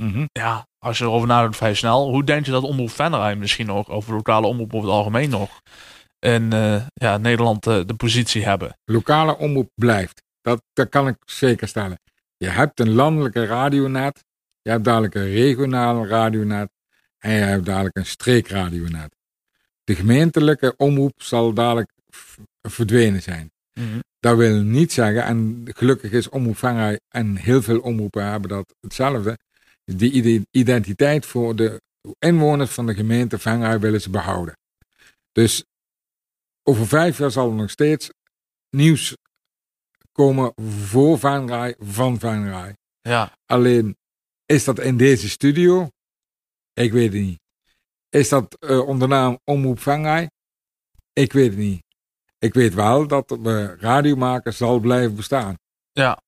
mm 0.00 0.12
-hmm. 0.12 0.28
ja, 0.32 0.66
als 0.78 0.98
je 0.98 1.04
erover 1.04 1.28
nadenkt 1.28 1.56
vrij 1.56 1.74
snel. 1.74 2.08
Hoe 2.10 2.24
denk 2.24 2.44
je 2.44 2.50
dat 2.50 2.62
Omroep 2.62 2.90
Venray 2.90 3.34
misschien 3.34 3.66
nog, 3.66 3.88
over 3.88 4.14
lokale 4.14 4.46
omroep 4.46 4.74
over 4.74 4.88
het 4.88 4.96
algemeen 4.96 5.30
nog, 5.30 5.60
in 6.18 6.54
uh, 6.54 6.86
ja, 6.94 7.16
Nederland 7.16 7.66
uh, 7.66 7.80
de 7.86 7.94
positie 7.94 8.44
hebben? 8.44 8.78
Lokale 8.84 9.36
omroep 9.36 9.70
blijft. 9.74 10.22
Dat, 10.40 10.62
dat 10.72 10.88
kan 10.88 11.08
ik 11.08 11.16
zeker 11.24 11.68
stellen. 11.68 11.98
Je 12.36 12.48
hebt 12.48 12.80
een 12.80 12.92
landelijke 12.94 13.46
radionet, 13.46 14.24
je 14.64 14.70
hebt 14.70 14.84
dadelijk 14.84 15.14
een 15.14 15.30
regionale 15.30 16.06
radionet 16.06 16.70
en 17.18 17.32
je 17.32 17.40
hebt 17.40 17.64
dadelijk 17.64 17.96
een 17.96 18.06
streekradionet. 18.06 19.14
De 19.84 19.94
gemeentelijke 19.94 20.74
omroep 20.76 21.22
zal 21.22 21.52
dadelijk 21.52 21.92
verdwenen 22.62 23.22
zijn. 23.22 23.52
Mm 23.72 23.90
-hmm. 23.90 24.02
Dat 24.20 24.36
wil 24.36 24.62
niet 24.62 24.92
zeggen, 24.92 25.24
en 25.24 25.64
gelukkig 25.64 26.10
is 26.10 26.28
Omroep 26.28 26.56
Venray 26.56 27.00
en 27.08 27.36
heel 27.36 27.62
veel 27.62 27.80
omroepen 27.80 28.24
hebben 28.30 28.48
dat 28.48 28.74
hetzelfde. 28.80 29.38
Die 29.84 30.46
identiteit 30.50 31.26
voor 31.26 31.56
de 31.56 31.80
inwoners 32.18 32.70
van 32.70 32.86
de 32.86 32.94
gemeente 32.94 33.38
Venray 33.38 33.78
willen 33.78 34.00
ze 34.00 34.10
behouden. 34.10 34.58
Dus 35.32 35.64
over 36.62 36.86
vijf 36.86 37.18
jaar 37.18 37.30
zal 37.30 37.48
er 37.48 37.54
nog 37.54 37.70
steeds 37.70 38.10
nieuws 38.70 39.16
komen 40.12 40.52
voor 40.56 41.18
Venray, 41.18 41.74
van 41.78 42.18
Venray. 42.18 42.76
Ja. 43.00 43.38
Alleen, 43.46 43.96
is 44.54 44.64
dat 44.64 44.78
in 44.78 44.96
deze 44.96 45.28
studio? 45.28 45.88
Ik 46.72 46.92
weet 46.92 47.12
het 47.12 47.22
niet. 47.22 47.40
Is 48.08 48.28
dat 48.28 48.56
uh, 48.60 48.86
onder 48.88 49.08
naam 49.08 49.38
Omroep 49.44 49.80
Venray? 49.80 50.30
Ik 51.12 51.32
weet 51.32 51.50
het 51.50 51.58
niet. 51.58 51.82
Ik 52.38 52.54
weet 52.54 52.74
wel 52.74 53.06
dat 53.06 53.28
de 53.28 53.76
radiomaker 53.76 54.52
zal 54.52 54.80
blijven 54.80 55.14
bestaan. 55.16 55.54
Ja. 55.92 56.22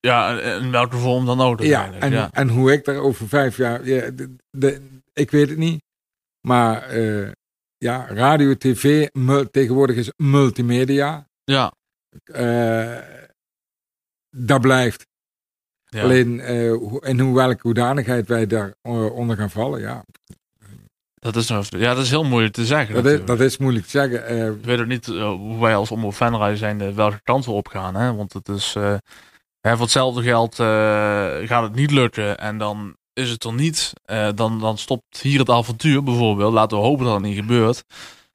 Ja, 0.00 0.40
in 0.40 0.70
welke 0.70 0.96
vorm 0.96 1.26
dan 1.26 1.40
ook. 1.40 1.60
Ja 1.60 1.92
en, 1.92 2.12
ja. 2.12 2.30
en 2.32 2.48
hoe 2.48 2.72
ik 2.72 2.84
daar 2.84 2.96
over 2.96 3.28
vijf 3.28 3.56
jaar... 3.56 3.86
Ja, 3.86 4.10
de, 4.10 4.36
de, 4.50 5.00
ik 5.12 5.30
weet 5.30 5.48
het 5.48 5.58
niet. 5.58 5.82
Maar 6.40 6.96
uh, 6.96 7.30
ja, 7.76 8.06
radio, 8.06 8.56
tv, 8.56 9.08
tegenwoordig 9.50 9.96
is 9.96 10.12
multimedia. 10.16 11.28
Ja. 11.44 11.72
Uh, 12.24 12.98
dat 14.30 14.60
blijft. 14.60 15.06
Ja. 15.88 16.02
Alleen 16.02 16.38
uh, 16.38 16.72
in 17.00 17.20
hoe, 17.20 17.34
welke 17.34 17.62
hoedanigheid 17.62 18.28
wij 18.28 18.46
daar 18.46 18.74
onder 18.82 19.36
gaan 19.36 19.50
vallen, 19.50 19.80
ja. 19.80 20.04
Dat 21.14 21.36
is, 21.36 21.48
ja, 21.68 21.94
dat 21.94 22.04
is 22.04 22.10
heel 22.10 22.24
moeilijk 22.24 22.54
te 22.54 22.66
zeggen. 22.66 22.94
Dat, 22.94 23.06
is, 23.06 23.24
dat 23.24 23.40
is, 23.40 23.56
moeilijk 23.58 23.84
te 23.84 23.90
zeggen. 23.90 24.32
Uh, 24.32 24.46
ik 24.46 24.64
weet 24.64 24.80
ook 24.80 24.86
niet 24.86 25.06
uh, 25.06 25.30
hoe 25.30 25.60
wij 25.60 25.76
als 25.76 25.90
Omroep 25.90 26.14
Venray 26.14 26.56
zijn 26.56 26.94
welke 26.94 27.20
kant 27.22 27.44
we 27.44 27.50
opgaan. 27.50 27.94
Hè? 27.94 28.14
Want 28.14 28.32
het 28.32 28.48
is, 28.48 28.74
uh, 28.78 28.94
voor 29.62 29.80
hetzelfde 29.80 30.22
geld 30.22 30.54
gaat 31.48 31.62
het 31.62 31.74
niet 31.74 31.90
lukken 31.90 32.38
en 32.38 32.58
dan 32.58 32.96
is 33.12 33.30
het 33.30 33.44
er 33.44 33.54
niet. 33.54 33.92
dan, 34.34 34.60
dan 34.60 34.78
stopt 34.78 35.20
hier 35.20 35.38
het 35.38 35.50
avontuur 35.50 36.02
bijvoorbeeld. 36.02 36.52
Laten 36.52 36.78
we 36.78 36.84
hopen 36.84 37.04
dat 37.04 37.14
het 37.14 37.22
niet 37.22 37.38
gebeurt. 37.38 37.84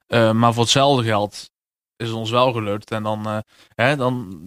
maar 0.07 0.53
voor 0.53 0.63
hetzelfde 0.63 1.03
geld 1.03 1.49
is 1.95 2.07
het 2.07 2.17
ons 2.17 2.29
wel 2.29 2.51
gelukt. 2.51 2.91
En 2.91 3.03
dan, 3.03 3.43
hè, 3.75 3.95
dan 3.95 4.39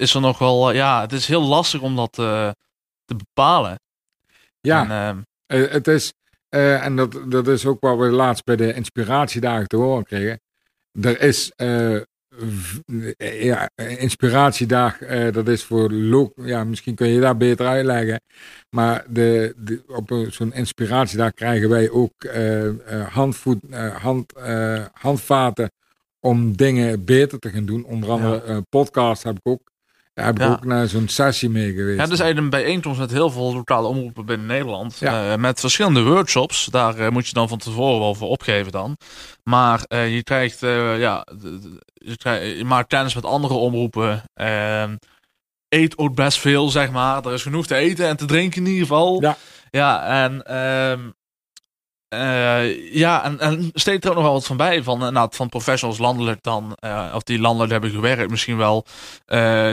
is 0.00 0.14
er 0.14 0.20
nog 0.20 0.38
wel, 0.38 0.72
ja, 0.72 1.00
het 1.00 1.12
is 1.12 1.26
heel 1.26 1.42
lastig 1.42 1.80
om 1.80 1.96
dat 1.96 2.12
te 2.12 2.54
bepalen. 3.16 3.80
Ja, 4.60 4.88
en, 5.46 5.70
het 5.70 5.86
is 5.88 6.12
en 6.48 6.96
dat, 6.96 7.20
dat 7.26 7.48
is 7.48 7.66
ook 7.66 7.80
wat 7.80 7.98
we 7.98 8.04
laatst 8.04 8.44
bij 8.44 8.56
de 8.56 8.74
inspiratiedagen 8.74 9.68
te 9.68 9.76
horen 9.76 10.04
kregen. 10.04 10.40
Er 11.00 11.20
is 11.20 11.52
ja, 13.18 13.70
inspiratiedag, 13.74 14.98
dat 15.32 15.48
is 15.48 15.64
voor 15.64 15.90
lo 15.90 16.32
ja, 16.36 16.64
misschien 16.64 16.94
kun 16.94 17.08
je 17.08 17.20
daar 17.20 17.36
beter 17.36 17.66
uitleggen. 17.66 18.20
Maar 18.70 19.04
de, 19.08 19.54
de 19.56 19.82
op 19.86 20.26
zo'n 20.28 20.52
inspiratiedag 20.52 21.34
krijgen 21.34 21.68
wij 21.68 21.90
ook 21.90 22.12
handvoet, 23.08 23.58
hand, 23.92 24.32
handvaten 24.92 25.70
om 26.20 26.56
dingen 26.56 27.04
beter 27.04 27.38
te 27.38 27.50
gaan 27.50 27.66
doen. 27.66 27.84
Onder 27.84 28.10
andere 28.10 28.52
ja. 28.52 28.60
podcast 28.60 29.22
heb 29.22 29.36
ik 29.36 29.48
ook 29.48 29.70
daar 30.14 30.26
heb 30.26 30.38
ik 30.38 30.48
ook 30.48 30.64
naar 30.64 30.88
zo'n 30.88 31.08
sessie 31.08 31.50
mee 31.50 31.72
geweest. 31.72 31.98
Ja, 31.98 32.06
dus 32.06 32.20
eigenlijk 32.20 32.38
een 32.38 32.62
bijeenkomst 32.62 33.00
met 33.00 33.10
heel 33.10 33.30
veel 33.30 33.54
lokale 33.54 33.86
omroepen 33.86 34.26
binnen 34.26 34.46
Nederland. 34.46 34.96
Ja. 34.98 35.32
Uh, 35.32 35.36
met 35.36 35.60
verschillende 35.60 36.02
workshops. 36.02 36.64
Daar 36.64 36.98
uh, 36.98 37.08
moet 37.08 37.26
je 37.26 37.32
dan 37.32 37.48
van 37.48 37.58
tevoren 37.58 37.98
wel 37.98 38.14
voor 38.14 38.28
opgeven 38.28 38.72
dan. 38.72 38.96
Maar 39.42 39.80
uh, 39.88 40.14
je 40.14 40.22
krijgt, 40.22 40.60
ja, 40.60 41.26
je, 41.94 42.16
krijgt, 42.16 42.58
je, 42.58 42.64
maakt 42.64 42.88
kennis 42.88 43.14
met 43.14 43.24
andere 43.24 43.54
omroepen. 43.54 44.22
Ehm, 44.34 44.96
eet 45.68 45.98
ook 45.98 46.14
best 46.14 46.38
veel, 46.38 46.68
zeg 46.68 46.90
maar. 46.90 47.26
Er 47.26 47.32
is 47.32 47.42
genoeg 47.42 47.66
te 47.66 47.74
eten 47.74 48.06
en 48.06 48.16
te 48.16 48.24
drinken 48.24 48.60
in 48.60 48.68
ieder 48.68 48.86
geval. 48.86 49.20
Ja. 49.22 49.36
Ja, 49.70 50.04
en 50.24 50.42
ehm, 50.42 51.10
uh, 52.14 52.94
ja, 52.94 53.24
en, 53.24 53.40
en 53.40 53.70
steekt 53.74 54.04
er 54.04 54.10
ook 54.10 54.16
nog 54.16 54.24
wel 54.24 54.32
wat 54.32 54.46
van 54.46 54.56
bij. 54.56 54.82
Van, 54.82 55.12
nou, 55.12 55.28
van 55.30 55.48
professionals 55.48 55.98
landelijk 55.98 56.42
dan, 56.42 56.76
uh, 56.84 57.12
of 57.14 57.22
die 57.22 57.40
landelijk 57.40 57.72
hebben 57.72 57.90
gewerkt, 57.90 58.30
misschien 58.30 58.56
wel. 58.56 58.86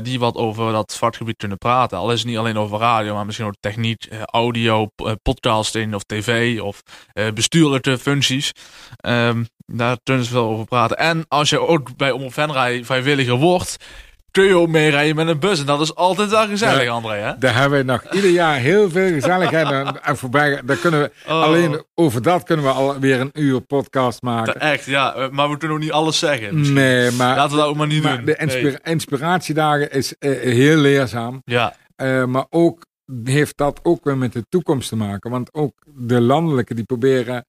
Die 0.03 0.19
wat 0.19 0.35
over 0.35 0.71
dat 0.71 0.95
vakgebied 0.97 1.38
kunnen 1.38 1.57
praten. 1.57 1.97
Al 1.97 2.11
is 2.11 2.23
niet 2.23 2.38
alleen 2.38 2.57
over 2.57 2.79
radio, 2.79 3.13
maar 3.13 3.25
misschien 3.25 3.47
ook 3.47 3.55
techniek, 3.59 4.07
audio, 4.25 4.91
podcasting 5.23 5.95
of 5.95 6.03
tv 6.03 6.61
of 6.61 6.83
bestuurlijke 7.33 7.97
functies. 7.97 8.51
Um, 9.05 9.47
daar 9.65 9.97
kunnen 10.03 10.23
ze 10.25 10.31
veel 10.31 10.47
over 10.47 10.65
praten. 10.65 10.97
En 10.97 11.25
als 11.27 11.49
je 11.49 11.59
ook 11.59 11.95
bij 11.97 12.11
Omroep 12.11 12.33
Venray 12.33 12.85
vrijwilliger 12.85 13.35
wordt, 13.35 13.77
kun 14.32 14.43
je 14.43 14.55
ook 14.55 14.67
meerijden 14.67 15.15
met 15.15 15.28
een 15.28 15.39
bus. 15.39 15.59
En 15.59 15.65
dat 15.65 15.82
is 15.82 15.95
altijd 15.95 16.30
wel 16.30 16.47
gezellig, 16.47 16.84
ja, 16.84 16.91
André. 16.91 17.13
Hè? 17.13 17.38
Daar 17.38 17.55
hebben 17.55 17.80
we 17.80 17.86
nog 17.86 18.03
ieder 18.11 18.30
jaar 18.30 18.55
heel 18.55 18.89
veel 18.89 19.09
gezelligheid 19.09 19.65
aan, 20.01 20.17
voorbij. 20.17 20.61
Daar 20.65 20.78
kunnen 20.78 21.01
we, 21.01 21.11
oh. 21.28 21.41
Alleen 21.41 21.84
over 21.95 22.21
dat 22.21 22.43
kunnen 22.43 22.65
we 22.65 22.71
alweer 22.71 23.19
een 23.19 23.32
uur 23.34 23.61
podcast 23.61 24.21
maken. 24.21 24.59
Echt, 24.59 24.86
ja. 24.86 25.15
Eh, 25.15 25.30
maar 25.30 25.49
we 25.49 25.57
kunnen 25.57 25.78
ook 25.78 25.84
niet 25.84 25.91
alles 25.91 26.19
zeggen. 26.19 26.55
Misschien. 26.55 26.78
Nee, 26.78 27.11
maar... 27.11 27.36
Laten 27.36 27.55
we 27.55 27.61
dat 27.61 27.69
ook 27.69 27.75
maar 27.75 27.88
niet 27.88 28.03
maar 28.03 28.15
doen. 28.15 28.25
De 28.25 28.36
inspira 28.36 28.78
inspiratiedagen 28.84 29.91
is 29.91 30.15
uh, 30.19 30.39
heel 30.39 30.78
leerzaam. 30.78 31.41
Ja. 31.45 31.75
Uh, 31.97 32.25
maar 32.25 32.45
ook 32.49 32.86
heeft 33.23 33.57
dat 33.57 33.80
ook 33.84 34.03
weer 34.03 34.17
met 34.17 34.34
de 34.34 34.45
toekomst 34.49 34.89
te 34.89 34.95
maken. 34.95 35.32
Want 35.32 35.53
ook 35.53 35.73
de 35.86 36.21
landelijke 36.21 36.73
die 36.73 36.84
proberen 36.84 37.45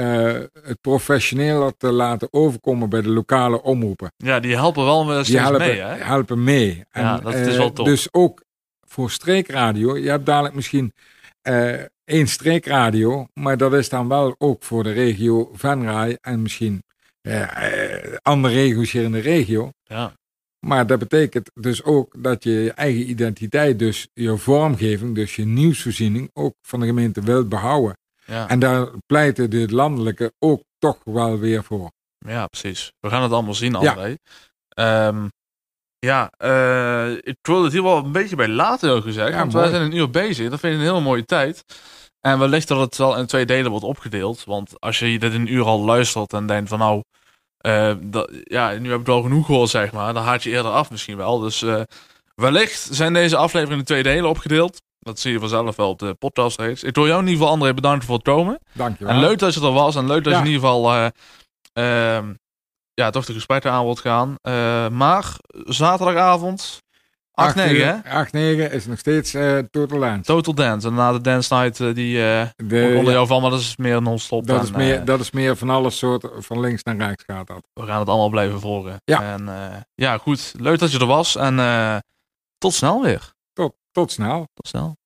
uh, 0.00 0.44
het 0.62 0.80
professioneler 0.80 1.76
te 1.76 1.92
laten 1.92 2.28
overkomen 2.30 2.88
bij 2.88 3.02
de 3.02 3.08
lokale 3.08 3.62
omroepen. 3.62 4.12
Ja, 4.16 4.40
die 4.40 4.54
helpen 4.54 4.84
wel 4.84 5.04
steeds 5.04 5.28
die 5.28 5.38
helpen, 5.38 5.58
mee, 5.58 5.80
hè? 5.80 5.94
helpen 5.94 6.44
mee. 6.44 6.84
Ja, 6.92 7.18
dat 7.18 7.34
is 7.34 7.56
wel 7.56 7.72
tof. 7.72 7.86
Dus 7.86 8.08
ook 8.12 8.42
voor 8.86 9.10
streekradio. 9.10 9.96
Je 9.96 10.08
hebt 10.08 10.26
dadelijk 10.26 10.54
misschien 10.54 10.92
uh, 11.48 11.74
één 12.04 12.26
streekradio, 12.26 13.26
maar 13.34 13.56
dat 13.56 13.72
is 13.72 13.88
dan 13.88 14.08
wel 14.08 14.34
ook 14.38 14.62
voor 14.62 14.82
de 14.82 14.92
regio 14.92 15.50
Venray 15.54 16.18
en 16.20 16.42
misschien 16.42 16.82
uh, 17.22 17.48
andere 18.22 18.54
regio's 18.54 18.92
hier 18.92 19.02
in 19.02 19.12
de 19.12 19.18
regio. 19.18 19.70
Ja. 19.84 20.12
Maar 20.66 20.86
dat 20.86 20.98
betekent 20.98 21.50
dus 21.54 21.84
ook 21.84 22.14
dat 22.18 22.44
je 22.44 22.50
je 22.50 22.72
eigen 22.72 23.10
identiteit, 23.10 23.78
dus 23.78 24.08
je 24.12 24.36
vormgeving, 24.36 25.14
dus 25.14 25.36
je 25.36 25.44
nieuwsvoorziening 25.44 26.30
ook 26.32 26.54
van 26.62 26.80
de 26.80 26.86
gemeente 26.86 27.20
wilt 27.20 27.48
behouden. 27.48 27.98
Ja. 28.30 28.48
En 28.48 28.58
daar 28.58 28.88
pleiten 29.06 29.50
de 29.50 29.72
landelijke 29.72 30.32
ook 30.38 30.62
toch 30.78 30.98
wel 31.04 31.38
weer 31.38 31.64
voor. 31.64 31.90
Ja, 32.18 32.46
precies. 32.46 32.92
We 33.00 33.08
gaan 33.08 33.22
het 33.22 33.32
allemaal 33.32 33.54
zien, 33.54 33.74
André. 33.74 34.16
Ja, 34.68 35.06
um, 35.06 35.32
ja 35.98 36.32
uh, 36.38 37.10
ik 37.16 37.36
wilde 37.42 37.64
het 37.64 37.72
hier 37.72 37.82
wel 37.82 37.96
een 37.96 38.12
beetje 38.12 38.36
bij 38.36 38.48
later 38.48 39.02
gezegd. 39.02 39.30
Ja, 39.30 39.38
want 39.38 39.52
mooi. 39.52 39.64
wij 39.64 39.74
zijn 39.74 39.90
een 39.90 39.96
uur 39.96 40.10
bezig. 40.10 40.50
Dat 40.50 40.60
vind 40.60 40.74
ik 40.74 40.80
een 40.80 40.86
hele 40.86 41.00
mooie 41.00 41.24
tijd. 41.24 41.64
En 42.20 42.38
wellicht 42.38 42.68
dat 42.68 42.80
het 42.80 42.96
wel 42.96 43.16
in 43.16 43.26
twee 43.26 43.46
delen 43.46 43.70
wordt 43.70 43.84
opgedeeld. 43.84 44.44
Want 44.44 44.80
als 44.80 44.98
je 44.98 45.18
dit 45.18 45.34
een 45.34 45.52
uur 45.52 45.64
al 45.64 45.80
luistert 45.84 46.32
en 46.32 46.46
denkt 46.46 46.68
van 46.68 46.78
nou... 46.78 47.02
Uh, 47.66 47.94
dat, 48.00 48.30
ja, 48.42 48.72
nu 48.72 48.90
heb 48.90 49.00
ik 49.00 49.06
wel 49.06 49.22
genoeg 49.22 49.46
gehoord, 49.46 49.70
zeg 49.70 49.92
maar. 49.92 50.14
Dan 50.14 50.22
haat 50.24 50.42
je 50.42 50.50
eerder 50.50 50.70
af 50.72 50.90
misschien 50.90 51.16
wel. 51.16 51.38
Dus 51.38 51.62
uh, 51.62 51.82
wellicht 52.34 52.88
zijn 52.90 53.12
deze 53.12 53.36
afleveringen 53.36 53.78
in 53.78 53.84
twee 53.84 54.02
delen 54.02 54.30
opgedeeld. 54.30 54.82
Dat 55.02 55.18
zie 55.18 55.32
je 55.32 55.38
vanzelf 55.38 55.76
wel 55.76 55.88
op 55.88 55.98
de 55.98 56.14
podcast 56.14 56.58
reeks. 56.58 56.82
Ik 56.82 56.94
wil 56.94 57.06
jou 57.06 57.20
in 57.20 57.26
ieder 57.26 57.40
geval, 57.40 57.54
André, 57.54 57.74
bedanken 57.74 58.06
voor 58.06 58.14
het 58.14 58.24
komen. 58.24 58.58
Dankjewel. 58.72 59.14
En 59.14 59.20
leuk 59.20 59.38
dat 59.38 59.54
je 59.54 59.60
er 59.60 59.72
was. 59.72 59.96
En 59.96 60.06
leuk 60.06 60.24
dat 60.24 60.32
ja. 60.32 60.38
je 60.38 60.44
in 60.44 60.52
ieder 60.52 60.68
geval 60.68 60.94
uh, 60.94 61.06
uh, 61.74 62.28
ja, 62.94 63.10
toch 63.10 63.24
de 63.24 63.32
gesprekken 63.32 63.70
aan 63.70 63.84
wilt 63.84 64.00
gaan. 64.00 64.34
Uh, 64.42 64.88
maar 64.88 65.36
zaterdagavond 65.52 66.82
8, 67.32 67.54
9 67.54 67.86
hè? 67.86 68.10
8, 68.10 68.32
9 68.32 68.72
is 68.72 68.86
nog 68.86 68.98
steeds 68.98 69.30
Total 69.70 69.98
Dance. 69.98 70.22
Total 70.22 70.54
Dance. 70.54 70.88
En 70.88 70.94
na 70.94 71.12
de 71.12 71.20
Dance 71.20 71.54
Night 71.54 71.94
die 71.94 72.14
de, 72.56 72.94
onder 72.96 73.12
jou 73.12 73.26
van, 73.26 73.42
maar 73.42 73.50
dat 73.50 73.60
is 73.60 73.76
meer 73.76 74.02
non-stop. 74.02 74.46
Dat, 74.46 74.62
is 74.62 74.70
meer, 74.70 75.04
dat 75.04 75.20
is 75.20 75.30
meer 75.30 75.56
van 75.56 75.70
alles 75.70 75.98
soort 75.98 76.28
van 76.38 76.60
links 76.60 76.82
naar 76.82 76.96
rechts 76.96 77.24
gaat 77.26 77.46
dat. 77.46 77.62
We 77.72 77.86
gaan 77.86 77.98
het 77.98 78.08
allemaal 78.08 78.28
blijven 78.28 78.60
volgen. 78.60 79.00
Ja. 79.04 79.22
En 79.22 79.48
ja, 79.94 80.18
goed. 80.18 80.54
Leuk 80.58 80.78
dat 80.78 80.92
je 80.92 80.98
er 80.98 81.06
was. 81.06 81.36
En 81.36 81.56
tot 82.58 82.74
snel 82.74 83.02
weer. 83.02 83.32
Tot, 83.92 84.12
snel. 84.12 84.46
Tot 84.54 84.68
snel. 84.68 84.99